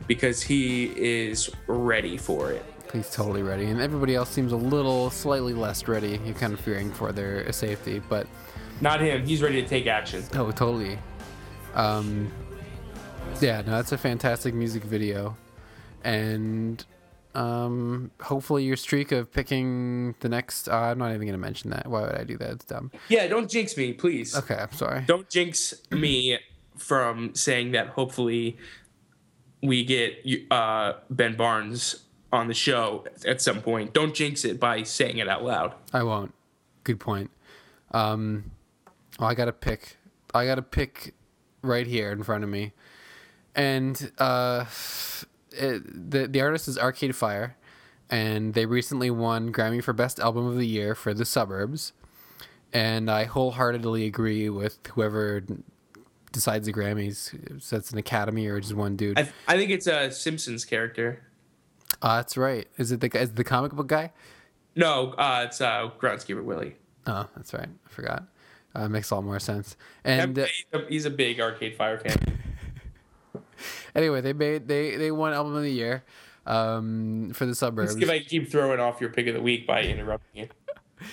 because 0.06 0.44
he 0.44 0.86
is 0.96 1.50
ready 1.66 2.18
for 2.18 2.52
it. 2.52 2.64
He's 2.92 3.10
totally 3.12 3.44
ready, 3.44 3.66
and 3.66 3.80
everybody 3.80 4.16
else 4.16 4.30
seems 4.30 4.52
a 4.52 4.58
little 4.58 5.12
slightly 5.12 5.54
less 5.54 5.88
ready. 5.88 6.20
You're 6.26 6.34
kind 6.34 6.54
of 6.54 6.60
fearing 6.60 6.92
for 6.92 7.12
their 7.12 7.52
safety, 7.52 8.02
but 8.10 8.26
Not 8.82 9.00
him. 9.00 9.26
He's 9.26 9.42
ready 9.44 9.62
to 9.62 9.68
take 9.68 9.86
action. 9.86 10.24
oh, 10.34 10.50
totally. 10.52 10.98
Um, 11.76 12.32
yeah, 13.42 13.62
no, 13.62 13.74
that's 13.74 13.92
a 13.92 13.98
fantastic 13.98 14.56
music 14.56 14.84
video, 14.84 15.38
and 16.04 16.84
um, 17.36 18.10
hopefully 18.22 18.64
your 18.64 18.76
streak 18.76 19.12
of 19.12 19.32
picking 19.32 20.16
the 20.22 20.30
next. 20.30 20.68
Uh, 20.68 20.76
I'm 20.76 20.98
not 20.98 21.14
even 21.14 21.28
gonna 21.28 21.38
mention 21.38 21.70
that. 21.70 21.86
Why 21.86 22.02
would 22.02 22.16
I 22.16 22.24
do 22.24 22.38
that? 22.40 22.50
It's 22.54 22.66
dumb. 22.66 22.92
Yeah, 23.08 23.28
don't 23.28 23.48
jinx 23.50 23.78
me, 23.78 23.94
please. 23.94 24.36
Okay, 24.36 24.56
I'm 24.56 24.72
sorry. 24.72 25.04
Don't 25.06 25.30
jinx 25.30 25.76
me 25.92 26.40
from 26.76 27.36
saying 27.36 27.74
that. 27.74 27.90
Hopefully, 27.90 28.58
we 29.62 29.86
get 29.86 30.26
uh, 30.50 30.94
Ben 31.12 31.36
Barnes 31.38 32.06
on 32.32 32.48
the 32.48 32.54
show 32.54 33.06
at 33.26 33.42
some 33.42 33.62
point. 33.62 33.94
Don't 33.94 34.14
jinx 34.14 34.46
it 34.46 34.60
by 34.60 34.84
saying 34.84 35.18
it 35.18 35.28
out 35.28 35.44
loud. 35.44 35.74
I 35.94 36.04
won't. 36.04 36.34
Good 36.84 37.00
point. 37.00 37.32
Um, 37.92 38.52
well, 39.20 39.30
I 39.30 39.34
gotta 39.34 39.52
pick. 39.52 39.98
I 40.34 40.46
gotta 40.46 40.62
pick 40.62 41.14
right 41.62 41.88
here 41.88 42.12
in 42.12 42.24
front 42.24 42.44
of 42.44 42.50
me, 42.50 42.74
and 43.56 44.12
uh, 44.18 44.66
it, 45.52 46.12
the 46.12 46.28
the 46.28 46.42
artist 46.42 46.68
is 46.68 46.78
Arcade 46.78 47.16
Fire, 47.16 47.58
and 48.10 48.54
they 48.54 48.66
recently 48.66 49.10
won 49.10 49.52
Grammy 49.52 49.84
for 49.84 49.94
Best 49.94 50.20
Album 50.20 50.46
of 50.46 50.56
the 50.56 50.68
Year 50.68 50.94
for 50.96 51.14
The 51.14 51.26
Suburbs, 51.26 51.94
and 52.72 53.10
I 53.10 53.26
wholeheartedly 53.26 54.06
agree 54.06 54.50
with 54.50 54.78
whoever 54.94 55.44
decides 56.32 56.68
the 56.68 56.74
Grammys. 56.74 57.62
So 57.62 57.76
that's 57.76 57.92
an 57.92 57.98
Academy 57.98 58.48
or 58.48 58.60
just 58.60 58.76
one 58.76 58.96
dude. 58.96 59.18
I, 59.18 59.30
I 59.48 59.58
think 59.58 59.72
it's 59.72 59.88
a 59.88 60.12
Simpsons 60.12 60.64
character. 60.66 61.24
Uh, 62.02 62.18
that's 62.18 62.38
right. 62.38 62.68
Is 62.78 62.92
it 62.92 63.02
the 63.02 63.10
guy- 63.10 63.20
is 63.20 63.30
it 63.30 63.36
the 63.36 63.44
comic 63.44 63.74
book 63.74 63.88
guy? 63.88 64.12
No, 64.76 65.12
uh, 65.14 65.46
it's 65.48 65.60
uh, 65.62 65.90
Groundskeeper 66.00 66.44
Willie. 66.44 66.76
Oh, 67.06 67.28
that's 67.36 67.54
right. 67.54 67.68
I 67.68 67.90
forgot. 67.90 68.24
Uh, 68.76 68.88
makes 68.88 69.10
a 69.12 69.16
lot 69.16 69.24
more 69.24 69.40
sense. 69.40 69.76
And 70.04 70.38
uh, 70.38 70.46
he's, 70.46 70.66
a, 70.74 70.86
he's 70.88 71.06
a 71.06 71.10
big 71.10 71.42
Arcade 71.42 71.76
Fire 71.76 71.98
fan. 71.98 72.40
anyway, 73.96 74.22
they 74.22 74.34
made 74.34 74.68
they 74.68 74.96
they 74.96 75.12
won 75.12 75.34
album 75.34 75.56
of 75.56 75.64
the 75.64 75.72
year 75.72 76.04
um, 76.46 77.32
for 77.34 77.46
the 77.46 77.56
suburbs. 77.56 77.96
If 77.96 78.10
I 78.10 78.20
keep 78.20 78.50
throwing 78.50 78.80
off 78.80 79.02
your 79.02 79.10
pick 79.10 79.28
of 79.28 79.34
the 79.34 79.42
week 79.42 79.66
by 79.68 79.84
interrupting 79.84 80.44
you. 80.44 80.48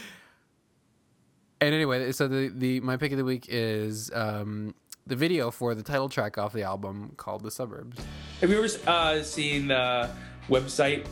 And 1.59 1.75
anyway, 1.75 2.13
so 2.13 2.29
the 2.29 2.53
the 2.55 2.81
my 2.81 2.99
pick 2.99 3.13
of 3.13 3.19
the 3.19 3.25
week 3.25 3.47
is 3.49 4.11
um, 4.13 4.75
the 5.07 5.17
video 5.17 5.51
for 5.51 5.75
the 5.75 5.83
title 5.83 6.11
track 6.11 6.37
off 6.37 6.53
the 6.53 6.65
album 6.65 7.13
called 7.17 7.43
"The 7.43 7.51
Suburbs." 7.51 7.97
Have 8.43 8.51
you 8.51 8.63
ever 8.63 8.69
uh, 8.87 9.23
seen 9.23 9.69
the 9.69 10.11
website? 10.49 11.07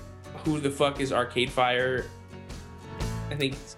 Who 0.44 0.60
the 0.60 0.70
fuck 0.70 1.00
is 1.00 1.12
Arcade 1.12 1.50
Fire? 1.50 2.04
I 3.30 3.34
think 3.34 3.54
it's, 3.54 3.76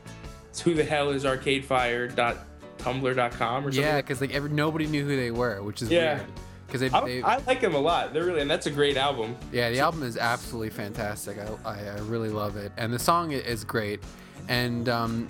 who 0.62 0.74
the 0.74 0.84
hell 0.84 1.10
is 1.10 1.24
arcadefire.tumblr.com 1.24 3.66
or 3.66 3.72
something. 3.72 3.82
Yeah, 3.82 3.96
because 4.00 4.20
like 4.20 4.34
every, 4.34 4.50
nobody 4.50 4.86
knew 4.86 5.04
who 5.04 5.16
they 5.16 5.30
were, 5.30 5.62
which 5.62 5.82
is 5.82 5.90
Yeah. 5.90 6.16
weird. 6.16 6.26
Because 6.66 6.80
they, 6.80 6.90
I, 6.90 7.04
they 7.04 7.22
I 7.22 7.36
like 7.46 7.60
them 7.60 7.76
a 7.76 7.78
lot. 7.78 8.12
They're 8.12 8.24
really, 8.24 8.40
and 8.40 8.50
that's 8.50 8.66
a 8.66 8.72
great 8.72 8.96
album. 8.96 9.36
yeah, 9.52 9.70
the 9.70 9.78
album 9.78 10.02
is 10.02 10.16
absolutely 10.16 10.70
fantastic. 10.70 11.38
I, 11.38 11.46
I, 11.70 11.78
I 11.90 11.98
really 12.00 12.28
love 12.30 12.56
it, 12.56 12.72
and 12.76 12.92
the 12.92 12.98
song 12.98 13.30
is 13.30 13.62
great. 13.62 14.00
And 14.48 14.88
um, 14.88 15.28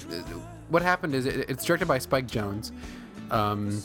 what 0.70 0.80
happened 0.80 1.14
is 1.14 1.26
it, 1.26 1.50
it's 1.50 1.62
directed 1.62 1.88
by 1.88 1.98
Spike 1.98 2.26
Jonze, 2.26 2.72
um, 3.30 3.82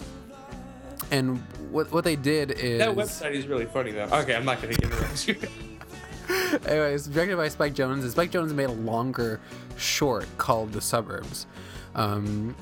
and 1.12 1.40
what 1.72 1.92
what 1.92 2.06
they 2.06 2.16
did 2.16 2.52
is 2.52 2.80
That 2.80 2.96
website 2.96 3.34
is 3.34 3.48
really 3.48 3.66
funny 3.66 3.92
though. 3.92 4.08
Okay, 4.14 4.34
I'm 4.34 4.46
not 4.46 4.62
gonna 4.62 4.76
interrupt 4.82 5.28
you. 5.28 5.36
anyway, 6.68 6.94
it's 6.94 7.08
directed 7.08 7.38
by 7.38 7.48
Spike 7.48 7.74
Jonze. 7.74 8.02
And 8.02 8.12
Spike 8.12 8.32
Jonze 8.32 8.54
made 8.54 8.70
a 8.70 8.74
longer 8.74 9.40
short 9.78 10.26
called 10.38 10.74
The 10.74 10.82
Suburbs. 10.82 11.48
Um, 11.96 12.56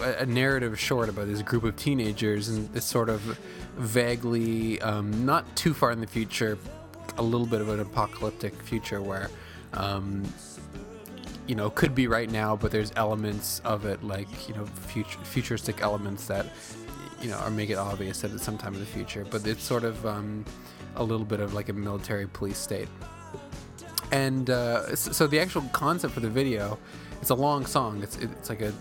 a 0.00 0.26
narrative 0.26 0.78
short 0.78 1.08
about 1.08 1.26
this 1.26 1.42
group 1.42 1.64
of 1.64 1.74
teenagers 1.76 2.48
and 2.48 2.72
this 2.72 2.84
sort 2.84 3.08
of 3.08 3.20
vaguely, 3.76 4.80
um, 4.80 5.26
not 5.26 5.56
too 5.56 5.74
far 5.74 5.90
in 5.90 6.00
the 6.00 6.06
future, 6.06 6.56
a 7.18 7.22
little 7.22 7.46
bit 7.46 7.60
of 7.60 7.68
an 7.68 7.80
apocalyptic 7.80 8.54
future 8.62 9.02
where, 9.02 9.28
um, 9.74 10.22
you 11.46 11.56
know, 11.56 11.68
could 11.70 11.94
be 11.94 12.06
right 12.06 12.30
now, 12.30 12.54
but 12.54 12.70
there's 12.70 12.92
elements 12.94 13.60
of 13.64 13.84
it 13.84 14.02
like 14.04 14.48
you 14.48 14.54
know, 14.54 14.64
future, 14.66 15.18
futuristic 15.24 15.80
elements 15.82 16.26
that 16.28 16.46
you 17.22 17.30
know, 17.30 17.40
or 17.44 17.50
make 17.50 17.70
it 17.70 17.78
obvious 17.78 18.20
that 18.20 18.32
it's 18.32 18.42
sometime 18.42 18.74
in 18.74 18.80
the 18.80 18.86
future. 18.86 19.24
But 19.30 19.46
it's 19.46 19.62
sort 19.62 19.84
of 19.84 20.04
um, 20.04 20.44
a 20.96 21.02
little 21.02 21.26
bit 21.26 21.40
of 21.40 21.54
like 21.54 21.68
a 21.68 21.72
military 21.72 22.26
police 22.26 22.58
state. 22.58 22.88
And 24.10 24.50
uh, 24.50 24.94
so 24.94 25.26
the 25.26 25.40
actual 25.40 25.62
concept 25.72 26.12
for 26.12 26.20
the 26.20 26.28
video, 26.28 26.78
it's 27.20 27.30
a 27.30 27.34
long 27.34 27.64
song. 27.66 28.02
It's 28.02 28.16
it's 28.18 28.48
like 28.50 28.60
a 28.60 28.72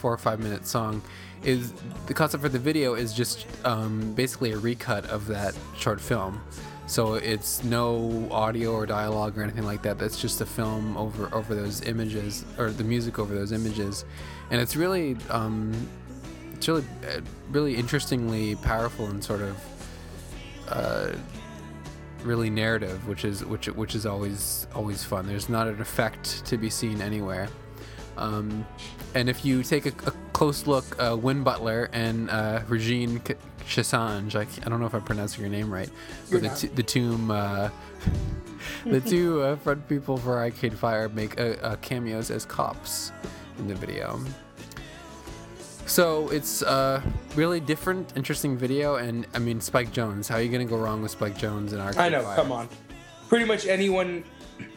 four 0.00 0.12
or 0.12 0.18
five 0.18 0.40
minute 0.40 0.66
song. 0.66 1.02
Is 1.44 1.72
the 2.06 2.14
concept 2.14 2.42
for 2.42 2.48
the 2.48 2.58
video 2.58 2.94
is 2.94 3.12
just 3.12 3.46
um, 3.64 4.14
basically 4.14 4.52
a 4.52 4.58
recut 4.58 5.04
of 5.06 5.26
that 5.26 5.54
short 5.76 6.00
film. 6.00 6.40
So 6.86 7.14
it's 7.14 7.62
no 7.64 8.26
audio 8.30 8.72
or 8.72 8.86
dialogue 8.86 9.36
or 9.36 9.42
anything 9.42 9.64
like 9.64 9.82
that. 9.82 9.98
That's 9.98 10.18
just 10.18 10.38
the 10.38 10.46
film 10.46 10.96
over 10.96 11.32
over 11.34 11.54
those 11.54 11.82
images 11.82 12.46
or 12.56 12.70
the 12.70 12.82
music 12.82 13.18
over 13.18 13.34
those 13.34 13.52
images, 13.52 14.06
and 14.50 14.58
it's 14.58 14.74
really 14.74 15.16
um, 15.28 15.74
it's 16.54 16.66
really 16.66 16.84
uh, 17.06 17.20
really 17.50 17.76
interestingly 17.76 18.56
powerful 18.56 19.06
and 19.06 19.22
sort 19.22 19.42
of 19.42 19.56
uh, 20.68 21.10
really 22.22 22.50
narrative, 22.50 23.06
which 23.08 23.24
is 23.24 23.44
which 23.44 23.66
which 23.68 23.94
is 23.94 24.06
always 24.06 24.66
always 24.74 25.04
fun. 25.04 25.26
There's 25.26 25.48
not 25.48 25.66
an 25.68 25.80
effect 25.80 26.44
to 26.46 26.56
be 26.56 26.70
seen 26.70 27.00
anywhere. 27.00 27.48
Um, 28.16 28.66
and 29.14 29.28
if 29.28 29.44
you 29.44 29.62
take 29.62 29.86
a, 29.86 29.92
a 30.08 30.12
close 30.32 30.66
look, 30.66 30.84
uh, 31.00 31.16
Win 31.16 31.44
Butler 31.44 31.88
and 31.92 32.28
uh, 32.30 32.62
Regine 32.66 33.20
K- 33.20 33.36
Chassagne, 33.64 34.34
I, 34.34 34.46
I 34.66 34.68
don't 34.68 34.80
know 34.80 34.86
if 34.86 34.94
I'm 34.94 35.02
pronouncing 35.02 35.40
your 35.40 35.50
name 35.50 35.72
right, 35.72 35.88
but 36.30 36.42
the, 36.42 36.48
t- 36.48 36.66
the 36.66 36.82
tomb, 36.82 37.30
uh, 37.30 37.70
the 38.84 39.00
two 39.00 39.40
uh, 39.42 39.56
front 39.56 39.88
people 39.88 40.16
for 40.16 40.38
Arcade 40.38 40.76
Fire 40.76 41.08
make 41.08 41.40
uh, 41.40 41.54
uh, 41.62 41.76
cameos 41.76 42.30
as 42.32 42.44
cops 42.44 43.12
in 43.58 43.68
the 43.68 43.74
video. 43.74 44.20
So 45.88 46.28
it's 46.28 46.60
a 46.60 47.02
really 47.34 47.60
different, 47.60 48.12
interesting 48.14 48.58
video, 48.58 48.96
and 48.96 49.26
I 49.32 49.38
mean 49.38 49.58
Spike 49.58 49.90
Jonze. 49.90 50.28
How 50.28 50.36
are 50.36 50.42
you 50.42 50.52
gonna 50.52 50.66
go 50.66 50.76
wrong 50.76 51.00
with 51.00 51.10
Spike 51.10 51.38
Jonze 51.38 51.72
in 51.72 51.80
Arcade 51.80 51.98
I 51.98 52.08
know. 52.10 52.22
Fire? 52.22 52.36
Come 52.36 52.52
on. 52.52 52.68
Pretty 53.28 53.46
much 53.46 53.66
anyone. 53.66 54.22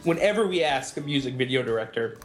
Whenever 0.04 0.46
we 0.46 0.64
ask 0.64 0.96
a 0.96 1.02
music 1.02 1.34
video 1.34 1.62
director 1.62 2.18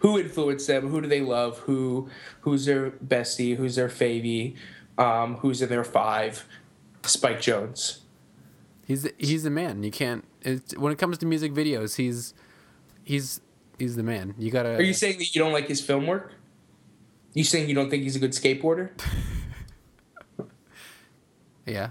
who 0.00 0.18
influenced 0.18 0.66
them, 0.66 0.88
who 0.88 1.00
do 1.00 1.06
they 1.06 1.20
love, 1.20 1.58
who 1.60 2.08
who's 2.40 2.64
their 2.64 2.90
bestie, 2.90 3.56
who's 3.56 3.76
their 3.76 3.88
favy, 3.88 4.56
um, 4.98 5.36
who's 5.36 5.62
in 5.62 5.68
their 5.68 5.84
five, 5.84 6.44
Spike 7.04 7.38
Jonze. 7.38 8.00
He's 8.84 9.04
the, 9.04 9.14
he's 9.16 9.44
the 9.44 9.50
man. 9.50 9.84
You 9.84 9.92
can't. 9.92 10.24
It's, 10.42 10.76
when 10.76 10.92
it 10.92 10.98
comes 10.98 11.18
to 11.18 11.26
music 11.26 11.52
videos, 11.52 11.94
he's 11.96 12.34
he's 13.04 13.40
he's 13.78 13.94
the 13.94 14.02
man. 14.02 14.34
You 14.38 14.50
gotta. 14.50 14.74
Are 14.74 14.82
you 14.82 14.92
saying 14.92 15.18
that 15.18 15.32
you 15.36 15.40
don't 15.40 15.52
like 15.52 15.68
his 15.68 15.80
film 15.80 16.08
work? 16.08 16.32
You 17.32 17.44
saying 17.44 17.68
you 17.68 17.74
don't 17.74 17.90
think 17.90 18.02
he's 18.02 18.16
a 18.16 18.18
good 18.18 18.32
skateboarder? 18.32 18.90
Yeah. 21.66 21.90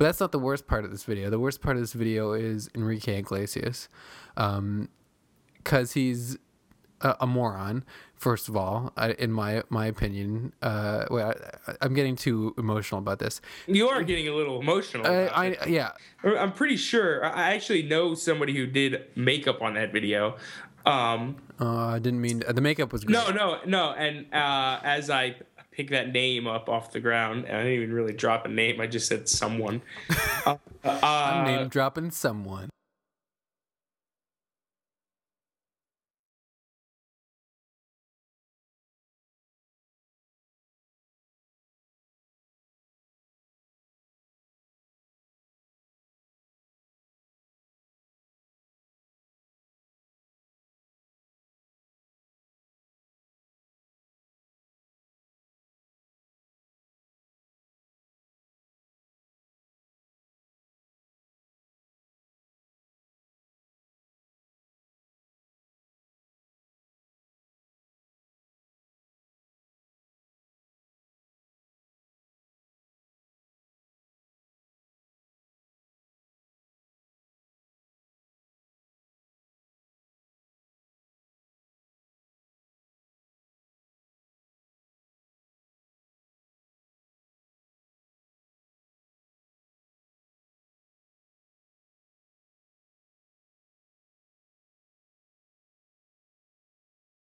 But 0.00 0.06
that's 0.06 0.20
not 0.20 0.32
the 0.32 0.38
worst 0.38 0.66
part 0.66 0.86
of 0.86 0.90
this 0.90 1.04
video. 1.04 1.28
The 1.28 1.38
worst 1.38 1.60
part 1.60 1.76
of 1.76 1.82
this 1.82 1.92
video 1.92 2.32
is 2.32 2.70
Enrique 2.74 3.18
Iglesias, 3.18 3.90
because 4.34 5.92
he's 5.92 6.38
a, 7.02 7.16
a 7.20 7.26
moron. 7.26 7.84
First 8.14 8.48
of 8.48 8.56
all, 8.56 8.94
I, 8.96 9.10
in 9.10 9.30
my 9.30 9.62
my 9.68 9.84
opinion, 9.84 10.54
uh, 10.62 11.04
well, 11.10 11.34
I, 11.66 11.74
I'm 11.82 11.92
getting 11.92 12.16
too 12.16 12.54
emotional 12.56 12.98
about 12.98 13.18
this. 13.18 13.42
You 13.66 13.90
are 13.90 14.02
getting 14.02 14.26
a 14.26 14.34
little 14.34 14.58
emotional. 14.58 15.06
I, 15.06 15.26
I, 15.26 15.66
yeah. 15.66 15.90
I'm 16.24 16.52
pretty 16.52 16.76
sure. 16.76 17.22
I 17.22 17.50
I 17.50 17.54
actually 17.54 17.82
know 17.82 18.14
somebody 18.14 18.56
who 18.56 18.66
did 18.66 19.04
makeup 19.16 19.60
on 19.60 19.74
that 19.74 19.92
video. 19.92 20.38
Um, 20.86 21.36
uh, 21.60 21.88
I 21.88 21.98
didn't 21.98 22.22
mean 22.22 22.42
the 22.48 22.62
makeup 22.62 22.90
was 22.90 23.04
great. 23.04 23.12
no, 23.12 23.30
no, 23.32 23.58
no. 23.66 23.92
And 23.92 24.32
uh, 24.32 24.80
as 24.82 25.10
I 25.10 25.36
pick 25.70 25.90
that 25.90 26.12
name 26.12 26.46
up 26.46 26.68
off 26.68 26.92
the 26.92 27.00
ground, 27.00 27.44
and 27.46 27.56
I 27.56 27.62
didn't 27.62 27.82
even 27.82 27.94
really 27.94 28.12
drop 28.12 28.44
a 28.46 28.48
name. 28.48 28.80
I 28.80 28.86
just 28.86 29.06
said 29.06 29.28
someone. 29.28 29.82
uh, 30.46 30.56
I'm 30.84 31.44
uh, 31.44 31.44
name 31.44 31.68
dropping 31.68 32.10
someone. 32.10 32.70